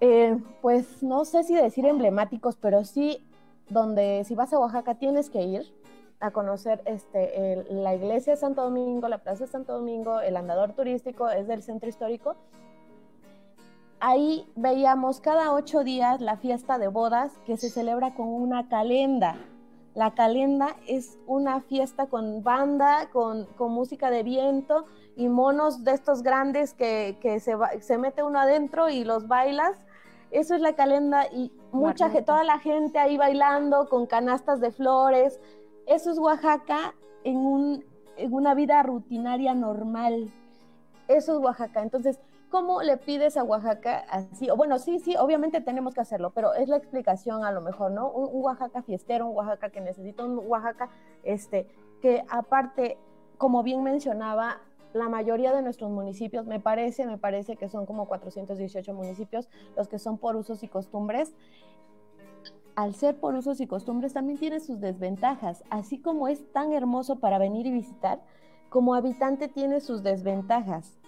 eh, 0.00 0.38
pues 0.62 1.02
no 1.02 1.24
sé 1.24 1.42
si 1.42 1.54
decir 1.54 1.84
emblemáticos, 1.84 2.56
pero 2.56 2.84
sí 2.84 3.26
donde 3.68 4.24
si 4.24 4.34
vas 4.34 4.52
a 4.52 4.58
Oaxaca 4.58 4.94
tienes 4.94 5.30
que 5.30 5.42
ir 5.42 5.72
a 6.20 6.30
conocer 6.30 6.82
este, 6.86 7.64
la 7.70 7.94
iglesia 7.94 8.34
de 8.34 8.36
Santo 8.38 8.62
Domingo, 8.62 9.08
la 9.08 9.18
plaza 9.18 9.44
de 9.44 9.50
Santo 9.50 9.74
Domingo, 9.74 10.20
el 10.20 10.36
andador 10.36 10.72
turístico 10.72 11.28
es 11.28 11.46
del 11.46 11.62
centro 11.62 11.88
histórico. 11.88 12.36
Ahí 14.00 14.46
veíamos 14.54 15.20
cada 15.20 15.52
ocho 15.52 15.84
días 15.84 16.20
la 16.20 16.36
fiesta 16.36 16.78
de 16.78 16.88
bodas 16.88 17.32
que 17.46 17.56
se 17.56 17.70
celebra 17.70 18.14
con 18.14 18.28
una 18.28 18.68
calenda. 18.68 19.36
La 19.94 20.14
calenda 20.14 20.76
es 20.88 21.18
una 21.26 21.60
fiesta 21.60 22.06
con 22.06 22.42
banda, 22.42 23.08
con, 23.12 23.46
música 23.58 24.10
de 24.10 24.22
viento 24.22 24.86
y 25.16 25.28
monos 25.28 25.84
de 25.84 25.92
estos 25.92 26.22
grandes 26.22 26.74
que, 26.74 27.16
se, 27.40 27.56
se 27.80 27.98
mete 27.98 28.22
uno 28.22 28.40
adentro 28.40 28.88
y 28.88 29.04
los 29.04 29.28
bailas. 29.28 29.76
Eso 30.30 30.56
es 30.56 30.60
la 30.60 30.74
calenda 30.74 31.26
y 31.28 31.52
mucha, 31.70 32.10
toda 32.24 32.42
la 32.42 32.58
gente 32.58 32.98
ahí 32.98 33.16
bailando 33.16 33.88
con 33.88 34.06
canastas 34.06 34.60
de 34.60 34.72
flores, 34.72 35.40
eso 35.86 36.10
es 36.10 36.18
Oaxaca 36.18 36.94
en, 37.24 37.36
un, 37.36 37.84
en 38.16 38.32
una 38.32 38.54
vida 38.54 38.82
rutinaria 38.82 39.54
normal. 39.54 40.30
Eso 41.08 41.32
es 41.32 41.38
Oaxaca. 41.38 41.82
Entonces, 41.82 42.18
¿cómo 42.50 42.82
le 42.82 42.96
pides 42.96 43.36
a 43.36 43.42
Oaxaca 43.42 44.04
así? 44.08 44.48
Bueno, 44.56 44.78
sí, 44.78 44.98
sí, 44.98 45.16
obviamente 45.16 45.60
tenemos 45.60 45.94
que 45.94 46.00
hacerlo, 46.00 46.30
pero 46.30 46.54
es 46.54 46.68
la 46.68 46.76
explicación 46.76 47.44
a 47.44 47.52
lo 47.52 47.60
mejor, 47.60 47.90
¿no? 47.90 48.10
Un, 48.10 48.44
Oaxaca 48.44 48.82
fiestero, 48.82 49.26
un 49.26 49.36
Oaxaca 49.36 49.70
que 49.70 49.80
necesita 49.80 50.24
un 50.24 50.40
Oaxaca, 50.46 50.88
este, 51.24 51.66
que 52.00 52.24
aparte, 52.28 52.96
como 53.38 53.62
bien 53.62 53.82
mencionaba, 53.82 54.60
la 54.92 55.08
mayoría 55.08 55.52
de 55.52 55.60
nuestros 55.62 55.90
municipios, 55.90 56.46
me 56.46 56.60
parece, 56.60 57.04
me 57.06 57.18
parece 57.18 57.56
que 57.56 57.68
son 57.68 57.84
como 57.84 58.06
418 58.06 58.94
municipios, 58.94 59.48
los 59.76 59.88
que 59.88 59.98
son 59.98 60.18
por 60.18 60.36
usos 60.36 60.62
y 60.62 60.68
costumbres, 60.68 61.34
al 62.76 62.94
ser 62.94 63.16
por 63.18 63.34
usos 63.34 63.60
y 63.60 63.66
costumbres 63.66 64.12
también 64.12 64.38
tiene 64.38 64.60
sus 64.60 64.80
desventajas, 64.80 65.62
así 65.70 65.98
como 65.98 66.28
es 66.28 66.50
tan 66.52 66.72
hermoso 66.72 67.16
para 67.16 67.38
venir 67.38 67.66
y 67.66 67.72
visitar, 67.72 68.20
como 68.68 68.94
habitante 68.94 69.48
tiene 69.48 69.80
sus 69.80 70.02
desventajas, 70.02 70.98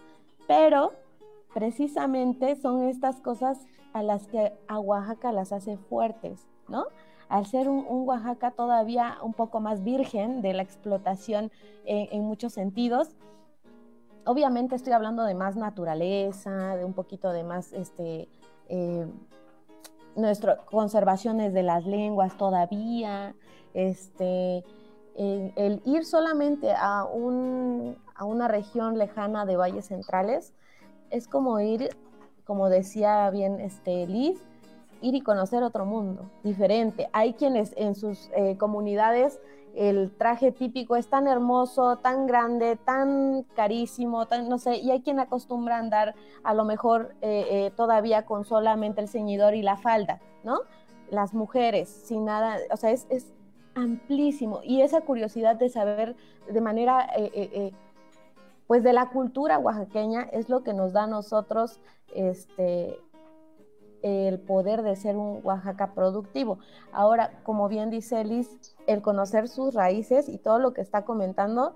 pero 0.46 0.92
precisamente 1.52 2.54
son 2.56 2.84
estas 2.84 3.20
cosas 3.20 3.66
a 3.92 4.02
las 4.02 4.28
que 4.28 4.52
a 4.68 4.78
Oaxaca 4.78 5.32
las 5.32 5.52
hace 5.52 5.76
fuertes, 5.76 6.46
¿no? 6.68 6.84
Al 7.28 7.46
ser 7.46 7.68
un, 7.68 7.84
Oaxaca 7.88 8.52
todavía 8.52 9.18
un 9.22 9.32
poco 9.32 9.58
más 9.58 9.82
virgen 9.82 10.42
de 10.42 10.52
la 10.52 10.62
explotación 10.62 11.50
en, 11.84 12.22
muchos 12.22 12.52
sentidos, 12.52 13.16
obviamente 14.24 14.76
estoy 14.76 14.92
hablando 14.92 15.24
de 15.24 15.34
más 15.34 15.56
naturaleza, 15.56 16.76
de 16.76 16.84
un 16.84 16.92
poquito 16.92 17.32
de 17.32 17.42
más, 17.42 17.72
este, 17.72 18.28
eh, 18.68 19.06
nuestras 20.16 20.58
conservaciones 20.70 21.52
de 21.52 21.62
las 21.62 21.86
lenguas 21.86 22.36
todavía, 22.36 23.34
este, 23.74 24.64
el, 25.16 25.82
ir 25.84 26.04
solamente 26.04 26.72
a, 26.76 27.04
un, 27.04 27.96
a 28.14 28.24
una 28.24 28.48
región 28.48 28.98
lejana 28.98 29.46
de 29.46 29.56
valles 29.56 29.86
centrales 29.86 30.54
es 31.10 31.28
como 31.28 31.60
ir, 31.60 31.90
como 32.44 32.68
decía 32.68 33.30
bien 33.30 33.60
este, 33.60 34.06
Liz, 34.06 34.40
ir 35.00 35.14
y 35.14 35.20
conocer 35.20 35.62
otro 35.62 35.84
mundo 35.84 36.30
diferente. 36.42 37.08
Hay 37.12 37.34
quienes 37.34 37.72
en 37.76 37.94
sus 37.94 38.30
eh, 38.34 38.56
comunidades 38.58 39.38
el 39.76 40.10
traje 40.16 40.52
típico 40.52 40.96
es 40.96 41.08
tan 41.08 41.28
hermoso, 41.28 41.96
tan 41.96 42.26
grande, 42.26 42.76
tan 42.76 43.44
carísimo, 43.54 44.26
tan, 44.26 44.48
no 44.48 44.58
sé, 44.58 44.76
y 44.76 44.90
hay 44.90 45.02
quien 45.02 45.20
acostumbra 45.20 45.76
a 45.76 45.80
andar 45.80 46.14
a 46.42 46.54
lo 46.54 46.64
mejor 46.64 47.14
eh, 47.20 47.46
eh, 47.50 47.72
todavía 47.76 48.24
con 48.24 48.44
solamente 48.44 49.00
el 49.00 49.08
ceñidor 49.08 49.54
y 49.54 49.62
la 49.62 49.76
falda, 49.76 50.20
¿no? 50.44 50.60
Las 51.10 51.34
mujeres, 51.34 51.88
sin 51.88 52.24
nada, 52.24 52.56
o 52.72 52.76
sea, 52.76 52.90
es, 52.90 53.06
es 53.10 53.32
amplísimo 53.74 54.60
y 54.64 54.80
esa 54.80 55.02
curiosidad 55.02 55.56
de 55.56 55.68
saber 55.68 56.16
de 56.50 56.60
manera, 56.60 57.08
pues 58.66 58.82
de 58.82 58.92
la 58.92 59.10
cultura 59.10 59.58
oaxaqueña 59.58 60.22
es 60.32 60.48
lo 60.48 60.62
que 60.62 60.72
nos 60.72 60.92
da 60.92 61.04
a 61.04 61.06
nosotros, 61.06 61.80
este, 62.14 62.98
el 64.02 64.38
poder 64.38 64.82
de 64.82 64.96
ser 64.96 65.16
un 65.16 65.40
Oaxaca 65.42 65.92
productivo. 65.94 66.58
Ahora, 66.92 67.32
como 67.42 67.68
bien 67.68 67.90
dice 67.90 68.24
Liz, 68.24 68.74
el 68.86 69.02
conocer 69.02 69.48
sus 69.48 69.74
raíces 69.74 70.28
y 70.28 70.38
todo 70.38 70.58
lo 70.58 70.72
que 70.72 70.80
está 70.80 71.04
comentando 71.04 71.74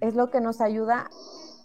es 0.00 0.14
lo 0.14 0.30
que 0.30 0.40
nos 0.40 0.60
ayuda 0.60 1.08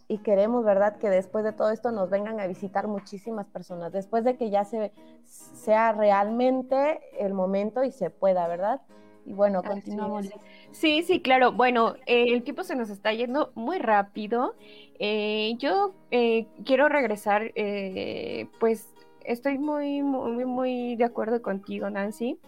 y 0.08 0.20
queremos, 0.20 0.64
¿verdad?, 0.64 0.98
que 0.98 1.10
después 1.10 1.44
de 1.44 1.52
todo 1.52 1.72
esto 1.72 1.92
nos 1.92 2.10
vengan 2.10 2.40
a 2.40 2.48
visitar 2.48 2.88
muchísimas 2.88 3.48
personas, 3.48 3.92
después 3.92 4.24
de 4.24 4.38
que 4.38 4.50
ya 4.50 4.64
se, 4.64 4.94
sea 5.26 5.92
realmente 5.92 7.02
el 7.20 7.34
momento 7.34 7.84
y 7.84 7.92
se 7.92 8.10
pueda, 8.10 8.48
¿verdad? 8.48 8.82
Y 9.26 9.34
bueno, 9.34 9.62
continuamos. 9.62 10.30
Sí, 10.72 11.04
sí, 11.04 11.22
claro. 11.22 11.52
Bueno, 11.52 11.96
el 12.06 12.44
tiempo 12.44 12.64
se 12.64 12.78
nos 12.78 12.90
está 12.90 13.12
yendo 13.12 13.52
muy 13.56 13.78
rápido. 13.78 14.56
Eh, 15.00 15.56
yo 15.58 15.94
eh, 16.12 16.48
quiero 16.64 16.88
regresar, 16.88 17.52
eh, 17.56 18.48
pues 18.62 18.88
estoy 19.28 19.58
muy, 19.58 20.02
muy, 20.02 20.46
muy 20.46 20.96
de 20.96 21.04
acuerdo 21.04 21.42
contigo, 21.42 21.90
Nancy. 21.90 22.40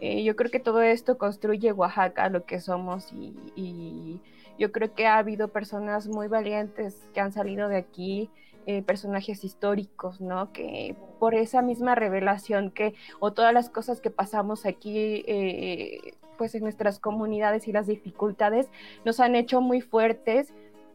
Eh, 0.00 0.22
yo 0.22 0.36
creo 0.36 0.50
que 0.50 0.60
todo 0.60 0.80
esto 0.82 1.18
construye 1.18 1.72
Oaxaca, 1.72 2.28
lo 2.28 2.44
que 2.44 2.60
somos, 2.60 3.12
y, 3.12 4.20
yo 4.58 4.72
creo 4.72 4.92
que 4.92 5.06
ha 5.06 5.18
habido 5.18 5.48
personas 5.48 6.08
muy 6.08 6.26
valientes 6.26 7.08
que 7.14 7.20
han 7.20 7.32
salido 7.32 7.68
de 7.68 7.76
aquí, 7.76 8.28
eh, 8.66 8.82
personajes 8.82 9.44
históricos, 9.44 10.20
¿no? 10.20 10.52
Que 10.52 10.96
por 11.20 11.34
esa 11.34 11.62
misma 11.62 11.94
revelación 11.94 12.72
que, 12.72 12.94
o 13.20 13.32
todas 13.32 13.54
las 13.54 13.70
cosas 13.70 14.00
que 14.00 14.10
pasamos 14.10 14.66
aquí, 14.66 15.24
eh, 15.28 16.14
pues 16.36 16.56
en 16.56 16.64
nuestras 16.64 16.98
comunidades 16.98 17.68
y 17.68 17.72
las 17.72 17.86
dificultades, 17.86 18.68
nos 19.04 19.20
han 19.20 19.36
hecho 19.36 19.60
muy 19.60 19.80
fuertes, 19.80 20.52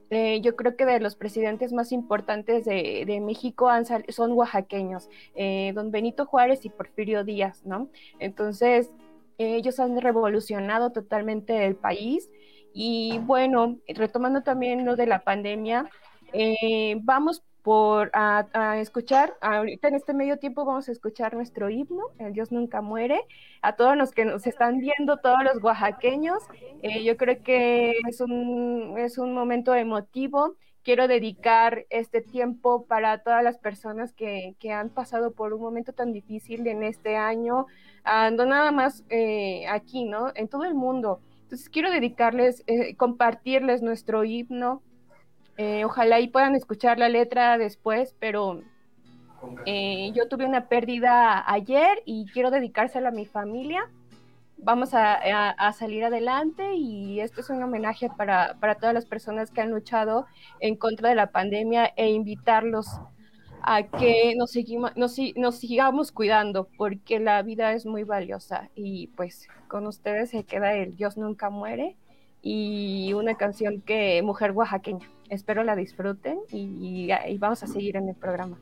eh, 0.09 0.41
yo 0.41 0.55
creo 0.55 0.75
que 0.75 0.85
de 0.85 0.99
los 0.99 1.15
presidentes 1.15 1.73
más 1.73 1.91
importantes 1.91 2.65
de, 2.65 3.21
México 3.21 3.69
son 4.09 4.33
oaxaqueños, 4.33 5.09
eh, 5.35 5.71
don 5.73 5.91
Benito 5.91 6.25
Juárez 6.25 6.65
y 6.65 6.69
Porfirio 6.69 7.23
Díaz, 7.23 7.65
¿no? 7.65 7.89
Entonces, 8.19 8.91
ellos 9.37 9.79
han 9.79 9.99
revolucionado 9.99 10.91
totalmente 10.91 11.65
el 11.65 11.75
país. 11.75 12.29
Y 12.73 13.19
bueno, 13.19 13.77
retomando 13.87 14.41
también 14.41 14.85
lo 14.85 14.95
de 14.95 15.07
la 15.07 15.23
pandemia, 15.23 15.89
eh, 16.33 16.97
vamos 17.01 17.43
por 17.63 18.11
a, 18.13 18.77
escuchar, 18.79 19.35
ahorita 19.41 19.87
en 19.87 19.95
este 19.95 20.13
medio 20.13 20.37
tiempo 20.37 20.65
vamos 20.65 20.89
a 20.89 20.91
escuchar 20.91 21.33
nuestro 21.33 21.69
himno, 21.69 22.03
El 22.19 22.33
Dios 22.33 22.51
nunca 22.51 22.81
muere, 22.81 23.21
a 23.61 23.75
todos 23.77 23.95
los 23.95 24.11
que 24.11 24.25
nos 24.25 24.45
están 24.45 24.79
viendo, 24.79 25.17
todos 25.17 25.43
los 25.43 25.63
oaxaqueños, 25.63 26.43
eh, 26.81 27.03
yo 27.05 27.15
creo 27.15 27.41
que 27.41 27.95
es 28.09 28.19
un, 28.19 28.95
es 28.97 29.17
un 29.17 29.33
momento 29.33 29.73
emotivo, 29.73 30.55
quiero 30.83 31.07
dedicar 31.07 31.85
este 31.89 32.19
tiempo 32.21 32.85
para 32.85 33.19
todas 33.19 33.41
las 33.43 33.57
personas 33.57 34.11
que, 34.13 34.55
que 34.59 34.73
han 34.73 34.89
pasado 34.89 35.31
por 35.31 35.53
un 35.53 35.61
momento 35.61 35.93
tan 35.93 36.11
difícil 36.11 36.67
en 36.67 36.83
este 36.83 37.15
año, 37.15 37.67
no 38.05 38.45
nada 38.45 38.71
más 38.71 39.05
eh, 39.09 39.65
aquí, 39.69 40.03
¿no? 40.03 40.33
En 40.35 40.49
todo 40.49 40.65
el 40.65 40.75
mundo. 40.75 41.21
Entonces 41.43 41.69
quiero 41.69 41.91
dedicarles, 41.91 42.63
eh, 42.67 42.95
compartirles 42.95 43.81
nuestro 43.81 44.25
himno, 44.25 44.81
eh, 45.57 45.85
ojalá 45.85 46.19
y 46.19 46.27
puedan 46.27 46.55
escuchar 46.55 46.97
la 46.97 47.09
letra 47.09 47.57
después, 47.57 48.15
pero 48.19 48.61
eh, 49.65 50.11
yo 50.13 50.27
tuve 50.27 50.45
una 50.45 50.67
pérdida 50.67 51.43
ayer 51.51 52.01
y 52.05 52.25
quiero 52.27 52.49
dedicársela 52.51 53.09
a 53.09 53.11
mi 53.11 53.25
familia. 53.25 53.89
Vamos 54.57 54.91
a, 54.93 55.73
salir 55.73 56.05
adelante 56.05 56.75
y 56.75 57.19
esto 57.19 57.41
es 57.41 57.49
un 57.49 57.61
homenaje 57.61 58.09
para, 58.09 58.55
todas 58.79 58.93
las 58.93 59.05
personas 59.05 59.51
que 59.51 59.59
han 59.59 59.71
luchado 59.71 60.25
en 60.61 60.77
contra 60.77 61.09
de 61.09 61.15
la 61.15 61.31
pandemia 61.31 61.91
e 61.97 62.11
invitarlos 62.11 62.87
a 63.61 63.83
que 63.83 64.33
nos, 64.37 64.53
nos, 64.95 65.17
nos 65.35 65.55
sigamos 65.57 66.13
cuidando 66.13 66.69
porque 66.77 67.19
la 67.19 67.41
vida 67.41 67.73
es 67.73 67.85
muy 67.85 68.03
valiosa 68.03 68.69
y 68.73 69.07
pues 69.07 69.47
con 69.67 69.85
ustedes 69.85 70.29
se 70.29 70.45
queda 70.45 70.73
el 70.75 70.95
Dios 70.95 71.17
nunca 71.17 71.49
muere 71.49 71.97
y 72.41 73.13
una 73.13 73.35
canción 73.35 73.81
que 73.81 74.21
Mujer 74.21 74.51
Oaxaqueña. 74.51 75.09
Espero 75.29 75.63
la 75.63 75.75
disfruten 75.75 76.39
y, 76.51 77.09
y 77.11 77.37
vamos 77.37 77.63
a 77.63 77.67
seguir 77.67 77.95
en 77.97 78.09
el 78.09 78.15
programa. 78.15 78.57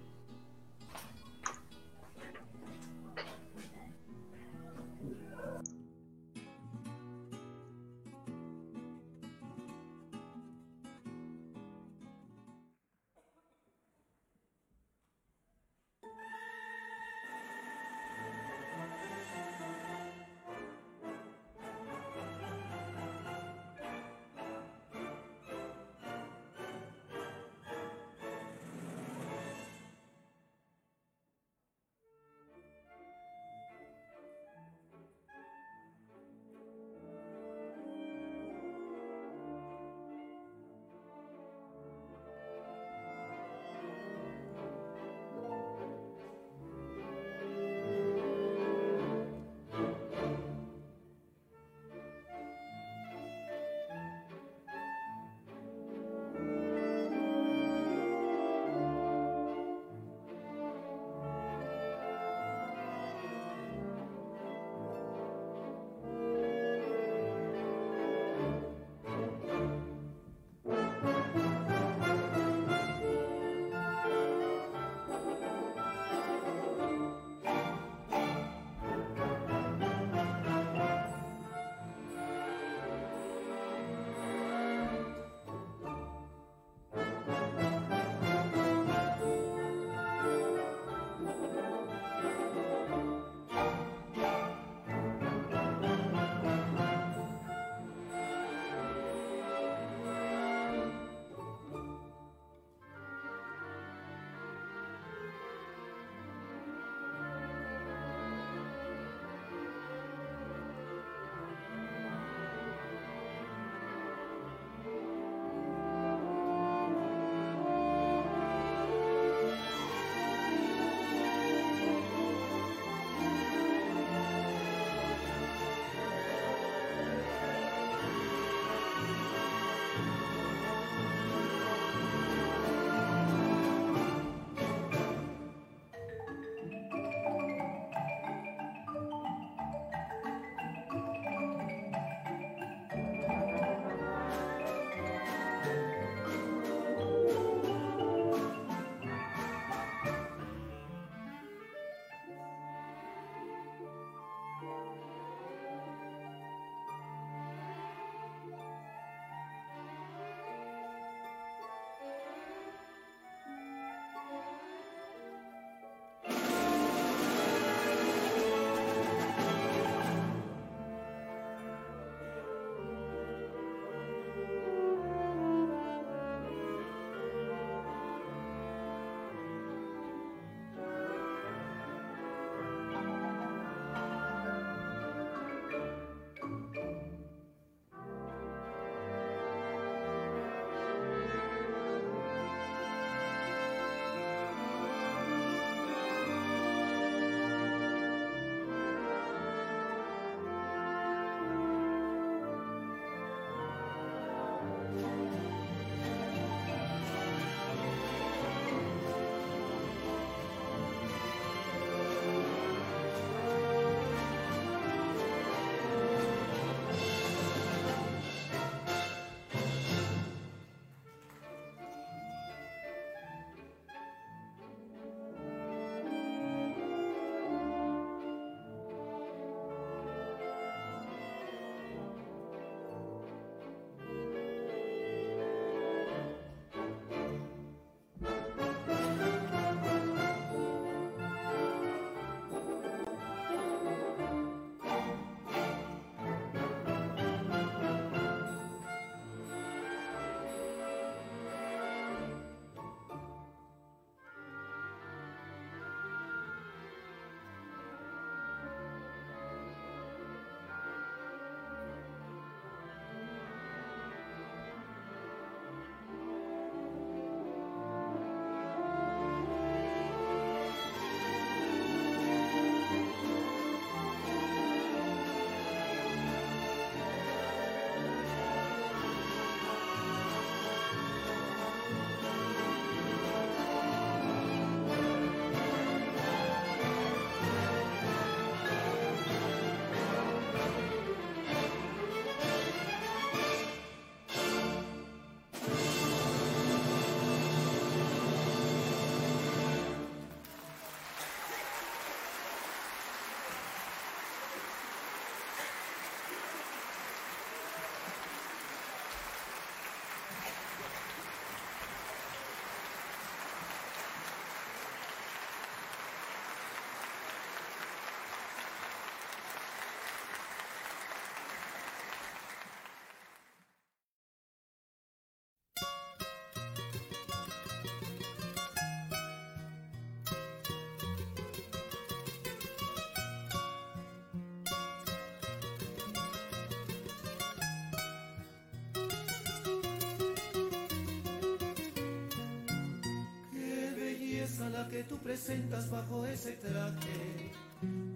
Que 344.89 345.03
tú 345.03 345.17
presentas 345.17 345.89
bajo 345.89 346.25
ese 346.25 346.53
traje, 346.53 347.51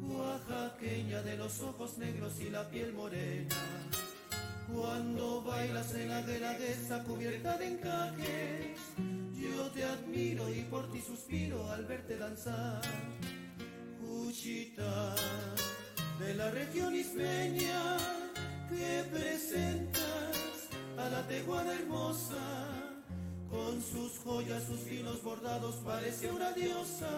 oaxaqueña 0.02 1.22
de 1.22 1.38
los 1.38 1.62
ojos 1.62 1.98
negros 1.98 2.40
y 2.40 2.50
la 2.50 2.68
piel 2.70 2.94
morena. 2.94 3.56
Cuando 4.74 5.44
bailas 5.44 5.94
en 5.94 6.10
la 6.10 6.22
guelaguesa 6.22 7.04
cubierta 7.04 7.58
de 7.58 7.68
encajes, 7.68 8.80
yo 9.34 9.68
te 9.72 9.84
admiro 9.84 10.54
y 10.54 10.62
por 10.64 10.92
ti 10.92 11.02
suspiro 11.02 11.70
al 11.72 11.86
verte 11.86 12.18
danzar. 12.18 12.82
Cuchita 14.00 15.16
de 16.20 16.34
la 16.34 16.50
región 16.52 16.96
ismeña 16.96 17.98
que 18.70 19.04
presentas 19.12 20.70
a 20.98 21.10
la 21.10 21.28
teguada 21.28 21.74
hermosa 21.74 22.75
con 23.56 23.82
sus 23.82 24.20
joyas, 24.20 24.64
sus 24.64 24.82
finos 24.82 25.24
bordados 25.24 25.76
parece 25.86 26.32
una 26.32 26.52
diosa. 26.52 27.10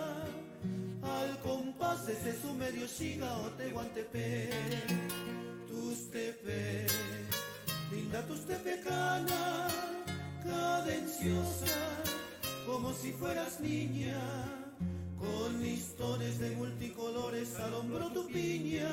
Al 1.02 1.40
compás 1.40 2.06
de 2.06 2.16
su 2.42 2.54
medio 2.54 2.86
shiga 2.86 3.38
o 3.38 3.50
tehuantepe, 3.52 4.50
tus 5.68 6.12
tepe, 6.12 6.88
linda 7.92 8.26
tus 8.28 8.46
tepecana, 8.46 9.68
cadenciosa, 10.44 11.78
como 12.66 12.94
si 12.94 13.12
fueras 13.14 13.60
niña, 13.62 14.20
con 15.18 15.62
listones 15.62 16.40
de 16.40 16.52
multicolores 16.52 17.56
al 17.60 17.74
hombro 17.76 18.12
tu 18.12 18.28
piña, 18.28 18.92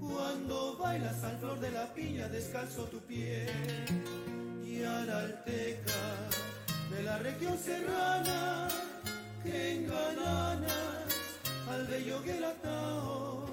cuando 0.00 0.76
bailas 0.76 1.22
al 1.22 1.38
flor 1.38 1.60
de 1.60 1.70
la 1.70 1.94
piña 1.94 2.28
descalzo 2.28 2.84
tu 2.84 2.98
pie 3.00 3.46
y 4.72 4.82
a 4.84 5.04
la 5.04 5.18
alteca 5.18 6.02
de 6.90 7.02
la 7.02 7.18
región 7.18 7.58
serrana 7.58 8.68
que 9.42 9.72
engananas 9.74 11.12
al 11.70 11.86
bello 11.86 12.22
guelatao 12.22 13.44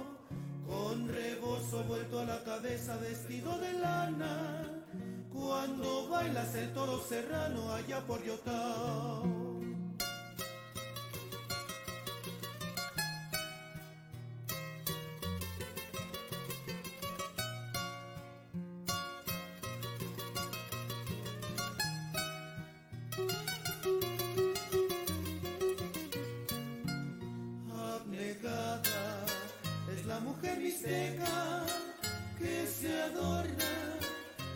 con 0.65 1.09
rebozo 1.09 1.83
vuelto 1.83 2.19
a 2.19 2.25
la 2.25 2.43
cabeza 2.43 2.95
vestido 2.97 3.57
de 3.57 3.73
lana 3.73 4.63
cuando 5.33 6.07
bailas 6.07 6.55
el 6.55 6.73
toro 6.73 7.01
serrano 7.09 7.73
allá 7.73 7.99
por 8.07 8.23
Yotao. 8.23 9.48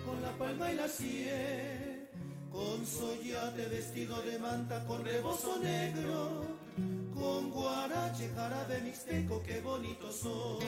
Con 0.06 0.22
la 0.22 0.32
palma 0.38 0.72
y 0.72 0.76
la 0.76 0.88
sien, 0.88 2.10
con 2.52 2.86
soyate 2.86 3.68
vestido 3.68 4.22
de 4.22 4.40
manta 4.40 4.86
con 4.86 5.04
rebozo 5.04 5.60
negro, 5.60 6.46
con 7.14 7.52
guarache 7.52 8.30
jarabe 8.36 8.82
mixteco, 8.82 9.42
qué 9.44 9.62
bonito 9.62 10.12
son. 10.12 10.60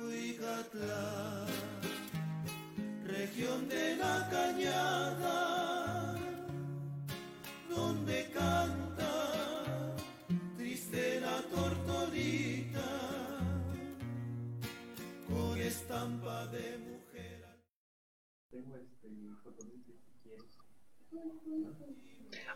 Huicatlán, 0.00 1.46
región 3.06 3.68
de 3.68 3.96
la 3.96 4.28
cañada, 4.30 5.61
estampa 15.72 16.46
de 16.48 16.78
mujer. 16.78 17.42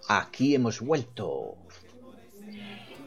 Aquí 0.08 0.54
hemos 0.54 0.80
vuelto. 0.80 1.56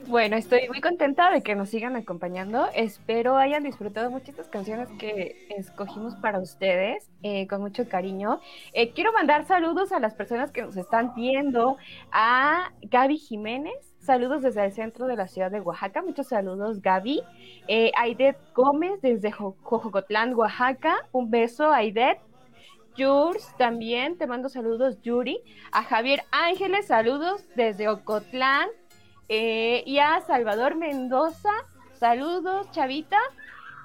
Bueno, 0.07 0.37
estoy 0.37 0.67
muy 0.67 0.81
contenta 0.81 1.29
de 1.29 1.43
que 1.43 1.53
nos 1.53 1.69
sigan 1.69 1.95
acompañando. 1.95 2.67
Espero 2.73 3.37
hayan 3.37 3.63
disfrutado 3.63 4.09
muchas 4.09 4.29
estas 4.29 4.47
canciones 4.47 4.89
que 4.97 5.47
escogimos 5.55 6.15
para 6.15 6.39
ustedes 6.39 7.07
eh, 7.21 7.45
con 7.47 7.61
mucho 7.61 7.87
cariño. 7.87 8.39
Eh, 8.73 8.91
quiero 8.93 9.13
mandar 9.13 9.45
saludos 9.45 9.91
a 9.91 9.99
las 9.99 10.15
personas 10.15 10.51
que 10.51 10.63
nos 10.63 10.75
están 10.75 11.13
viendo, 11.13 11.77
a 12.11 12.71
Gaby 12.81 13.17
Jiménez. 13.17 13.88
Saludos 14.09 14.41
desde 14.41 14.65
el 14.65 14.71
centro 14.71 15.05
de 15.05 15.15
la 15.15 15.27
ciudad 15.27 15.51
de 15.51 15.59
Oaxaca. 15.61 16.01
Muchos 16.01 16.29
saludos, 16.29 16.81
Gaby. 16.81 17.21
Eh, 17.67 17.91
Aidet 17.95 18.37
Gómez 18.55 18.99
desde 19.03 19.31
Jo- 19.31 19.55
Jojocotlán, 19.61 20.33
Oaxaca. 20.33 21.07
Un 21.11 21.29
beso, 21.29 21.71
Aidet. 21.71 22.17
Jurs 22.97 23.55
también, 23.59 24.17
te 24.17 24.25
mando 24.25 24.49
saludos, 24.49 24.99
Yuri. 25.03 25.39
A 25.71 25.83
Javier 25.83 26.23
Ángeles, 26.31 26.87
saludos 26.87 27.45
desde 27.55 27.87
Ocotlán. 27.87 28.67
Eh, 29.27 29.83
y 29.85 29.99
a 29.99 30.21
Salvador 30.21 30.73
Mendoza, 30.73 31.51
saludos, 31.93 32.71
Chavita. 32.71 33.19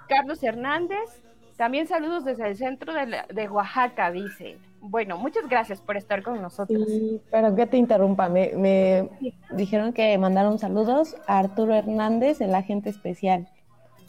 Carlos 0.09 0.43
Hernández, 0.43 1.23
también 1.59 1.87
saludos 1.87 2.25
desde 2.25 2.49
el 2.49 2.57
centro 2.57 2.95
de, 2.95 3.25
de 3.29 3.49
Oaxaca, 3.51 4.11
dice. 4.11 4.57
Bueno, 4.87 5.17
muchas 5.17 5.49
gracias 5.49 5.81
por 5.81 5.97
estar 5.97 6.23
con 6.23 6.43
nosotros. 6.43 6.87
Sí, 6.87 7.19
pero 7.31 7.55
que 7.57 7.67
te 7.67 7.79
interrumpa, 7.79 8.29
me, 8.29 8.53
me 8.55 9.09
Sí. 9.19 9.35
dijeron 9.53 9.95
que 9.95 10.17
mandaron 10.19 10.59
saludos 10.59 11.17
a 11.27 11.39
Arturo 11.39 11.75
Hernández, 11.75 12.43
el 12.43 12.55
agente 12.55 12.91
especial. 12.91 13.49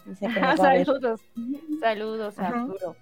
Dice 0.06 0.28
que 0.28 0.34
saludos, 0.58 1.22
saludos. 1.80 2.38
Arturo. 2.40 2.96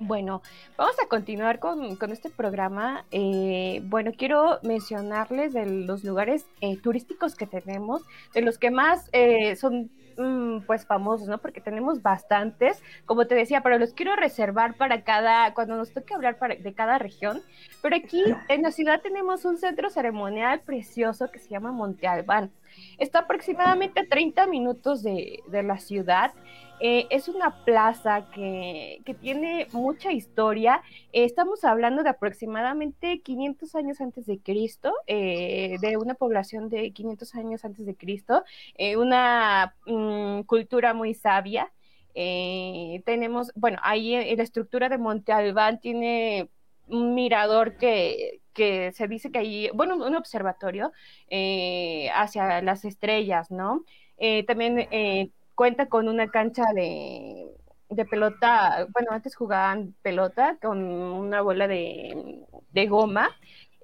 Bueno, 0.00 0.42
vamos 0.76 0.96
a 1.02 1.08
continuar 1.08 1.60
con, 1.60 1.96
con 1.96 2.10
este 2.12 2.28
programa. 2.28 3.04
Eh, 3.10 3.80
bueno, 3.84 4.10
quiero 4.16 4.58
mencionarles 4.62 5.52
de 5.54 5.64
los 5.64 6.04
lugares 6.04 6.44
eh, 6.60 6.76
turísticos 6.76 7.36
que 7.36 7.46
tenemos, 7.46 8.02
de 8.34 8.42
los 8.42 8.58
que 8.58 8.70
más 8.70 9.08
eh, 9.12 9.56
son 9.56 9.90
pues 10.66 10.86
famosos, 10.86 11.28
¿no? 11.28 11.38
Porque 11.38 11.60
tenemos 11.60 12.02
bastantes, 12.02 12.82
como 13.06 13.26
te 13.26 13.34
decía, 13.34 13.62
pero 13.62 13.78
los 13.78 13.92
quiero 13.94 14.16
reservar 14.16 14.74
para 14.76 15.02
cada, 15.02 15.52
cuando 15.54 15.76
nos 15.76 15.92
toque 15.92 16.14
hablar 16.14 16.38
para- 16.38 16.56
de 16.56 16.74
cada 16.74 16.98
región. 16.98 17.42
Pero 17.82 17.96
aquí 17.96 18.22
en 18.48 18.62
la 18.62 18.70
ciudad 18.70 19.00
tenemos 19.00 19.44
un 19.44 19.58
centro 19.58 19.90
ceremonial 19.90 20.60
precioso 20.60 21.30
que 21.30 21.38
se 21.38 21.48
llama 21.48 21.72
Monte 21.72 22.06
Albán. 22.06 22.50
Está 22.98 23.20
aproximadamente 23.20 24.00
a 24.00 24.06
30 24.08 24.46
minutos 24.46 25.02
de, 25.02 25.40
de 25.48 25.62
la 25.62 25.78
ciudad. 25.78 26.32
Eh, 26.84 27.06
es 27.10 27.28
una 27.28 27.64
plaza 27.64 28.26
que, 28.34 29.02
que 29.04 29.14
tiene 29.14 29.68
mucha 29.70 30.10
historia. 30.10 30.82
Eh, 31.12 31.22
estamos 31.22 31.62
hablando 31.62 32.02
de 32.02 32.08
aproximadamente 32.08 33.20
500 33.20 33.76
años 33.76 34.00
antes 34.00 34.26
de 34.26 34.40
Cristo, 34.40 34.92
eh, 35.06 35.76
de 35.80 35.96
una 35.96 36.14
población 36.14 36.68
de 36.70 36.90
500 36.90 37.36
años 37.36 37.64
antes 37.64 37.86
de 37.86 37.94
Cristo, 37.94 38.42
una 38.98 39.76
mm, 39.86 40.40
cultura 40.42 40.92
muy 40.92 41.14
sabia. 41.14 41.70
Tenemos, 42.14 43.52
bueno, 43.54 43.78
ahí 43.82 44.14
en 44.14 44.36
la 44.36 44.42
estructura 44.42 44.88
de 44.88 44.98
Monte 44.98 45.32
Albán 45.32 45.80
tiene 45.80 46.48
un 46.88 47.14
mirador 47.14 47.76
que, 47.76 48.40
que 48.54 48.90
se 48.90 49.06
dice 49.06 49.30
que 49.30 49.38
ahí, 49.38 49.70
bueno, 49.72 49.94
un 49.96 50.16
observatorio 50.16 50.90
hacia 52.12 52.60
las 52.60 52.84
estrellas, 52.84 53.52
¿no? 53.52 53.84
También 54.46 54.88
eh, 54.90 55.30
cuenta 55.54 55.88
con 55.88 56.08
una 56.08 56.28
cancha 56.30 56.64
de, 56.74 57.46
de 57.88 58.04
pelota, 58.06 58.86
bueno, 58.92 59.10
antes 59.12 59.36
jugaban 59.36 59.94
pelota 60.02 60.58
con 60.62 60.82
una 60.82 61.40
bola 61.42 61.68
de, 61.68 62.44
de 62.70 62.86
goma. 62.86 63.30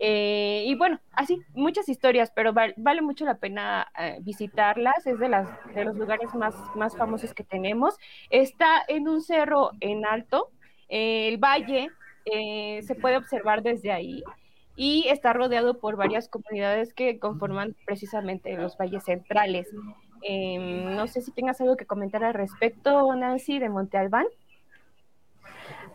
Eh, 0.00 0.62
y 0.66 0.74
bueno, 0.76 1.00
así, 1.12 1.42
muchas 1.54 1.88
historias, 1.88 2.30
pero 2.34 2.52
val- 2.52 2.74
vale 2.76 3.02
mucho 3.02 3.24
la 3.24 3.38
pena 3.38 3.88
eh, 3.98 4.18
visitarlas, 4.20 5.06
es 5.06 5.18
de, 5.18 5.28
las, 5.28 5.48
de 5.74 5.84
los 5.84 5.96
lugares 5.96 6.34
más, 6.34 6.70
más 6.74 6.96
famosos 6.96 7.34
que 7.34 7.44
tenemos. 7.44 7.96
Está 8.30 8.84
en 8.88 9.08
un 9.08 9.20
cerro 9.22 9.72
en 9.80 10.06
alto, 10.06 10.52
eh, 10.88 11.28
el 11.28 11.38
valle 11.38 11.88
se 12.82 12.94
puede 12.94 13.16
observar 13.16 13.62
desde 13.62 13.90
ahí 13.90 14.22
y 14.76 15.08
está 15.08 15.32
rodeado 15.32 15.80
por 15.80 15.96
varias 15.96 16.28
comunidades 16.28 16.92
que 16.94 17.18
conforman 17.18 17.74
precisamente 17.86 18.54
los 18.56 18.76
valles 18.76 19.04
centrales. 19.04 19.68
Eh, 20.22 20.58
no 20.58 21.06
sé 21.06 21.20
si 21.20 21.30
tengas 21.30 21.60
algo 21.60 21.76
que 21.76 21.86
comentar 21.86 22.24
al 22.24 22.34
respecto, 22.34 23.14
Nancy, 23.14 23.58
de 23.58 23.68
Monte 23.68 23.98
Albán. 23.98 24.26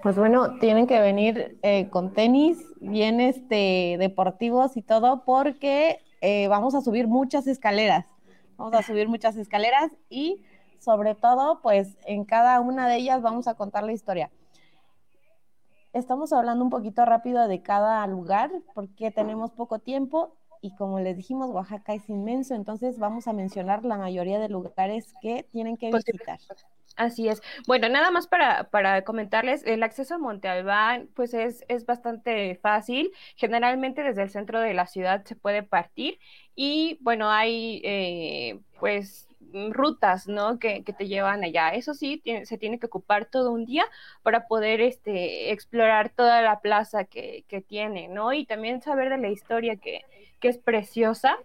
Pues 0.01 0.17
bueno, 0.17 0.59
tienen 0.59 0.85
que 0.85 0.99
venir 0.99 1.57
eh, 1.61 1.89
con 1.89 2.11
tenis 2.13 2.57
bien 2.81 3.21
este, 3.21 3.95
deportivos 3.97 4.75
y 4.75 4.81
todo 4.81 5.23
porque 5.23 6.01
eh, 6.19 6.47
vamos 6.49 6.75
a 6.75 6.81
subir 6.81 7.07
muchas 7.07 7.47
escaleras. 7.47 8.05
Vamos 8.57 8.73
a 8.73 8.83
subir 8.83 9.07
muchas 9.07 9.37
escaleras 9.37 9.91
y 10.09 10.43
sobre 10.79 11.15
todo, 11.15 11.61
pues 11.61 11.97
en 12.05 12.25
cada 12.25 12.59
una 12.59 12.89
de 12.89 12.97
ellas 12.97 13.21
vamos 13.21 13.47
a 13.47 13.55
contar 13.55 13.83
la 13.83 13.93
historia. 13.93 14.29
Estamos 15.93 16.33
hablando 16.33 16.65
un 16.65 16.69
poquito 16.69 17.05
rápido 17.05 17.47
de 17.47 17.61
cada 17.61 18.05
lugar 18.07 18.51
porque 18.73 19.11
tenemos 19.11 19.51
poco 19.51 19.79
tiempo 19.79 20.35
y 20.63 20.73
como 20.75 21.01
les 21.01 21.17
dijimos, 21.17 21.49
Oaxaca 21.49 21.93
es 21.93 22.07
inmenso, 22.07 22.55
entonces 22.55 22.97
vamos 22.97 23.27
a 23.27 23.33
mencionar 23.33 23.83
la 23.83 23.97
mayoría 23.97 24.39
de 24.39 24.47
lugares 24.47 25.13
que 25.21 25.45
tienen 25.51 25.75
que 25.75 25.91
visitar. 25.91 26.39
Así 26.95 27.27
es. 27.27 27.41
Bueno, 27.67 27.89
nada 27.89 28.11
más 28.11 28.27
para, 28.27 28.69
para 28.69 29.03
comentarles, 29.03 29.65
el 29.65 29.83
acceso 29.83 30.15
a 30.15 30.19
Monte 30.19 30.47
Albán 30.47 31.09
pues 31.15 31.33
es, 31.33 31.65
es 31.67 31.85
bastante 31.85 32.55
fácil. 32.61 33.11
Generalmente 33.35 34.03
desde 34.03 34.23
el 34.23 34.29
centro 34.29 34.61
de 34.61 34.73
la 34.73 34.87
ciudad 34.87 35.25
se 35.25 35.35
puede 35.35 35.63
partir 35.63 36.17
y 36.55 36.97
bueno, 37.01 37.29
hay 37.29 37.81
eh, 37.83 38.59
pues 38.79 39.27
rutas, 39.71 40.29
¿no? 40.29 40.59
Que, 40.59 40.85
que, 40.85 40.93
te 40.93 41.07
llevan 41.07 41.43
allá. 41.43 41.71
Eso 41.71 41.93
sí, 41.93 42.21
se 42.45 42.57
tiene 42.57 42.79
que 42.79 42.85
ocupar 42.85 43.25
todo 43.25 43.51
un 43.51 43.65
día 43.65 43.85
para 44.21 44.47
poder 44.47 44.79
este, 44.79 45.51
explorar 45.51 46.09
toda 46.09 46.41
la 46.41 46.61
plaza 46.61 47.03
que, 47.03 47.43
que 47.49 47.59
tiene, 47.59 48.07
¿no? 48.07 48.31
Y 48.31 48.45
también 48.45 48.81
saber 48.81 49.09
de 49.09 49.17
la 49.17 49.29
historia 49.29 49.75
que, 49.75 50.03
que 50.43 50.49
es 50.49 50.57
preciosa. 50.57 51.37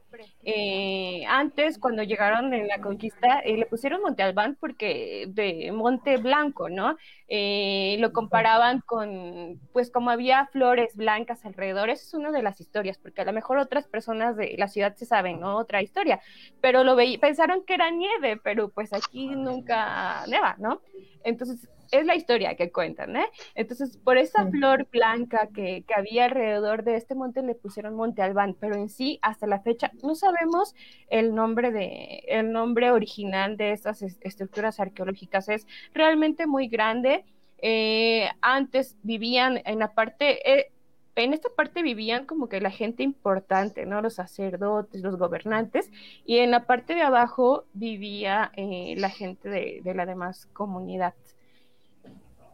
Eh, 0.42 1.22
antes, 1.28 1.78
cuando 1.78 2.02
llegaron 2.02 2.52
en 2.52 2.66
la 2.66 2.80
conquista, 2.80 3.38
eh, 3.44 3.56
le 3.56 3.64
pusieron 3.64 4.02
Monte 4.02 4.24
Albán 4.24 4.56
porque 4.58 5.26
de 5.28 5.70
Monte 5.70 6.16
Blanco, 6.16 6.68
¿no? 6.68 6.96
Eh, 7.28 7.96
lo 8.00 8.12
comparaban 8.12 8.80
con, 8.80 9.60
pues 9.72 9.92
como 9.92 10.10
había 10.10 10.46
flores 10.46 10.96
blancas 10.96 11.44
alrededor, 11.44 11.90
esa 11.90 12.06
es 12.08 12.14
una 12.14 12.32
de 12.32 12.42
las 12.42 12.60
historias, 12.60 12.98
porque 12.98 13.20
a 13.20 13.24
lo 13.24 13.32
mejor 13.32 13.58
otras 13.58 13.86
personas 13.86 14.36
de 14.36 14.56
la 14.58 14.66
ciudad 14.66 14.96
se 14.96 15.06
saben, 15.06 15.38
¿no? 15.38 15.58
Otra 15.58 15.80
historia, 15.80 16.20
pero 16.60 16.82
lo 16.82 16.96
pensaron 17.20 17.64
que 17.64 17.74
era 17.74 17.92
nieve, 17.92 18.36
pero 18.42 18.68
pues 18.68 18.92
aquí 18.92 19.28
nunca 19.28 20.26
neva, 20.26 20.56
¿no? 20.58 20.80
Entonces, 21.22 21.68
es 21.90 22.06
la 22.06 22.14
historia 22.14 22.56
que 22.56 22.70
cuentan, 22.70 23.16
¿eh? 23.16 23.26
Entonces, 23.54 23.96
por 23.96 24.18
esa 24.18 24.46
flor 24.46 24.88
blanca 24.90 25.48
que, 25.54 25.84
que, 25.86 25.94
había 25.94 26.26
alrededor 26.26 26.84
de 26.84 26.96
este 26.96 27.14
monte 27.14 27.42
le 27.42 27.54
pusieron 27.54 27.94
Monte 27.94 28.22
Albán, 28.22 28.56
pero 28.58 28.74
en 28.74 28.88
sí, 28.88 29.18
hasta 29.22 29.46
la 29.46 29.60
fecha, 29.60 29.90
no 30.02 30.14
sabemos 30.14 30.74
el 31.08 31.34
nombre 31.34 31.70
de, 31.70 32.24
el 32.28 32.52
nombre 32.52 32.90
original 32.90 33.56
de 33.56 33.72
estas 33.72 34.02
estructuras 34.02 34.80
arqueológicas. 34.80 35.48
Es 35.48 35.66
realmente 35.94 36.46
muy 36.46 36.68
grande. 36.68 37.24
Eh, 37.60 38.28
antes 38.40 38.96
vivían 39.02 39.60
en 39.64 39.80
la 39.80 39.92
parte, 39.94 40.58
eh, 40.58 40.72
en 41.16 41.32
esta 41.32 41.48
parte 41.56 41.82
vivían 41.82 42.26
como 42.26 42.48
que 42.48 42.60
la 42.60 42.70
gente 42.70 43.02
importante, 43.02 43.86
¿no? 43.86 44.00
Los 44.00 44.14
sacerdotes, 44.14 45.02
los 45.02 45.16
gobernantes, 45.16 45.90
y 46.24 46.38
en 46.38 46.50
la 46.50 46.66
parte 46.66 46.94
de 46.94 47.02
abajo 47.02 47.64
vivía 47.72 48.52
eh, 48.56 48.94
la 48.98 49.10
gente 49.10 49.48
de, 49.48 49.80
de 49.82 49.94
la 49.94 50.06
demás 50.06 50.46
comunidad. 50.52 51.14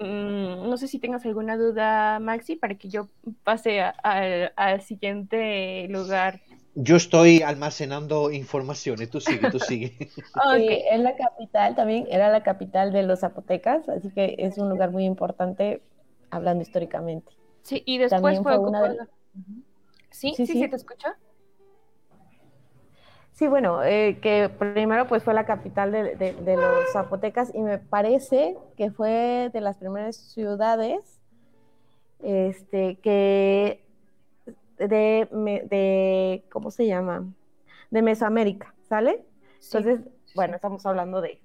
Mm, 0.01 0.69
no 0.69 0.77
sé 0.77 0.89
si 0.89 0.99
tengas 0.99 1.25
alguna 1.25 1.57
duda, 1.57 2.19
Maxi, 2.19 2.57
para 2.57 2.75
que 2.75 2.89
yo 2.89 3.09
pase 3.45 3.81
al 3.81 4.81
siguiente 4.83 5.87
lugar. 5.89 6.41
Yo 6.75 6.97
estoy 6.97 7.43
almacenando 7.43 8.33
informaciones, 8.33 9.09
tú 9.09 9.21
sigue, 9.21 9.51
tú 9.51 9.61
sigue. 9.61 9.97
sí, 10.57 10.83
es 10.91 11.01
la 11.01 11.15
capital 11.15 11.77
también, 11.77 12.07
era 12.11 12.31
la 12.31 12.43
capital 12.43 12.93
de 12.93 13.05
los 13.05 13.21
zapotecas, 13.21 13.89
así 13.89 14.11
que 14.11 14.35
es 14.39 14.59
un 14.59 14.69
lugar 14.69 14.91
muy 14.91 15.05
importante 15.05 15.83
hablando 16.31 16.63
históricamente. 16.63 17.33
Sí, 17.63 17.83
y 17.87 17.99
después 17.99 18.41
fue, 18.41 18.59
una 18.59 18.83
de... 18.83 18.99
¿Sí? 20.11 20.35
¿Sí, 20.37 20.47
sí, 20.47 20.53
sí, 20.55 20.69
te 20.69 20.77
escucho? 20.77 21.09
Sí, 23.35 23.49
bueno, 23.49 23.83
eh, 23.83 24.21
que 24.23 24.49
primero 24.49 25.09
pues 25.09 25.25
fue 25.25 25.35
la 25.35 25.45
capital 25.45 25.91
de, 25.91 26.57
los 26.57 26.93
zapotecas 26.93 27.53
y 27.53 27.63
me 27.63 27.79
parece 27.79 28.57
que 28.77 28.93
fue 28.93 29.51
de 29.53 29.61
las 29.61 29.77
primeras 29.77 30.15
ciudades 30.15 31.21
este, 32.23 32.97
que 33.01 33.85
de, 34.79 35.29
de, 35.69 36.45
¿cómo 36.49 36.71
se 36.71 36.87
llama? 36.87 37.25
De 37.91 38.03
Mesoamérica, 38.03 38.73
¿sale? 38.89 39.25
Entonces, 39.65 40.01
bueno, 40.37 40.55
estamos 40.55 40.87
hablando 40.87 41.21
de 41.21 41.41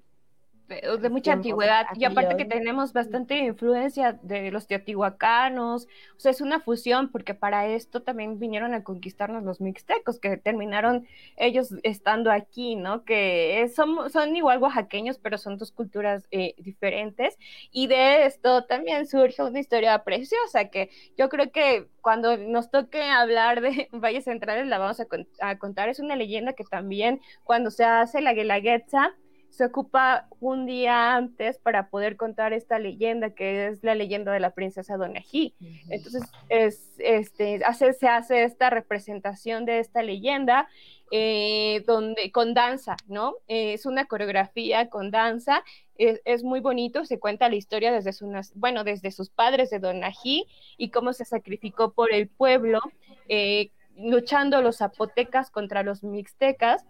de 0.70 1.10
mucha 1.10 1.32
antigüedad 1.32 1.86
y 1.96 2.04
aparte 2.04 2.36
que 2.36 2.44
tenemos 2.44 2.92
bastante 2.92 3.38
influencia 3.38 4.18
de 4.22 4.50
los 4.52 4.68
teotihuacanos, 4.68 5.88
o 6.16 6.20
sea, 6.20 6.30
es 6.30 6.40
una 6.40 6.60
fusión 6.60 7.10
porque 7.10 7.34
para 7.34 7.66
esto 7.66 8.02
también 8.02 8.38
vinieron 8.38 8.72
a 8.74 8.84
conquistarnos 8.84 9.42
los 9.42 9.60
mixtecos 9.60 10.20
que 10.20 10.36
terminaron 10.36 11.06
ellos 11.36 11.74
estando 11.82 12.30
aquí, 12.30 12.76
¿no? 12.76 13.04
Que 13.04 13.70
son, 13.74 14.10
son 14.10 14.36
igual 14.36 14.58
oaxaqueños, 14.58 15.18
pero 15.18 15.38
son 15.38 15.58
dos 15.58 15.72
culturas 15.72 16.28
eh, 16.30 16.54
diferentes 16.58 17.36
y 17.72 17.88
de 17.88 18.26
esto 18.26 18.64
también 18.64 19.06
surge 19.06 19.42
una 19.42 19.58
historia 19.58 20.04
preciosa 20.04 20.66
que 20.66 20.90
yo 21.18 21.28
creo 21.28 21.50
que 21.50 21.88
cuando 22.00 22.36
nos 22.36 22.70
toque 22.70 23.02
hablar 23.02 23.60
de 23.60 23.88
Valles 23.92 24.24
Centrales 24.24 24.66
la 24.68 24.78
vamos 24.78 25.00
a, 25.00 25.06
a 25.40 25.58
contar, 25.58 25.88
es 25.88 25.98
una 25.98 26.14
leyenda 26.14 26.52
que 26.52 26.64
también 26.64 27.20
cuando 27.42 27.70
se 27.70 27.84
hace 27.84 28.20
la 28.20 28.34
Guelaguetza, 28.34 29.14
se 29.60 29.66
ocupa 29.66 30.26
un 30.40 30.64
día 30.64 31.14
antes 31.14 31.58
para 31.58 31.90
poder 31.90 32.16
contar 32.16 32.54
esta 32.54 32.78
leyenda, 32.78 33.34
que 33.34 33.66
es 33.66 33.84
la 33.84 33.94
leyenda 33.94 34.32
de 34.32 34.40
la 34.40 34.52
princesa 34.54 34.96
Donají. 34.96 35.54
Entonces, 35.90 36.22
es, 36.48 36.94
este, 36.96 37.62
hace, 37.66 37.92
se 37.92 38.08
hace 38.08 38.44
esta 38.44 38.70
representación 38.70 39.66
de 39.66 39.80
esta 39.80 40.02
leyenda 40.02 40.66
eh, 41.10 41.84
donde, 41.86 42.32
con 42.32 42.54
danza, 42.54 42.96
¿no? 43.06 43.34
es 43.48 43.84
una 43.84 44.06
coreografía 44.06 44.88
con 44.88 45.10
danza, 45.10 45.62
es, 45.98 46.42
muy 46.42 46.60
bonito, 46.60 47.04
se 47.04 47.18
cuenta 47.18 47.50
la 47.50 47.56
historia 47.56 47.92
desde, 47.92 48.14
su, 48.14 48.32
bueno, 48.54 48.82
desde 48.82 49.10
sus 49.10 49.28
padres 49.28 49.68
de 49.68 49.78
Donají 49.78 50.46
y 50.78 50.88
cómo 50.88 51.12
se 51.12 51.26
sacrificó 51.26 51.92
por 51.92 52.14
el 52.14 52.28
pueblo, 52.28 52.80
eh, 53.28 53.72
luchando 53.94 54.62
los 54.62 54.78
zapotecas 54.78 55.50
contra 55.50 55.82
los 55.82 56.02
mixtecas 56.02 56.86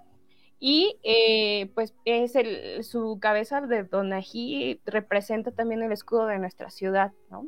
y 0.60 0.98
eh, 1.02 1.70
pues 1.74 1.94
es 2.04 2.36
el, 2.36 2.84
su 2.84 3.18
cabeza 3.18 3.62
de 3.62 3.82
Donají 3.84 4.80
representa 4.84 5.50
también 5.52 5.82
el 5.82 5.90
escudo 5.90 6.26
de 6.26 6.38
nuestra 6.38 6.68
ciudad, 6.70 7.12
¿no? 7.30 7.46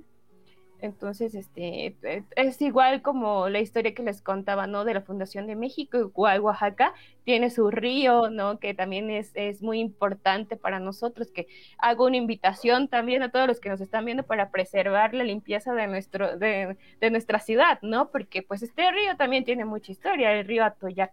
Entonces, 0.80 1.34
este, 1.34 1.96
e, 2.02 2.24
es 2.36 2.60
igual 2.60 3.02
como 3.02 3.48
la 3.50 3.60
historia 3.60 3.94
que 3.94 4.02
les 4.02 4.20
contaba, 4.22 4.66
¿no? 4.66 4.84
De 4.84 4.94
la 4.94 5.02
Fundación 5.02 5.46
de 5.46 5.54
México, 5.56 5.98
igual 5.98 6.40
Oaxaca 6.40 6.94
tiene 7.24 7.50
su 7.50 7.70
río, 7.70 8.30
¿no? 8.30 8.58
Que 8.58 8.74
también 8.74 9.10
es, 9.10 9.30
es 9.34 9.62
muy 9.62 9.78
importante 9.78 10.56
para 10.56 10.80
nosotros, 10.80 11.30
que 11.30 11.46
hago 11.78 12.06
una 12.06 12.16
invitación 12.16 12.88
también 12.88 13.22
a 13.22 13.30
todos 13.30 13.46
los 13.46 13.60
que 13.60 13.68
nos 13.68 13.80
están 13.80 14.06
viendo 14.06 14.24
para 14.24 14.50
preservar 14.50 15.14
la 15.14 15.22
limpieza 15.22 15.74
de, 15.74 15.86
nuestro, 15.86 16.36
de, 16.38 16.76
de 17.00 17.10
nuestra 17.10 17.38
ciudad, 17.40 17.78
¿no? 17.82 18.10
Porque 18.10 18.42
pues 18.42 18.62
este 18.62 18.90
río 18.90 19.16
también 19.16 19.44
tiene 19.44 19.64
mucha 19.66 19.92
historia, 19.92 20.32
el 20.32 20.46
río 20.46 20.64
Atoyac. 20.64 21.12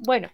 Bueno, 0.00 0.30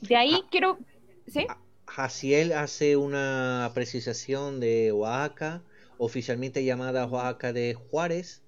de 0.00 0.16
ahí 0.16 0.42
quiero. 0.50 0.78
¿Sí? 1.26 1.46
Jaciel 1.86 2.52
hace 2.52 2.96
una 2.96 3.70
precisación 3.74 4.60
de 4.60 4.92
Oaxaca, 4.92 5.62
oficialmente 5.98 6.64
llamada 6.64 7.06
Oaxaca 7.06 7.52
de 7.52 7.74
Juárez, 7.74 8.42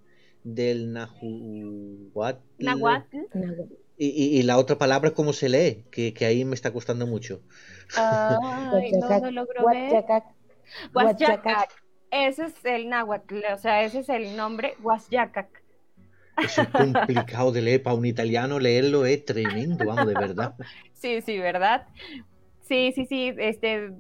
del 0.45 0.93
Nahuatl. 0.93 2.43
Nahuatl. 2.59 3.17
Y, 4.01 4.39
y, 4.39 4.43
la 4.45 4.59
otra 4.59 4.79
palabra, 4.79 5.11
¿cómo 5.11 5.33
se 5.33 5.49
lee? 5.49 5.85
Que, 5.91 6.15
que 6.15 6.25
ahí 6.25 6.45
me 6.45 6.55
está 6.55 6.73
costando 6.73 7.05
mucho. 7.05 7.41
Ay, 7.97 8.93
no, 8.93 9.21
no 9.21 9.31
logro 9.33 9.67
ver. 9.67 10.05
Huasyacac. 10.95 11.69
Ese 12.11 12.47
es 12.47 12.65
el 12.65 12.89
náhuatl, 12.89 13.41
o 13.53 13.59
sea, 13.59 13.83
ese 13.83 14.01
es 14.01 14.09
el 14.09 14.37
nombre, 14.37 14.77
Huasyacac. 16.39 16.75
Es 16.75 16.91
complicado 16.91 17.53
de 17.53 17.63
leer, 17.63 17.83
para 17.83 17.97
un 17.97 18.07
italiano 18.07 18.59
leerlo 18.59 19.07
es 19.07 19.25
tremendo, 19.25 19.85
vamos, 19.85 20.07
de 20.07 20.15
verdad. 20.15 20.55
Sí, 20.95 21.21
sí, 21.23 21.39
¿verdad? 21.39 21.87
Sí, 22.63 22.91
sí, 22.93 23.07
sí, 23.07 23.33
este, 23.39 23.93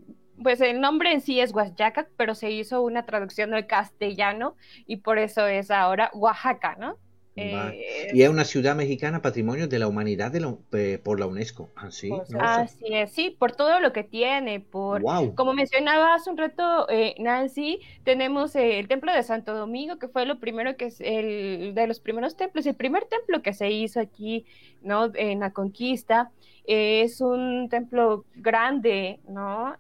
pues 0.43 0.61
el 0.61 0.80
nombre 0.80 1.12
en 1.12 1.20
sí 1.20 1.41
es 1.41 1.53
Oaxaca, 1.55 2.09
pero 2.16 2.34
se 2.34 2.51
hizo 2.51 2.82
una 2.82 3.07
traducción 3.07 3.55
al 3.55 3.66
castellano 3.66 4.57
y 4.86 4.97
por 4.97 5.18
eso 5.18 5.47
es 5.47 5.70
ahora 5.70 6.11
Oaxaca, 6.12 6.76
¿no? 6.78 6.99
Eh, 7.39 8.11
y 8.12 8.22
es 8.22 8.28
una 8.28 8.45
ciudad 8.45 8.74
mexicana 8.74 9.22
patrimonio 9.22 9.68
de 9.68 9.78
la 9.78 9.86
humanidad 9.86 10.32
eh, 10.72 10.99
por 11.03 11.20
la 11.20 11.26
UNESCO. 11.26 11.70
Así, 11.76 12.09
pues, 12.09 12.34
así 12.39 12.86
es, 12.91 13.12
sí, 13.12 13.30
por 13.30 13.53
todo 13.53 13.80
lo 13.80 13.93
que 13.93 14.03
tiene, 14.05 14.61
por 14.61 15.03
como 15.34 15.53
mencionaba 15.53 16.14
hace 16.14 16.30
un 16.30 16.36
rato 16.36 16.89
eh, 16.91 17.14
Nancy, 17.18 17.80
tenemos 18.05 18.57
el 18.57 18.89
templo 18.89 19.12
de 19.12 19.22
Santo 19.22 19.55
Domingo, 19.55 19.99
que 19.99 20.09
fue 20.09 20.26
lo 20.26 20.39
primero 20.39 20.76
que 20.76 20.86
es 20.86 21.01
el 21.01 21.72
de 21.74 21.86
los 21.86 22.01
primeros 22.01 22.36
templos, 22.36 22.66
el 22.66 22.74
primer 22.74 23.05
templo 23.05 23.43
que 23.43 23.53
se 23.53 23.70
hizo 23.70 24.01
aquí, 24.01 24.45
¿no? 24.82 25.11
En 25.14 25.41
la 25.41 25.53
conquista. 25.53 26.30
es 26.64 27.20
un 27.20 27.68
templo 27.70 28.24
grande, 28.34 29.20
¿no? 29.28 29.76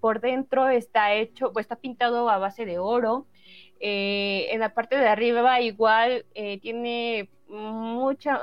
por 0.00 0.20
dentro 0.20 0.68
está 0.68 1.14
hecho, 1.14 1.52
pues 1.52 1.64
está 1.64 1.76
pintado 1.76 2.28
a 2.28 2.38
base 2.38 2.64
de 2.64 2.78
oro. 2.78 3.26
Eh, 3.80 4.48
en 4.50 4.60
la 4.60 4.74
parte 4.74 4.96
de 4.96 5.06
arriba 5.06 5.60
igual 5.60 6.26
eh, 6.34 6.58
tiene 6.58 7.28
mucha, 7.48 8.40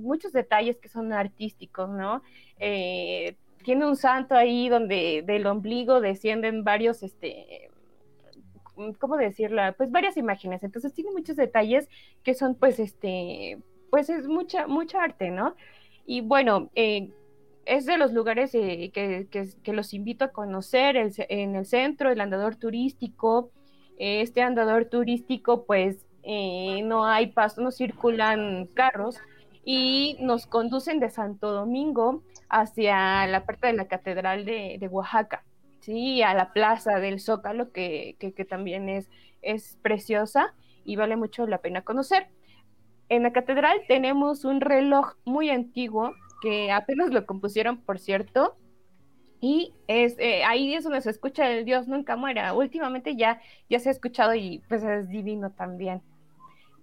muchos 0.00 0.32
detalles 0.32 0.76
que 0.76 0.88
son 0.88 1.12
artísticos, 1.12 1.88
¿no? 1.88 2.22
Eh, 2.58 3.36
tiene 3.62 3.86
un 3.86 3.96
santo 3.96 4.34
ahí 4.34 4.68
donde 4.68 5.22
del 5.26 5.46
ombligo 5.46 6.00
descienden 6.00 6.64
varios, 6.64 7.02
este, 7.02 7.70
¿cómo 8.98 9.16
decirlo? 9.16 9.62
Pues 9.76 9.90
varias 9.90 10.16
imágenes. 10.16 10.62
Entonces 10.62 10.92
tiene 10.92 11.10
muchos 11.12 11.36
detalles 11.36 11.88
que 12.22 12.34
son, 12.34 12.54
pues, 12.54 12.78
este, 12.78 13.58
pues 13.90 14.10
es 14.10 14.26
mucha, 14.26 14.66
mucha 14.66 15.02
arte, 15.02 15.30
¿no? 15.30 15.56
Y 16.06 16.20
bueno, 16.20 16.70
eh, 16.74 17.10
es 17.64 17.86
de 17.86 17.96
los 17.96 18.12
lugares 18.12 18.52
que, 18.52 18.92
que, 19.30 19.72
los 19.72 19.94
invito 19.94 20.26
a 20.26 20.32
conocer 20.32 20.96
en 20.96 21.56
el 21.56 21.64
centro, 21.64 22.10
el 22.10 22.20
andador 22.20 22.56
turístico. 22.56 23.50
Este 23.98 24.42
andador 24.42 24.86
turístico, 24.86 25.64
pues 25.64 26.04
no 26.84 27.04
hay 27.04 27.28
paso, 27.28 27.60
no 27.60 27.70
circulan 27.70 28.66
carros 28.74 29.18
y 29.64 30.16
nos 30.20 30.46
conducen 30.46 31.00
de 31.00 31.10
Santo 31.10 31.52
Domingo 31.52 32.22
hacia 32.48 33.26
la 33.26 33.44
parte 33.44 33.68
de 33.68 33.72
la 33.74 33.88
Catedral 33.88 34.44
de, 34.44 34.76
de 34.78 34.88
Oaxaca, 34.88 35.44
¿sí? 35.80 36.22
a 36.22 36.34
la 36.34 36.52
Plaza 36.52 36.98
del 36.98 37.20
Zócalo, 37.20 37.72
que, 37.72 38.16
que, 38.18 38.32
que 38.32 38.44
también 38.44 38.88
es, 38.88 39.10
es 39.42 39.78
preciosa 39.82 40.54
y 40.84 40.96
vale 40.96 41.16
mucho 41.16 41.46
la 41.46 41.58
pena 41.58 41.82
conocer. 41.82 42.28
En 43.08 43.22
la 43.22 43.32
catedral 43.32 43.80
tenemos 43.86 44.44
un 44.44 44.60
reloj 44.60 45.14
muy 45.24 45.50
antiguo 45.50 46.14
que 46.42 46.72
apenas 46.72 47.10
lo 47.10 47.26
compusieron, 47.26 47.78
por 47.78 47.98
cierto, 47.98 48.56
y 49.40 49.72
es 49.88 50.16
eh, 50.18 50.44
ahí 50.44 50.74
es 50.74 50.84
donde 50.84 51.00
se 51.00 51.10
escucha 51.10 51.50
el 51.50 51.64
Dios 51.64 51.86
nunca 51.88 52.16
muera. 52.16 52.54
Últimamente 52.54 53.16
ya, 53.16 53.40
ya 53.68 53.78
se 53.78 53.88
ha 53.88 53.92
escuchado 53.92 54.34
y 54.34 54.62
pues 54.68 54.82
es 54.82 55.08
divino 55.08 55.50
también. 55.50 56.02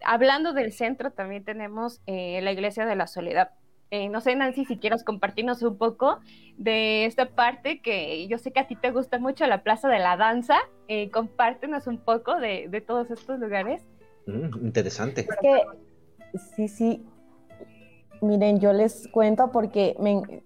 Hablando 0.03 0.53
del 0.53 0.71
centro, 0.71 1.11
también 1.11 1.43
tenemos 1.43 2.01
eh, 2.07 2.39
la 2.41 2.51
iglesia 2.51 2.85
de 2.85 2.95
la 2.95 3.07
Soledad. 3.07 3.51
Eh, 3.91 4.09
no 4.09 4.21
sé, 4.21 4.35
Nancy, 4.35 4.65
si 4.65 4.77
quieres 4.77 5.03
compartirnos 5.03 5.63
un 5.63 5.77
poco 5.77 6.19
de 6.57 7.05
esta 7.05 7.29
parte 7.29 7.81
que 7.81 8.27
yo 8.27 8.37
sé 8.37 8.51
que 8.51 8.61
a 8.61 8.67
ti 8.67 8.75
te 8.75 8.91
gusta 8.91 9.19
mucho, 9.19 9.45
la 9.47 9.63
Plaza 9.63 9.89
de 9.89 9.99
la 9.99 10.15
Danza. 10.15 10.57
compártenos 11.11 11.87
un 11.87 11.97
poco 11.97 12.39
de, 12.39 12.67
de 12.69 12.81
todos 12.81 13.11
estos 13.11 13.39
lugares. 13.39 13.83
Mm, 14.27 14.65
interesante. 14.65 15.27
sí, 16.55 16.67
sí. 16.67 17.03
Miren, 18.21 18.59
yo 18.59 18.71
les 18.71 19.07
cuento 19.07 19.51
porque 19.51 19.95
me, 19.99 20.43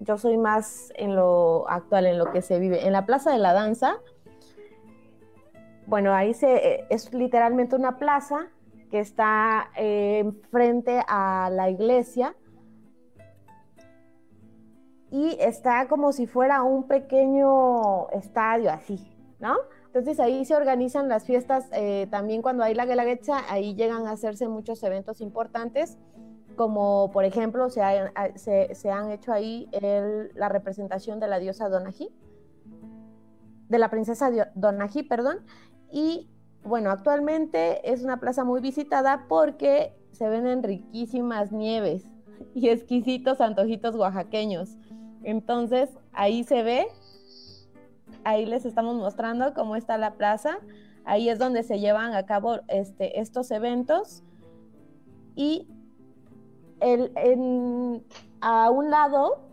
yo 0.00 0.18
soy 0.18 0.36
más 0.36 0.92
en 0.96 1.16
lo 1.16 1.68
actual, 1.68 2.06
en 2.06 2.18
lo 2.18 2.30
que 2.32 2.42
se 2.42 2.58
vive. 2.58 2.86
En 2.86 2.92
la 2.92 3.06
Plaza 3.06 3.30
de 3.30 3.38
la 3.38 3.52
Danza, 3.52 3.96
bueno, 5.86 6.14
ahí 6.14 6.34
se, 6.34 6.86
es 6.90 7.12
literalmente 7.12 7.76
una 7.76 7.98
plaza 7.98 8.48
que 8.90 9.00
está 9.00 9.70
eh, 9.76 10.30
frente 10.50 11.02
a 11.06 11.50
la 11.50 11.68
iglesia 11.68 12.34
y 15.10 15.36
está 15.40 15.86
como 15.88 16.12
si 16.12 16.26
fuera 16.26 16.62
un 16.62 16.88
pequeño 16.88 18.08
estadio 18.10 18.70
así, 18.70 18.98
¿no? 19.38 19.56
Entonces 19.86 20.18
ahí 20.18 20.44
se 20.44 20.56
organizan 20.56 21.08
las 21.08 21.24
fiestas, 21.24 21.68
eh, 21.72 22.08
también 22.10 22.42
cuando 22.42 22.64
hay 22.64 22.74
la 22.74 22.84
Guelaguetza, 22.84 23.42
ahí 23.48 23.74
llegan 23.74 24.08
a 24.08 24.12
hacerse 24.12 24.48
muchos 24.48 24.82
eventos 24.82 25.20
importantes, 25.20 25.98
como 26.56 27.10
por 27.12 27.24
ejemplo 27.24 27.68
se, 27.70 27.82
se, 28.74 28.90
han 28.90 29.10
hecho 29.10 29.32
ahí 29.32 29.68
la 30.34 30.48
representación 30.48 31.20
de 31.20 31.28
la 31.28 31.38
diosa 31.38 31.68
Donají, 31.68 32.10
de 33.68 33.78
la 33.78 33.90
princesa 33.90 34.30
Donají, 34.54 35.02
perdón, 35.02 35.38
y 35.90 36.30
bueno, 36.64 36.90
actualmente 36.90 37.90
es 37.90 38.02
una 38.02 38.20
plaza 38.20 38.44
muy 38.44 38.60
visitada 38.60 39.26
porque 39.28 39.94
se 40.12 40.28
venden 40.28 40.62
riquísimas 40.62 41.52
nieves 41.52 42.04
y 42.54 42.68
exquisitos 42.68 43.40
antojitos 43.40 43.94
oaxaqueños. 43.96 44.76
Entonces 45.22 45.90
ahí 46.12 46.44
se 46.44 46.62
ve 46.62 46.86
ahí 48.24 48.46
les 48.46 48.64
estamos 48.64 48.96
mostrando 48.96 49.54
cómo 49.54 49.76
está 49.76 49.98
la 49.98 50.14
plaza. 50.14 50.58
Ahí 51.04 51.28
es 51.28 51.38
donde 51.38 51.62
se 51.62 51.78
llevan 51.78 52.14
a 52.14 52.26
cabo 52.26 52.60
este, 52.68 53.20
estos 53.20 53.50
eventos. 53.50 54.22
Y 55.36 55.68
a 58.40 58.70
un 58.70 58.90
lado 58.90 59.44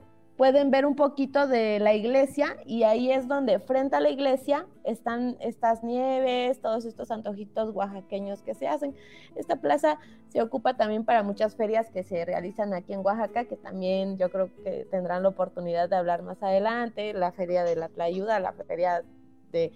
pueden 0.42 0.72
ver 0.72 0.88
un 0.88 0.96
poquito 0.96 1.46
de 1.46 1.80
la 1.80 1.94
iglesia 1.94 2.58
y 2.66 2.82
ahí 2.82 3.12
es 3.12 3.28
donde 3.28 3.60
frente 3.60 3.96
a 3.96 4.00
la 4.00 4.10
iglesia 4.10 4.66
están 4.84 5.38
estas 5.40 5.84
nieves, 5.84 6.60
todos 6.62 6.86
estos 6.86 7.12
antojitos 7.12 7.76
oaxaqueños 7.76 8.42
que 8.42 8.56
se 8.56 8.68
hacen. 8.68 8.96
Esta 9.36 9.58
plaza 9.58 10.00
se 10.30 10.42
ocupa 10.42 10.76
también 10.76 11.06
para 11.06 11.22
muchas 11.22 11.56
ferias 11.56 11.92
que 11.92 12.02
se 12.02 12.26
realizan 12.26 12.74
aquí 12.74 12.94
en 12.94 13.06
Oaxaca, 13.06 13.46
que 13.46 13.56
también 13.56 14.18
yo 14.18 14.32
creo 14.32 14.50
que 14.64 14.88
tendrán 14.90 15.22
la 15.22 15.30
oportunidad 15.30 15.90
de 15.90 15.98
hablar 15.98 16.24
más 16.24 16.42
adelante, 16.42 17.14
la 17.14 17.32
feria 17.32 17.64
de 17.64 17.76
la 17.76 17.90
Tlayuda, 17.90 18.40
la 18.40 18.54
feria 18.54 19.04
de 19.52 19.72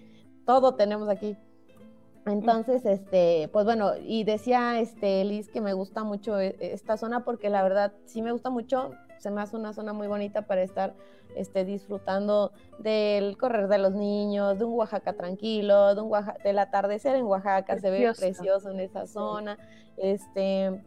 todo 0.47 0.73
tenemos 0.73 1.09
aquí. 1.09 1.37
Entonces, 2.25 2.85
este, 2.85 3.49
pues 3.53 3.65
bueno, 3.65 3.91
y 4.01 4.23
decía 4.23 4.79
este 4.79 5.23
Liz 5.25 5.49
que 5.49 5.61
me 5.61 5.73
gusta 5.73 6.03
mucho 6.03 6.39
e, 6.39 6.55
esta 6.59 6.97
zona 6.97 7.23
porque 7.23 7.49
la 7.49 7.61
verdad 7.61 7.93
sí 8.05 8.21
me 8.21 8.31
gusta 8.31 8.49
mucho, 8.49 8.91
se 9.19 9.29
me 9.29 9.41
hace 9.41 9.55
una 9.55 9.73
zona 9.73 9.93
muy 9.93 10.07
bonita 10.07 10.43
para 10.43 10.63
estar 10.63 10.95
este, 11.35 11.65
disfrutando 11.65 12.51
del 12.79 13.37
correr 13.37 13.67
de 13.67 13.77
los 13.77 13.93
niños, 13.93 14.57
de 14.57 14.65
un 14.65 14.73
Oaxaca 14.73 15.13
tranquilo, 15.13 15.93
de 15.93 16.01
un 16.01 16.11
del 16.43 16.59
atardecer 16.59 17.15
en 17.15 17.25
Oaxaca, 17.25 17.77
se 17.77 17.91
ve 17.91 18.11
precioso. 18.17 18.71
en 18.71 18.79
esa 18.79 19.05
zona, 19.05 19.59
este, 19.97 20.83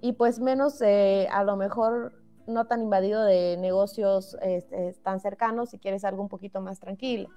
y 0.00 0.12
pues 0.12 0.40
menos 0.40 0.80
eh, 0.80 1.28
a 1.30 1.44
lo 1.44 1.56
mejor 1.56 2.12
no 2.46 2.66
tan 2.66 2.82
invadido 2.82 3.24
de 3.24 3.56
negocios 3.58 4.36
este, 4.42 4.94
tan 5.02 5.20
cercanos 5.20 5.70
si 5.70 5.78
quieres 5.78 6.04
algo 6.04 6.22
un 6.22 6.28
poquito 6.28 6.60
más 6.60 6.78
tranquilo. 6.80 7.28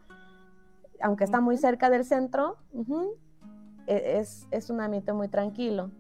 Aunque 1.02 1.24
está 1.24 1.42
muy 1.42 1.58
cerca 1.58 1.90
del 1.90 2.06
centro, 2.06 2.58
e, 3.88 4.20
es, 4.20 4.48
es 4.52 4.70
un 4.70 4.82
ambiente 4.82 5.14
muy 5.14 5.28
tranquilo. 5.28 5.92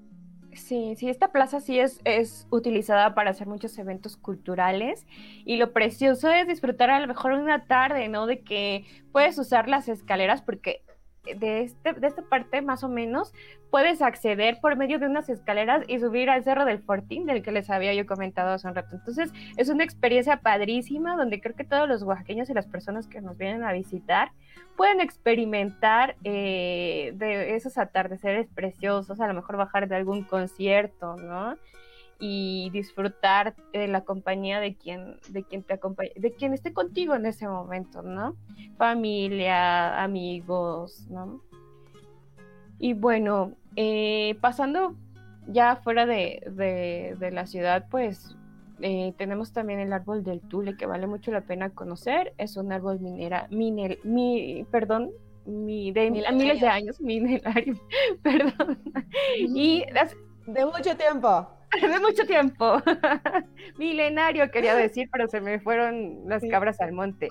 Sí, 0.53 0.95
sí, 0.97 1.07
esta 1.07 1.31
plaza 1.31 1.59
sí 1.59 1.79
es, 1.79 2.01
es 2.03 2.47
utilizada 2.49 3.13
para 3.13 3.29
hacer 3.29 3.47
muchos 3.47 3.77
eventos 3.77 4.17
culturales 4.17 5.05
y 5.45 5.57
lo 5.57 5.71
precioso 5.71 6.29
es 6.31 6.47
disfrutar 6.47 6.89
a 6.89 6.99
lo 6.99 7.07
mejor 7.07 7.33
una 7.33 7.65
tarde, 7.65 8.07
¿no? 8.09 8.25
De 8.25 8.41
que 8.41 8.85
puedes 9.11 9.37
usar 9.37 9.69
las 9.69 9.87
escaleras 9.87 10.41
porque 10.41 10.81
de, 11.35 11.61
este, 11.61 11.93
de 11.93 12.07
esta 12.07 12.21
parte 12.21 12.61
más 12.61 12.83
o 12.83 12.89
menos 12.89 13.33
puedes 13.69 14.01
acceder 14.01 14.59
por 14.61 14.75
medio 14.75 14.99
de 14.99 15.07
unas 15.07 15.29
escaleras 15.29 15.83
y 15.87 15.99
subir 15.99 16.29
al 16.29 16.43
Cerro 16.43 16.65
del 16.65 16.79
Fortín, 16.79 17.25
del 17.25 17.43
que 17.43 17.51
les 17.51 17.69
había 17.69 17.93
yo 17.93 18.05
comentado 18.05 18.53
hace 18.53 18.67
un 18.67 18.75
rato. 18.75 18.95
Entonces 18.95 19.31
es 19.57 19.69
una 19.69 19.83
experiencia 19.83 20.37
padrísima 20.37 21.15
donde 21.15 21.41
creo 21.41 21.55
que 21.55 21.63
todos 21.63 21.87
los 21.87 22.03
oaxaqueños 22.03 22.49
y 22.49 22.53
las 22.53 22.67
personas 22.67 23.07
que 23.07 23.21
nos 23.21 23.37
vienen 23.37 23.63
a 23.63 23.73
visitar 23.73 24.31
pueden 24.75 25.01
experimentar 25.01 26.15
eh, 26.23 27.11
de 27.15 27.55
esos 27.55 27.77
atardeceres 27.77 28.47
preciosos, 28.53 29.19
a 29.19 29.27
lo 29.27 29.33
mejor 29.33 29.57
bajar 29.57 29.87
de 29.87 29.95
algún 29.95 30.23
concierto, 30.23 31.15
¿no? 31.17 31.57
Y 32.19 32.69
disfrutar 32.71 33.55
de 33.73 33.87
la 33.87 34.01
compañía 34.01 34.59
de 34.59 34.75
quien, 34.75 35.19
de 35.29 35.43
quien 35.43 35.63
te 35.63 35.73
acompañe, 35.73 36.11
de 36.15 36.33
quien 36.33 36.53
esté 36.53 36.73
contigo 36.73 37.15
en 37.15 37.25
ese 37.25 37.47
momento, 37.47 38.01
¿no? 38.01 38.35
Familia, 38.77 40.03
amigos, 40.03 41.07
¿no? 41.09 41.41
Y 42.79 42.93
bueno, 42.93 43.53
eh, 43.75 44.37
pasando 44.41 44.95
ya 45.47 45.77
fuera 45.77 46.05
de, 46.05 47.15
la 47.31 47.45
ciudad, 47.45 47.87
pues 47.89 48.35
eh, 48.81 49.13
tenemos 49.17 49.53
también 49.53 49.79
el 49.79 49.93
árbol 49.93 50.23
del 50.23 50.41
Tule 50.41 50.77
que 50.77 50.85
vale 50.85 51.07
mucho 51.07 51.31
la 51.31 51.41
pena 51.41 51.69
conocer. 51.69 52.33
Es 52.37 52.57
un 52.57 52.71
árbol 52.71 52.99
minera, 52.99 53.47
minel, 53.49 53.99
mi, 54.03 54.65
perdón, 54.71 55.11
mi, 55.45 55.91
de 55.91 56.11
miles 56.11 56.61
de 56.61 56.67
años, 56.67 56.99
minenario, 57.01 57.79
perdón. 58.23 58.79
Y 59.37 59.85
de 60.45 60.65
mucho 60.65 60.95
tiempo. 60.95 61.56
de 61.81 61.99
mucho 61.99 62.25
tiempo. 62.25 62.81
Milenario 63.77 64.49
quería 64.51 64.75
decir, 64.75 65.09
pero 65.11 65.27
se 65.27 65.41
me 65.41 65.59
fueron 65.59 66.27
las 66.27 66.43
cabras 66.49 66.79
al 66.81 66.93
monte. 66.93 67.29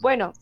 Bueno, 0.00 0.32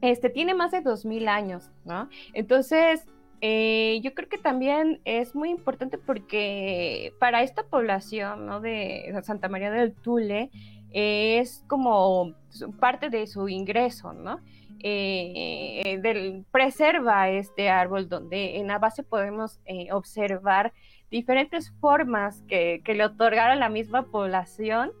este 0.00 0.30
tiene 0.30 0.54
más 0.54 0.70
de 0.70 0.80
dos 0.80 1.04
mil 1.04 1.28
años, 1.28 1.70
¿no? 1.84 2.08
Entonces, 2.32 3.06
eh, 3.40 4.00
yo 4.02 4.14
creo 4.14 4.28
que 4.28 4.38
también 4.38 5.00
es 5.04 5.34
muy 5.34 5.50
importante 5.50 5.98
porque 5.98 7.12
para 7.18 7.42
esta 7.42 7.64
población, 7.64 8.46
¿no? 8.46 8.60
De 8.60 9.18
Santa 9.22 9.48
María 9.48 9.70
del 9.70 9.94
Tule, 9.94 10.50
es 10.92 11.64
como 11.68 12.34
parte 12.80 13.10
de 13.10 13.26
su 13.26 13.48
ingreso, 13.48 14.12
¿no? 14.12 14.40
Eh, 14.82 15.98
del, 16.02 16.46
preserva 16.50 17.28
este 17.28 17.68
árbol 17.68 18.08
donde 18.08 18.56
en 18.56 18.68
la 18.68 18.78
base 18.78 19.02
podemos 19.02 19.60
eh, 19.66 19.92
observar 19.92 20.72
diferentes 21.10 21.72
formas 21.80 22.42
que, 22.48 22.82
le 22.86 23.04
otorgaron 23.04 23.58
la 23.58 23.68
misma 23.68 24.04
población. 24.04 24.92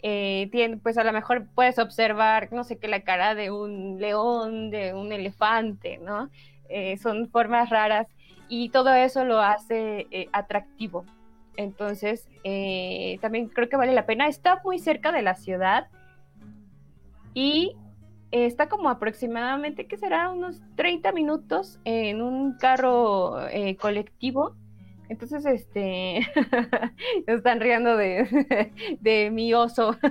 Eh, 0.00 0.48
pues 0.82 0.96
a 0.96 1.02
lo 1.02 1.12
mejor 1.12 1.48
puedes 1.54 1.78
observar, 1.78 2.52
no 2.52 2.62
sé 2.62 2.78
qué, 2.78 2.86
la 2.86 3.00
cara 3.00 3.34
de 3.34 3.50
un 3.50 3.98
león, 3.98 4.70
de 4.70 4.94
un 4.94 5.12
elefante, 5.12 5.98
¿no? 5.98 6.30
Eh, 6.68 6.98
son 6.98 7.28
formas 7.30 7.70
raras 7.70 8.06
y 8.48 8.68
todo 8.68 8.94
eso 8.94 9.24
lo 9.24 9.40
hace 9.40 10.06
eh, 10.10 10.28
atractivo. 10.32 11.04
Entonces, 11.56 12.28
también 13.20 13.48
creo 13.48 13.68
que 13.68 13.76
vale 13.76 13.92
la 13.92 14.06
pena. 14.06 14.28
Está 14.28 14.60
muy 14.62 14.78
cerca 14.78 15.10
de 15.10 15.22
la 15.22 15.34
ciudad 15.34 15.88
y 17.34 17.74
está 18.30 18.68
como 18.68 18.90
aproximadamente, 18.90 19.88
que 19.88 19.96
será? 19.96 20.30
Unos 20.30 20.62
30 20.76 21.10
minutos 21.10 21.80
en 21.84 22.22
un 22.22 22.56
carro 22.58 23.38
colectivo 23.80 24.54
Entonces, 25.08 25.44
este, 25.46 26.18
están 27.26 27.60
riendo 27.60 27.96
de, 27.96 28.72
de 29.00 29.30
mi 29.30 29.54
oso. 29.54 29.96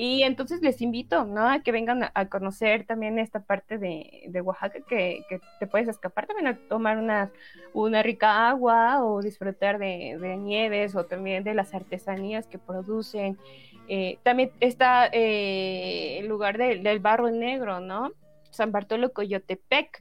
Y 0.00 0.22
entonces 0.22 0.62
les 0.62 0.80
invito, 0.80 1.24
¿no? 1.24 1.48
A 1.50 1.58
que 1.58 1.72
vengan 1.72 2.08
a, 2.14 2.28
conocer 2.28 2.86
también 2.86 3.18
esta 3.18 3.40
parte 3.40 3.78
de, 3.78 4.40
Oaxaca 4.42 4.78
que, 4.88 5.24
te 5.58 5.66
puedes 5.66 5.88
escapar 5.88 6.28
también 6.28 6.46
a 6.46 6.56
tomar 6.68 6.98
una, 6.98 7.32
una 7.72 8.00
rica 8.04 8.48
agua 8.48 9.04
o 9.04 9.20
disfrutar 9.20 9.80
de, 9.80 10.36
nieves 10.38 10.94
o 10.94 11.04
también 11.04 11.42
de 11.42 11.52
las 11.52 11.74
artesanías 11.74 12.46
que 12.46 12.58
producen. 12.58 13.38
Eh, 13.88 14.18
también 14.22 14.52
está 14.60 15.08
eh, 15.12 16.20
el 16.20 16.28
lugar 16.28 16.58
del 16.58 17.00
barro 17.00 17.28
negro, 17.32 17.80
¿no? 17.80 18.12
San 18.50 18.70
Bartolo 18.70 19.12
Coyotepec 19.12 20.00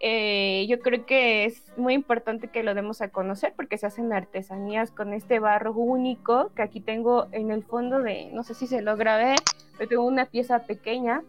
eh, 0.00 0.66
yo 0.68 0.80
creo 0.80 1.06
que 1.06 1.46
es 1.46 1.72
muy 1.76 1.94
importante 1.94 2.48
que 2.48 2.62
lo 2.62 2.74
demos 2.74 3.00
a 3.00 3.08
conocer 3.08 3.54
porque 3.56 3.78
se 3.78 3.86
hacen 3.86 4.12
artesanías 4.12 4.90
con 4.90 5.14
este 5.14 5.38
barro 5.38 5.72
único 5.72 6.52
que 6.54 6.62
aquí 6.62 6.80
tengo 6.80 7.28
en 7.32 7.50
el 7.50 7.64
fondo 7.64 8.00
de, 8.00 8.30
no 8.32 8.42
sé 8.42 8.54
si 8.54 8.66
se 8.66 8.82
logra 8.82 9.16
ver, 9.16 9.38
pero 9.78 9.88
tengo 9.88 10.04
una 10.04 10.26
pieza 10.26 10.60
pequeña 10.60 11.22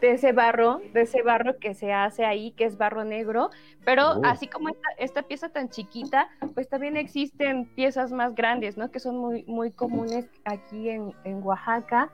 de 0.00 0.12
ese 0.12 0.32
barro, 0.32 0.80
de 0.92 1.02
ese 1.02 1.22
barro 1.22 1.58
que 1.58 1.74
se 1.74 1.92
hace 1.92 2.24
ahí, 2.24 2.52
que 2.52 2.64
es 2.64 2.78
barro 2.78 3.04
negro, 3.04 3.50
pero 3.84 4.12
oh. 4.12 4.20
así 4.24 4.46
como 4.46 4.70
esta, 4.98 5.22
pieza 5.22 5.50
tan 5.50 5.68
chiquita, 5.68 6.28
pues 6.54 6.68
también 6.68 6.96
existen 6.96 7.66
piezas 7.66 8.10
más 8.10 8.34
grandes, 8.34 8.76
¿no? 8.76 8.90
Que 8.90 8.98
son 8.98 9.18
muy, 9.18 9.44
muy 9.44 9.70
comunes 9.70 10.28
aquí 10.44 10.88
en, 10.88 11.14
en 11.24 11.42
Oaxaca 11.42 12.10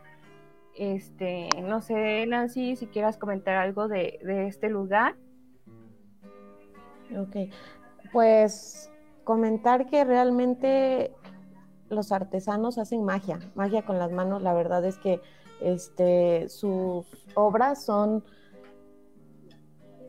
este, 0.76 1.48
no 1.62 1.80
sé, 1.80 2.26
Nancy, 2.26 2.76
si 2.76 2.86
quieras 2.86 3.16
comentar 3.16 3.56
algo 3.56 3.88
de, 3.88 4.18
este 4.46 4.68
lugar. 4.68 5.16
Ok, 7.16 7.52
pues 8.12 8.90
comentar 9.24 9.86
que 9.86 10.04
realmente 10.04 11.12
los 11.88 12.12
artesanos 12.12 12.78
hacen 12.78 13.04
magia, 13.04 13.38
magia 13.54 13.84
con 13.84 13.98
las 13.98 14.12
manos. 14.12 14.42
La 14.42 14.54
verdad 14.54 14.84
es 14.84 14.98
que 14.98 15.20
este, 15.60 16.48
sus 16.48 17.06
obras 17.34 17.84
son 17.84 18.24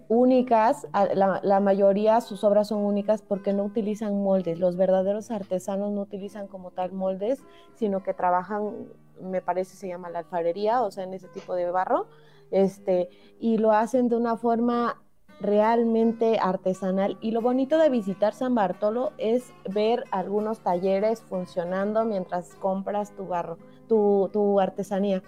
únicas, 0.09 0.87
la, 0.93 1.39
la, 1.43 1.59
mayoría 1.59 2.21
sus 2.21 2.43
obras 2.43 2.69
son 2.69 2.79
únicas 2.79 3.21
porque 3.21 3.53
no 3.53 3.63
utilizan 3.63 4.21
moldes. 4.21 4.59
Los 4.59 4.75
verdaderos 4.75 5.31
artesanos 5.31 5.91
no 5.91 6.01
utilizan 6.01 6.47
como 6.47 6.71
tal 6.71 6.93
moldes, 6.93 7.43
sino 7.75 8.03
que 8.03 8.13
trabajan 8.13 8.87
me 9.21 9.41
parece 9.41 9.75
se 9.75 9.87
llama 9.87 10.09
la 10.09 10.19
alfarería, 10.19 10.81
o 10.81 10.91
sea, 10.91 11.03
en 11.03 11.13
ese 11.13 11.27
tipo 11.27 11.55
de 11.55 11.69
barro, 11.71 12.07
este, 12.51 13.09
y 13.39 13.57
lo 13.57 13.71
hacen 13.71 14.09
de 14.09 14.15
una 14.15 14.37
forma 14.37 15.01
realmente 15.39 16.39
artesanal. 16.41 17.17
Y 17.21 17.31
lo 17.31 17.41
bonito 17.41 17.77
de 17.77 17.89
visitar 17.89 18.33
San 18.33 18.55
Bartolo 18.55 19.13
es 19.17 19.53
ver 19.69 20.03
algunos 20.11 20.59
talleres 20.59 21.21
funcionando 21.21 22.05
mientras 22.05 22.55
compras 22.55 23.15
tu 23.15 23.27
barro, 23.27 23.57
tu, 23.87 24.29
tu 24.33 24.59
artesanía, 24.59 25.21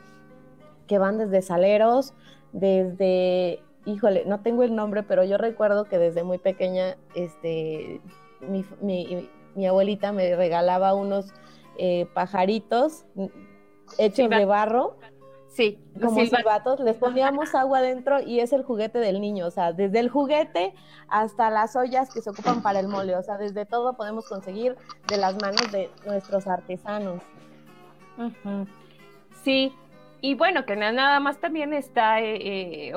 que 0.87 0.97
van 0.97 1.17
desde 1.17 1.41
saleros, 1.41 2.13
desde, 2.51 3.61
híjole, 3.85 4.25
no 4.25 4.41
tengo 4.41 4.63
el 4.63 4.75
nombre, 4.75 5.03
pero 5.03 5.23
yo 5.23 5.37
recuerdo 5.37 5.85
que 5.85 5.99
desde 5.99 6.23
muy 6.23 6.39
pequeña, 6.39 6.97
este, 7.13 8.01
mi, 8.41 8.65
mi, 8.81 9.29
mi 9.55 9.67
abuelita 9.67 10.11
me 10.11 10.35
regalaba 10.35 10.93
unos 10.93 11.33
eh, 11.77 12.07
pajaritos 12.13 13.05
hechos 13.97 14.29
de 14.29 14.45
barro. 14.45 14.97
Sí, 15.47 15.77
como 15.99 16.23
silbatos, 16.23 16.79
les 16.79 16.95
poníamos 16.95 17.53
agua 17.53 17.79
adentro 17.79 18.21
y 18.21 18.39
es 18.39 18.53
el 18.53 18.63
juguete 18.63 18.99
del 18.99 19.19
niño, 19.19 19.47
o 19.47 19.51
sea, 19.51 19.73
desde 19.73 19.99
el 19.99 20.09
juguete 20.09 20.73
hasta 21.09 21.49
las 21.49 21.75
ollas 21.75 22.13
que 22.13 22.21
se 22.21 22.29
ocupan 22.29 22.61
para 22.61 22.79
el 22.79 22.87
mole, 22.87 23.15
o 23.17 23.23
sea, 23.23 23.37
desde 23.37 23.65
todo 23.65 23.93
podemos 23.97 24.25
conseguir 24.29 24.77
de 25.07 25.17
las 25.17 25.41
manos 25.41 25.69
de 25.71 25.89
nuestros 26.05 26.47
artesanos. 26.47 27.21
Sí, 29.43 29.75
y 30.22 30.36
bueno, 30.36 30.65
que 30.65 30.76
nada 30.76 31.20
más 31.20 31.39
también 31.39 31.74
está, 31.74 32.20
eh, 32.22 32.89
eh 32.89 32.93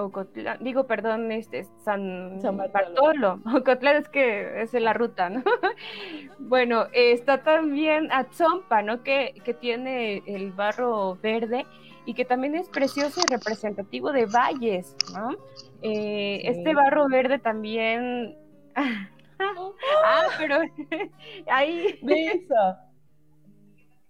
digo, 0.61 0.87
perdón, 0.87 1.31
este 1.31 1.65
San, 1.85 2.41
San 2.41 2.57
Bartolo. 2.57 3.41
Ocotlán 3.55 3.97
es 3.97 4.09
que 4.09 4.63
es 4.63 4.75
en 4.75 4.85
la 4.85 4.93
ruta, 4.93 5.31
¿no? 5.31 5.43
bueno, 6.39 6.87
está 6.93 7.43
también 7.43 8.11
Atzompa, 8.11 8.83
¿no? 8.83 9.03
Que, 9.03 9.35
que 9.45 9.55
tiene 9.55 10.23
el 10.27 10.53
barro 10.53 11.17
verde 11.23 11.67
y 12.07 12.15
que 12.15 12.25
también 12.25 12.57
es 12.57 12.69
precioso 12.69 13.21
y 13.21 13.33
representativo 13.33 14.13
de 14.13 14.27
valles, 14.27 14.97
¿no? 15.15 15.31
Eh, 15.83 16.43
este 16.45 16.75
barro 16.75 17.09
verde 17.09 17.39
también... 17.39 18.37
ah, 18.75 20.25
pero 20.39 20.59
ahí... 21.47 22.01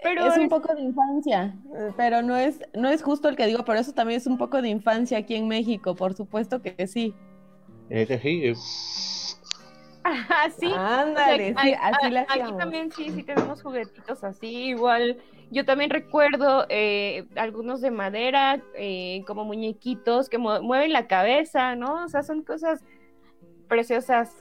Eso 0.04 0.26
es 0.26 0.38
un 0.38 0.48
poco 0.48 0.74
de 0.74 0.82
infancia, 0.82 1.54
pero 1.96 2.22
no 2.22 2.36
es, 2.36 2.60
no 2.74 2.88
es 2.88 3.02
justo 3.02 3.28
el 3.28 3.36
que 3.36 3.46
digo, 3.46 3.64
pero 3.64 3.78
eso 3.78 3.92
también 3.92 4.18
es 4.18 4.26
un 4.26 4.38
poco 4.38 4.60
de 4.60 4.68
infancia 4.68 5.18
aquí 5.18 5.36
en 5.36 5.48
México, 5.48 5.94
por 5.94 6.14
supuesto 6.14 6.60
que 6.60 6.86
sí. 6.86 7.14
Es 7.88 8.08
sí. 8.20 8.54
Ah, 10.04 10.48
sí. 10.58 10.72
Ándale, 10.74 11.54
sí, 11.62 11.74
así 11.80 12.10
la 12.10 12.22
Aquí 12.22 12.52
también 12.58 12.90
sí, 12.90 13.10
sí 13.10 13.22
tenemos 13.22 13.62
juguetitos 13.62 14.24
así, 14.24 14.68
igual. 14.68 15.18
Yo 15.50 15.64
también 15.64 15.90
recuerdo 15.90 16.66
eh, 16.70 17.26
algunos 17.36 17.80
de 17.82 17.90
madera, 17.90 18.60
eh, 18.74 19.22
como 19.26 19.44
muñequitos 19.44 20.28
que 20.28 20.38
mueven 20.38 20.92
la 20.92 21.06
cabeza, 21.06 21.76
¿no? 21.76 22.04
O 22.04 22.08
sea, 22.08 22.22
son 22.22 22.42
cosas 22.42 22.82
preciosas. 23.72 24.36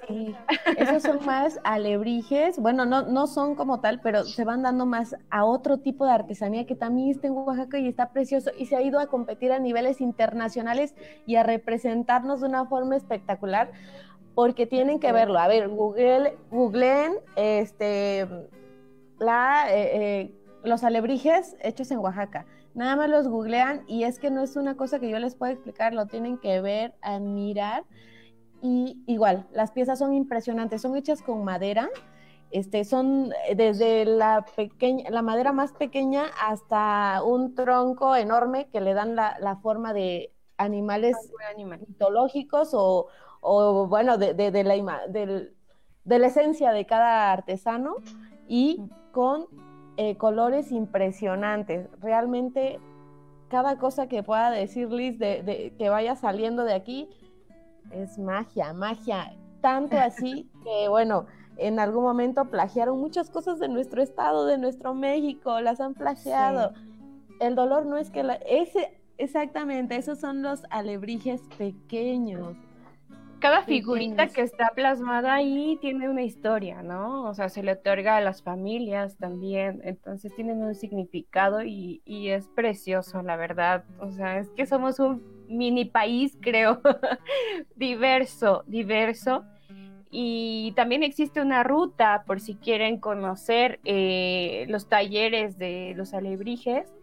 esos 0.78 1.04
son 1.04 1.26
más 1.26 1.58
alebrijes, 1.64 2.60
bueno, 2.60 2.86
no, 2.86 3.04
no 3.04 3.28
son 3.28 3.56
como 3.56 3.80
tal, 3.80 4.02
pero 4.02 4.26
se 4.26 4.44
van 4.44 4.62
dando 4.62 4.86
más 4.86 5.16
a 5.30 5.46
otro 5.46 5.78
tipo 5.78 6.06
de 6.06 6.12
artesanía 6.12 6.66
que 6.66 6.76
también 6.76 7.12
está 7.12 7.28
en 7.28 7.34
Oaxaca 7.34 7.80
y 7.80 7.88
está 7.88 8.10
precioso 8.10 8.52
y 8.58 8.66
se 8.66 8.76
ha 8.76 8.82
ido 8.82 9.00
a 9.00 9.08
competir 9.08 9.54
a 9.54 9.60
niveles 9.60 10.02
internacionales 10.02 10.96
y 11.26 11.38
a 11.38 11.44
representarnos 11.44 12.42
de 12.42 12.48
una 12.48 12.66
forma 12.66 12.98
espectacular 12.98 13.72
porque 14.36 14.68
tienen 14.68 15.00
que 15.00 15.14
verlo. 15.14 15.40
A 15.40 15.48
ver, 15.48 15.70
Google, 15.70 16.36
googleen 16.50 17.14
este, 17.38 18.28
la, 19.18 19.74
eh, 19.74 19.92
eh, 19.94 20.36
los 20.66 20.84
alebrijes 20.84 21.56
hechos 21.62 21.90
en 21.92 22.00
Oaxaca. 22.00 22.46
Nada 22.74 22.98
más 22.98 23.10
los 23.10 23.30
googlean 23.30 23.84
y 23.88 24.04
es 24.04 24.20
que 24.20 24.30
no 24.30 24.44
es 24.44 24.58
una 24.58 24.76
cosa 24.76 25.00
que 25.00 25.10
yo 25.10 25.20
les 25.20 25.36
pueda 25.36 25.54
explicar, 25.54 25.94
lo 25.94 26.08
tienen 26.08 26.38
que 26.38 26.60
ver, 26.60 26.96
admirar 27.02 27.86
y 28.62 29.04
igual, 29.08 29.48
las 29.52 29.72
piezas 29.72 30.00
son 30.00 30.14
impresionantes, 30.14 30.82
son 30.82 30.96
hechas 30.96 31.22
con 31.22 31.44
madera, 31.44 31.90
este, 32.52 32.84
son 32.84 33.32
eh, 33.48 33.56
desde 33.56 34.06
la, 34.06 34.46
pequeña, 34.56 35.10
la 35.10 35.22
madera 35.22 35.54
más 35.54 35.72
pequeña 35.72 36.26
hasta 36.42 37.24
un 37.24 37.56
tronco 37.56 38.16
enorme 38.16 38.68
que 38.72 38.82
le 38.82 38.94
dan 38.94 39.16
la, 39.16 39.60
forma 39.62 39.94
de 39.94 40.34
animales 40.58 41.16
mitológicos 41.88 42.74
o, 42.74 43.08
o, 43.40 43.88
bueno, 43.88 44.18
de, 44.18 44.34
de, 44.34 44.64
la, 44.64 45.08
de, 45.08 46.20
la 46.20 46.28
esencia 46.28 46.72
de 46.72 46.86
cada 46.86 47.32
artesano 47.32 47.96
y 48.48 48.82
con 49.12 49.48
eh, 49.98 50.18
colores 50.18 50.72
impresionantes. 50.72 51.88
Realmente 52.00 52.80
cada 53.50 53.78
cosa 53.78 54.08
que 54.08 54.24
pueda 54.24 54.50
decir 54.52 54.92
Liz 54.92 55.20
de, 55.20 55.74
que 55.78 55.90
vaya 55.90 56.16
saliendo 56.16 56.64
de 56.64 56.74
aquí 56.74 57.10
es 57.94 58.18
magia, 58.18 58.74
magia. 58.74 59.36
Tanto 59.62 59.98
así 59.98 60.50
que, 60.64 60.88
bueno, 60.88 61.26
en 61.58 61.80
algún 61.80 62.04
momento 62.04 62.46
plagiaron 62.46 63.00
muchas 63.00 63.30
cosas 63.30 63.60
de 63.60 63.68
nuestro 63.68 64.02
estado, 64.02 64.46
de 64.46 64.58
nuestro 64.58 64.94
México, 64.94 65.60
las 65.62 65.80
han 65.80 65.94
plagiado. 65.94 66.74
El 67.40 67.56
dolor 67.56 67.86
no 67.86 67.98
es 67.98 68.10
que 68.10 68.24
la... 68.24 68.36
Ese, 68.36 69.02
exactamente, 69.18 69.96
esos 69.96 70.20
son 70.20 70.42
los 70.42 70.64
alebrijes 70.70 71.42
pequeños. 71.58 72.58
Cada 73.42 73.64
figurita 73.64 74.28
que 74.28 74.42
está 74.42 74.70
plasmada 74.76 75.34
ahí 75.34 75.80
tiene 75.82 76.08
una 76.08 76.22
historia, 76.22 76.84
¿no? 76.84 77.24
O 77.28 77.34
sea, 77.34 77.50
se 77.50 77.64
le 77.64 77.72
otorga 77.72 78.18
a 78.18 78.22
las 78.22 78.44
familias 78.44 79.18
también, 79.18 79.82
entonces 79.84 80.36
tienen 80.36 80.62
un 80.62 80.76
significado 80.76 81.64
y, 81.64 82.04
y 82.06 82.30
es 82.30 82.48
precioso, 82.50 83.24
la 83.24 83.38
verdad. 83.38 83.84
O 84.00 84.12
sea, 84.12 84.38
es 84.38 84.50
que 84.52 84.68
somos 84.68 85.00
un 85.00 85.24
mini 85.48 85.86
país, 85.86 86.38
creo, 86.42 86.82
diverso, 87.76 88.64
diverso. 88.68 89.44
Y 90.12 90.74
también 90.76 91.02
existe 91.02 91.42
una 91.42 91.64
ruta 91.64 92.24
por 92.28 92.42
si 92.42 92.56
quieren 92.56 93.00
conocer 93.00 93.80
eh, 93.86 94.66
los 94.68 94.88
talleres 94.88 95.58
de 95.58 95.94
los 95.96 96.14
alebrijes. 96.14 96.94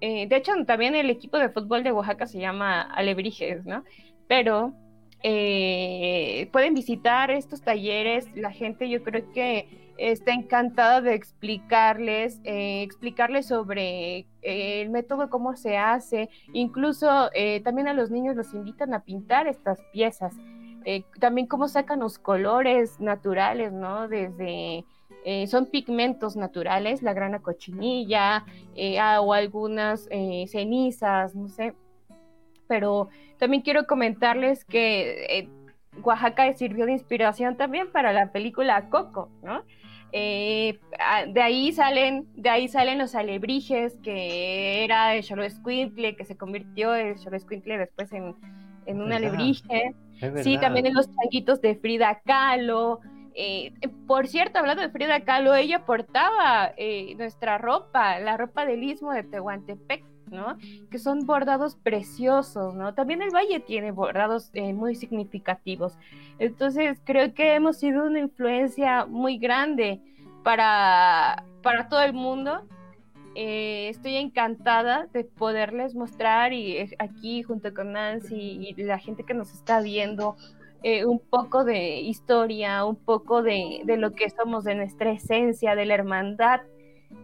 Eh, 0.00 0.28
de 0.28 0.36
hecho, 0.36 0.52
también 0.64 0.94
el 0.94 1.10
equipo 1.10 1.38
de 1.38 1.48
fútbol 1.48 1.82
de 1.82 1.90
Oaxaca 1.90 2.26
se 2.26 2.38
llama 2.38 2.82
Alebrijes, 2.82 3.64
¿no? 3.64 3.82
Pero 4.28 4.74
eh, 5.22 6.48
pueden 6.52 6.74
visitar 6.74 7.30
estos 7.30 7.62
talleres. 7.62 8.28
La 8.34 8.52
gente 8.52 8.88
yo 8.88 9.02
creo 9.02 9.30
que 9.32 9.86
está 9.98 10.32
encantada 10.32 11.00
de 11.00 11.14
explicarles, 11.14 12.40
eh, 12.44 12.82
explicarles 12.82 13.46
sobre 13.46 14.18
eh, 14.42 14.82
el 14.82 14.90
método, 14.90 15.30
cómo 15.30 15.56
se 15.56 15.76
hace. 15.76 16.28
Incluso 16.52 17.30
eh, 17.34 17.60
también 17.60 17.88
a 17.88 17.94
los 17.94 18.10
niños 18.10 18.36
los 18.36 18.52
invitan 18.54 18.94
a 18.94 19.00
pintar 19.00 19.46
estas 19.46 19.80
piezas. 19.92 20.34
también 21.18 21.48
cómo 21.48 21.66
sacan 21.66 21.98
los 22.00 22.18
colores 22.18 23.00
naturales, 23.00 23.72
¿no? 23.72 24.06
Desde, 24.06 24.84
son 25.48 25.66
pigmentos 25.66 26.36
naturales, 26.36 27.02
la 27.02 27.12
grana 27.12 27.40
cochinilla 27.40 28.44
eh, 28.76 29.00
ah, 29.00 29.20
o 29.20 29.32
algunas 29.32 30.08
cenizas, 30.46 31.34
no 31.34 31.48
sé. 31.48 31.74
Pero 32.68 33.08
también 33.38 33.62
quiero 33.62 33.86
comentarles 33.86 34.64
que 34.64 35.48
Oaxaca 36.02 36.52
sirvió 36.54 36.86
de 36.86 36.92
inspiración 36.92 37.56
también 37.56 37.90
para 37.90 38.12
la 38.12 38.32
película 38.32 38.88
Coco, 38.88 39.30
¿no? 39.42 39.62
Ah, 40.98 41.26
de 41.26 41.42
ahí 41.42 41.72
salen, 41.72 42.26
de 42.34 42.48
ahí 42.48 42.68
salen 42.68 42.98
los 42.98 43.14
alebrijes, 43.14 43.98
que 44.02 44.84
era 44.84 45.14
el 45.14 45.22
Xoloescuintle, 45.22 46.16
que 46.16 46.24
se 46.24 46.36
convirtió 46.36 46.94
el 46.94 47.18
Xoloescuintle 47.18 47.76
después 47.76 48.12
en, 48.12 48.34
en 48.86 49.02
un 49.02 49.12
alebrije. 49.12 49.94
Sí, 50.42 50.58
también 50.58 50.86
en 50.86 50.94
los 50.94 51.10
changuitos 51.14 51.60
de 51.60 51.74
Frida 51.76 52.20
Kahlo. 52.24 53.00
Eh, 53.34 53.74
por 54.06 54.28
cierto, 54.28 54.58
hablando 54.58 54.80
de 54.80 54.88
Frida 54.88 55.20
Kahlo, 55.20 55.54
ella 55.54 55.84
portaba 55.84 56.72
eh, 56.78 57.14
nuestra 57.16 57.58
ropa, 57.58 58.18
la 58.18 58.38
ropa 58.38 58.64
del 58.64 58.82
istmo 58.82 59.12
de 59.12 59.24
Tehuantepec, 59.24 60.02
¿no? 60.30 60.56
Que 60.90 60.98
son 60.98 61.26
bordados 61.26 61.76
preciosos, 61.76 62.74
¿no? 62.74 62.94
También 62.94 63.22
el 63.22 63.30
valle 63.30 63.60
tiene 63.60 63.90
bordados 63.92 64.50
eh, 64.54 64.72
muy 64.72 64.94
significativos. 64.94 65.98
Entonces, 66.38 66.98
creo 67.04 67.32
que 67.34 67.54
hemos 67.54 67.78
sido 67.78 68.04
una 68.04 68.18
influencia 68.18 69.06
muy 69.06 69.38
grande 69.38 70.00
para, 70.42 71.44
para 71.62 71.88
todo 71.88 72.02
el 72.02 72.12
mundo 72.12 72.62
eh, 73.34 73.88
estoy 73.90 74.16
encantada 74.16 75.08
de 75.12 75.24
poderles 75.24 75.94
mostrar 75.94 76.54
y 76.54 76.78
eh, 76.78 76.96
aquí 76.98 77.42
junto 77.42 77.74
con 77.74 77.92
Nancy 77.92 78.74
y 78.76 78.82
la 78.82 78.98
gente 78.98 79.24
que 79.24 79.34
nos 79.34 79.52
está 79.52 79.80
viendo 79.80 80.36
un 81.04 81.18
poco 81.18 81.64
de 81.64 81.98
historia, 81.98 82.84
un 82.84 82.94
poco 82.94 83.42
de, 83.42 83.82
lo 83.98 84.12
que 84.12 84.30
somos, 84.30 84.62
de 84.62 84.76
nuestra 84.76 85.10
esencia, 85.10 85.74
de 85.74 85.84
la 85.84 85.94
hermandad, 85.94 86.60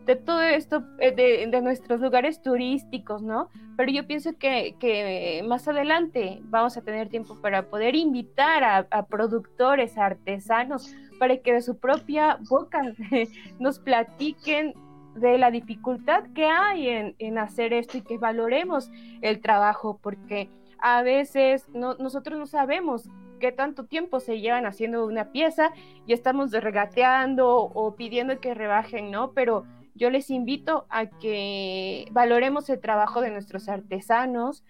de 0.07 0.17
todo 0.17 0.43
esto, 0.43 0.81
de, 0.99 1.61
nuestros 1.63 2.01
lugares 2.01 2.43
turísticos, 2.43 3.23
¿no? 3.23 3.49
Pero 3.77 3.93
yo 3.93 4.07
pienso 4.07 4.37
que, 4.37 5.43
más 5.47 5.69
adelante 5.69 6.41
vamos 6.45 6.77
a 6.77 6.83
tener 6.83 7.09
tiempo 7.09 7.41
para 7.41 7.69
poder 7.69 7.95
invitar 7.95 8.65
a, 8.91 9.07
productores, 9.07 9.97
a 9.97 10.07
artesanos, 10.07 10.95
para 11.19 11.37
que 11.37 11.53
de 11.53 11.63
su 11.63 11.79
propia 11.79 12.39
boca 12.49 12.83
nos 13.61 13.79
platiquen 13.79 14.75
de 15.15 15.39
la 15.39 15.51
dificultad 15.51 16.25
que 16.35 16.47
hay 16.47 17.15
en, 17.19 17.39
hacer 17.39 17.73
esto 17.73 17.99
y 17.99 18.03
que 18.03 18.19
valoremos 18.19 18.91
el 19.21 19.41
trabajo, 19.41 20.01
porque 20.03 20.49
a 20.79 21.03
veces 21.03 21.69
nosotros 21.69 22.39
no 22.39 22.47
sabemos 22.47 23.09
qué 23.39 23.53
tanto 23.53 23.85
tiempo 23.85 24.21
se 24.21 24.41
llevan 24.41 24.67
haciendo 24.67 25.05
una 25.07 25.31
pieza 25.33 25.73
y 26.07 26.13
estamos 26.13 26.51
regateando 26.53 27.57
o 27.57 27.95
pidiendo 27.95 28.41
que 28.41 28.55
rebajen, 28.55 29.11
¿no? 29.11 29.33
Pero 29.33 29.65
yo 29.95 30.11
les 30.11 30.31
invito 30.31 30.87
a 30.89 31.07
que 31.07 32.07
valoremos 32.13 32.69
el 32.71 32.81
trabajo 32.81 33.21
de 33.21 33.31
nuestros 33.31 33.69
artesanos, 33.69 34.65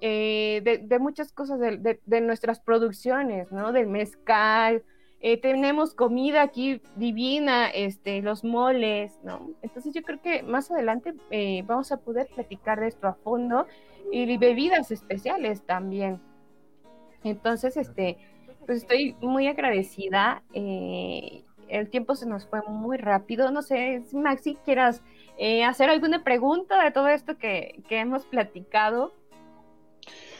eh, 0.00 0.62
de, 0.82 0.98
muchas 0.98 1.32
cosas 1.32 1.60
de, 1.60 2.20
nuestras 2.20 2.60
producciones, 2.60 3.52
¿no? 3.52 3.72
Del 3.72 3.86
mezcal, 3.86 4.82
eh, 5.20 5.40
tenemos 5.40 5.94
comida 5.94 6.42
aquí 6.42 6.82
divina, 6.96 7.68
este, 7.68 8.20
los 8.22 8.42
moles, 8.42 9.20
¿no? 9.22 9.50
Entonces 9.62 9.94
yo 9.94 10.02
creo 10.02 10.20
que 10.20 10.42
más 10.42 10.70
adelante 10.72 11.14
eh, 11.30 11.62
vamos 11.66 11.92
a 11.92 11.98
poder 11.98 12.26
platicar 12.34 12.80
de 12.80 12.88
esto 12.88 13.06
a 13.06 13.14
fondo 13.14 13.66
y 14.10 14.36
bebidas 14.36 14.90
especiales 14.90 15.62
también. 15.62 16.20
Entonces, 17.22 17.76
este, 17.76 18.18
pues 18.66 18.78
estoy 18.78 19.14
muy 19.20 19.46
agradecida. 19.46 20.42
El 21.72 21.90
tiempo 21.90 22.14
se 22.14 22.26
nos 22.26 22.46
fue 22.46 22.60
muy 22.68 22.96
rápido. 22.98 23.50
No 23.50 23.62
sé, 23.62 24.02
si 24.08 24.16
Maxi, 24.16 24.56
quieras 24.64 25.02
hacer 25.66 25.90
alguna 25.90 26.22
pregunta 26.22 26.82
de 26.84 26.90
todo 26.92 27.08
esto 27.08 27.36
que, 27.36 27.82
que 27.88 27.98
hemos 27.98 28.24
platicado. 28.26 29.12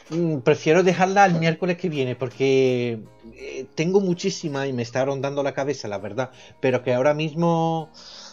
Mm, 0.09 0.39
prefiero 0.39 0.83
dejarla 0.83 1.25
el 1.25 1.39
miércoles 1.39 1.77
que 1.77 1.89
viene 1.89 2.15
porque 2.15 2.99
eh, 3.35 3.65
tengo 3.75 4.01
muchísima 4.01 4.67
y 4.67 4.73
me 4.73 4.81
está 4.81 5.05
rondando 5.05 5.43
la 5.43 5.53
cabeza, 5.53 5.87
la 5.87 5.97
verdad. 5.97 6.31
Pero 6.59 6.83
que 6.83 6.93
ahora 6.93 7.13
mismo, 7.13 7.89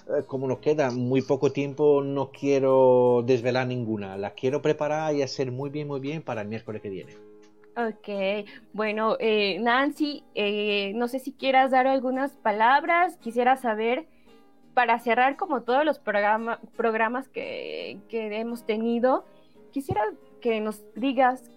eh, 0.08 0.24
como 0.26 0.48
nos 0.48 0.58
queda 0.58 0.90
muy 0.90 1.22
poco 1.22 1.52
tiempo, 1.52 2.02
no 2.02 2.30
quiero 2.32 3.22
desvelar 3.26 3.66
ninguna. 3.66 4.16
La 4.16 4.34
quiero 4.34 4.62
preparar 4.62 5.14
y 5.14 5.22
hacer 5.22 5.52
muy 5.52 5.70
bien, 5.70 5.88
muy 5.88 6.00
bien 6.00 6.22
para 6.22 6.42
el 6.42 6.48
miércoles 6.48 6.82
que 6.82 6.90
viene. 6.90 7.29
Ok, 7.76 8.46
bueno, 8.72 9.16
eh, 9.20 9.58
Nancy, 9.60 10.24
no 10.94 11.08
sé 11.08 11.18
si 11.18 11.32
quieras 11.32 11.70
dar 11.70 11.86
algunas 11.86 12.32
palabras. 12.32 13.16
Quisiera 13.18 13.56
saber, 13.56 14.06
para 14.74 14.98
cerrar 14.98 15.36
como 15.36 15.62
todos 15.62 15.84
los 15.84 15.98
programas 15.98 17.28
que, 17.28 17.98
que 18.08 18.38
hemos 18.38 18.66
tenido, 18.66 19.24
quisiera 19.72 20.02
que 20.40 20.60
nos 20.60 20.82
digas 20.94 21.50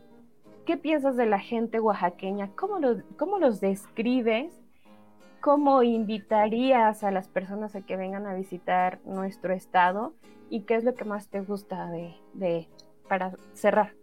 ¿Qué 0.66 0.78
piensas 0.78 1.18
de 1.18 1.26
la 1.26 1.39
gente 1.39 1.82
oaxaqueña? 1.82 2.49
¿Cómo, 2.55 2.80
cómo 3.18 3.38
los 3.38 3.59
describes? 3.59 4.53
¿Cómo 5.41 5.84
invitarías 5.84 7.03
a 7.03 7.11
las 7.11 7.28
personas 7.28 7.76
a 7.76 7.82
que 7.82 7.97
vengan 7.97 8.26
a 8.28 8.34
visitar 8.34 8.99
nuestro 9.03 9.53
estado? 9.53 10.14
¿Y 10.49 10.61
qué 10.61 10.76
es 10.76 10.86
lo 10.86 10.93
que 10.93 11.03
más 11.03 11.28
te 11.28 11.41
gusta 11.41 11.89
de, 11.91 12.16
de 12.34 12.70
para 13.09 13.34
cerrar? 13.53 13.93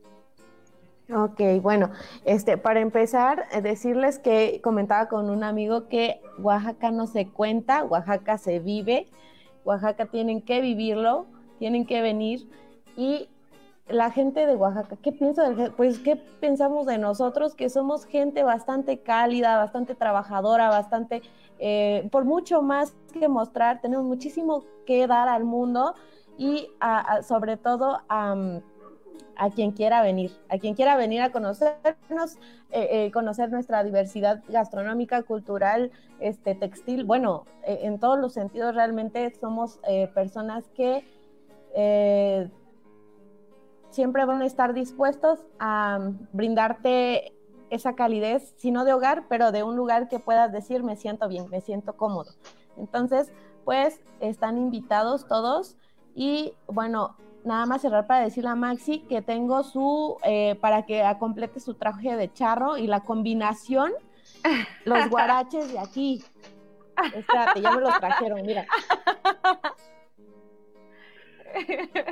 Ok, 1.13 1.41
bueno, 1.61 1.91
este, 2.25 2.57
para 2.57 2.81
empezar, 2.81 3.47
eh, 3.53 3.61
decirles 3.63 4.21
que 4.21 4.61
comentaba 4.63 5.09
con 5.09 5.29
un 5.29 5.43
amigo 5.43 5.89
que 5.89 6.21
Oaxaca 6.39 6.93
no 6.93 7.09
se 7.09 7.27
cuenta, 7.27 7.83
Oaxaca 7.85 8.39
se 8.39 8.61
vive, 8.61 9.09
Oaxaca 9.65 10.07
tienen 10.07 10.41
que 10.41 10.61
vivirlo, 10.61 11.27
tienen 11.59 11.85
que 11.85 12.01
venir. 12.01 12.49
Y 12.97 13.29
la 13.89 14.13
gente 14.13 14.47
de 14.47 14.55
Oaxaca, 14.55 14.97
¿qué 15.03 15.11
piensa 15.11 15.51
del, 15.51 15.73
pues 15.73 15.99
qué 15.99 16.15
pensamos 16.15 16.87
de 16.87 16.99
nosotros 16.99 17.57
que 17.57 17.71
somos 17.71 18.05
gente 18.05 18.45
bastante 18.45 19.01
cálida, 19.01 19.57
bastante 19.57 19.97
trabajadora, 19.97 20.69
bastante 20.69 21.23
eh, 21.59 22.09
por 22.13 22.25
mucho 22.25 22.63
más 22.63 22.95
que 23.13 23.27
mostrar, 23.29 23.81
tenemos 23.81 24.07
muchísimo 24.07 24.65
que 24.87 25.07
dar 25.09 25.29
al 25.29 25.45
mundo 25.45 25.95
y 26.39 26.69
sobre 27.23 27.59
todo 27.59 28.01
a, 28.09 28.35
quien 29.55 29.73
quiera 29.73 30.03
venir, 30.03 30.33
a 30.49 30.59
quien 30.59 30.75
quiera 30.75 30.97
venir 30.97 31.23
a 31.23 31.33
conocernos, 31.33 32.37
eh, 32.71 32.89
eh, 32.91 33.11
conocer 33.13 33.51
nuestra 33.51 33.83
diversidad 33.85 34.43
gastronómica, 34.49 35.23
cultural, 35.23 35.91
este, 36.21 36.55
textil, 36.55 37.05
bueno, 37.05 37.45
en 37.65 37.99
todos 37.99 38.19
los 38.19 38.33
sentidos 38.33 38.75
realmente 38.75 39.33
somos 39.41 39.81
personas 40.15 40.69
que 40.75 41.05
siempre 43.91 44.25
van 44.25 44.43
a 44.43 44.47
estar 44.47 44.75
dispuestos 44.75 45.41
a 45.59 46.13
brindarte 46.33 47.35
esa 47.71 47.95
calidez, 47.95 48.53
si 48.57 48.71
no 48.71 48.85
de 48.85 48.93
hogar, 48.93 49.27
pero 49.29 49.53
de 49.53 49.63
un 49.63 49.77
lugar 49.77 50.09
que 50.09 50.19
puedas 50.19 50.53
decir, 50.53 50.83
me 50.83 50.97
siento 50.97 51.29
bien, 51.29 51.49
me 51.51 51.61
siento 51.61 51.97
cómodo. 51.97 52.33
Entonces, 52.77 53.33
pues 53.65 54.01
están 54.21 54.59
invitados 54.59 55.27
todos 55.27 55.77
y 56.15 56.55
bueno, 56.67 57.17
nada 57.45 57.67
más 57.67 57.83
cerrar 57.83 58.07
para 58.07 58.25
decirle 58.25 58.51
a 58.51 58.55
Maxi 58.55 59.01
que 59.01 59.23
tengo 59.23 59.63
su, 59.63 60.17
eh, 60.25 60.57
para 60.61 60.85
que 60.85 61.05
complete 61.19 61.61
su 61.61 61.75
traje 61.75 62.17
de 62.17 62.33
charro 62.33 62.77
y 62.77 62.87
la 62.87 63.01
combinación, 63.01 63.93
los 64.85 65.09
guaraches 65.09 65.73
de 65.73 65.79
aquí. 65.79 66.23
Espérate, 67.15 67.61
ya 67.61 67.73
me 67.73 67.81
los 67.81 67.99
trajeron, 67.99 68.43
mira. 68.43 68.67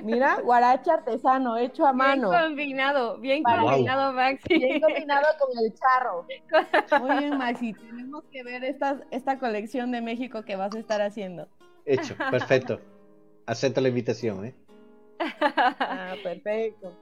Mira, 0.03 0.41
guarache 0.41 0.91
artesano, 0.91 1.57
hecho 1.57 1.87
a 1.87 1.93
mano. 1.93 2.31
Bien 2.31 2.43
combinado, 2.43 3.19
bien 3.19 3.43
combinado, 3.43 4.13
Maxi. 4.13 4.59
Bien 4.59 4.81
combinado 4.81 5.27
con 5.39 5.65
el 5.65 5.73
charro. 5.75 6.27
Muy 7.01 7.19
bien, 7.19 7.39
Maxi. 7.39 7.73
Tenemos 7.75 8.25
que 8.33 8.43
ver 8.43 8.65
esta, 8.65 9.01
esta 9.11 9.39
colección 9.39 9.93
de 9.93 10.01
México 10.01 10.43
que 10.43 10.57
vas 10.57 10.75
a 10.75 10.79
estar 10.79 11.01
haciendo. 11.03 11.47
Hecho, 11.85 12.17
perfecto. 12.31 12.81
Acepto 13.47 13.81
la 13.81 13.89
invitación, 13.89 14.45
¿eh? 14.45 14.55
Ah, 15.21 16.15
perfecto. 16.23 16.93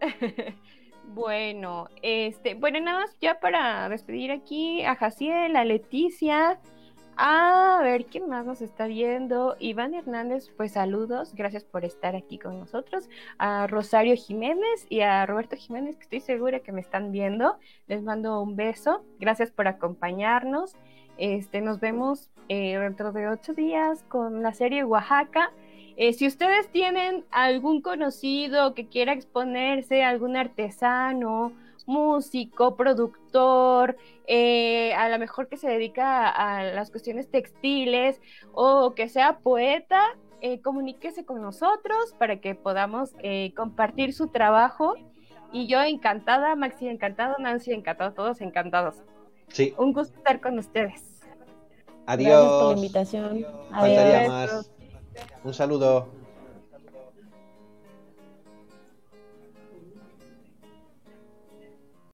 Bueno, 1.08 1.88
este, 2.02 2.54
bueno, 2.54 2.80
nada 2.80 3.02
más 3.02 3.16
ya 3.20 3.38
para 3.38 3.88
despedir 3.88 4.32
aquí 4.32 4.84
a 4.84 4.96
Jaciel, 4.96 5.54
a 5.54 5.64
Leticia, 5.64 6.58
a 7.18 7.80
ver, 7.82 8.04
¿quién 8.04 8.28
más 8.28 8.44
nos 8.44 8.60
está 8.60 8.86
viendo? 8.86 9.56
Iván 9.58 9.94
Hernández, 9.94 10.50
pues 10.54 10.72
saludos, 10.72 11.34
gracias 11.34 11.64
por 11.64 11.86
estar 11.86 12.14
aquí 12.14 12.38
con 12.38 12.58
nosotros. 12.58 13.08
A 13.38 13.66
Rosario 13.66 14.14
Jiménez 14.16 14.86
y 14.90 15.00
a 15.00 15.24
Roberto 15.24 15.56
Jiménez, 15.56 15.96
que 15.96 16.02
estoy 16.02 16.20
segura 16.20 16.60
que 16.60 16.72
me 16.72 16.82
están 16.82 17.12
viendo. 17.12 17.56
Les 17.86 18.02
mando 18.02 18.42
un 18.42 18.54
beso, 18.54 19.02
gracias 19.18 19.50
por 19.50 19.66
acompañarnos. 19.66 20.76
Este, 21.16 21.62
nos 21.62 21.80
vemos 21.80 22.30
eh, 22.50 22.78
dentro 22.78 23.12
de 23.12 23.28
ocho 23.28 23.54
días 23.54 24.02
con 24.08 24.42
la 24.42 24.52
serie 24.52 24.84
Oaxaca. 24.84 25.52
Eh, 25.96 26.12
si 26.12 26.26
ustedes 26.26 26.68
tienen 26.70 27.24
algún 27.30 27.80
conocido 27.80 28.74
que 28.74 28.86
quiera 28.86 29.12
exponerse, 29.12 30.04
algún 30.04 30.36
artesano, 30.36 31.52
músico, 31.86 32.76
productor, 32.76 33.96
eh, 34.26 34.92
a 34.94 35.08
lo 35.08 35.18
mejor 35.18 35.48
que 35.48 35.56
se 35.56 35.68
dedica 35.68 36.28
a, 36.28 36.64
las 36.64 36.90
cuestiones 36.90 37.30
textiles 37.30 38.20
o 38.52 38.94
que 38.94 39.08
sea 39.08 39.38
poeta, 39.38 40.00
eh, 40.40 40.60
comuníquese 40.60 41.24
con 41.24 41.40
nosotros 41.40 42.14
para 42.18 42.40
que 42.40 42.54
podamos 42.54 43.14
eh, 43.22 43.52
compartir 43.56 44.12
su 44.12 44.28
trabajo. 44.28 44.94
Y 45.52 45.68
yo 45.68 45.80
encantada, 45.80 46.54
Maxi 46.56 46.88
encantado, 46.88 47.36
Nancy 47.38 47.72
encantado, 47.72 48.12
todos 48.12 48.40
encantados. 48.40 49.02
Sí. 49.48 49.74
Un 49.78 49.92
gusto 49.92 50.16
estar 50.18 50.40
con 50.40 50.58
ustedes. 50.58 51.22
Adiós. 52.06 52.28
Gracias 52.28 52.50
por 52.50 52.66
la 52.66 52.76
invitación. 52.76 53.46
Adiós. 53.72 54.70
Un 55.42 55.54
saludo. 55.54 56.15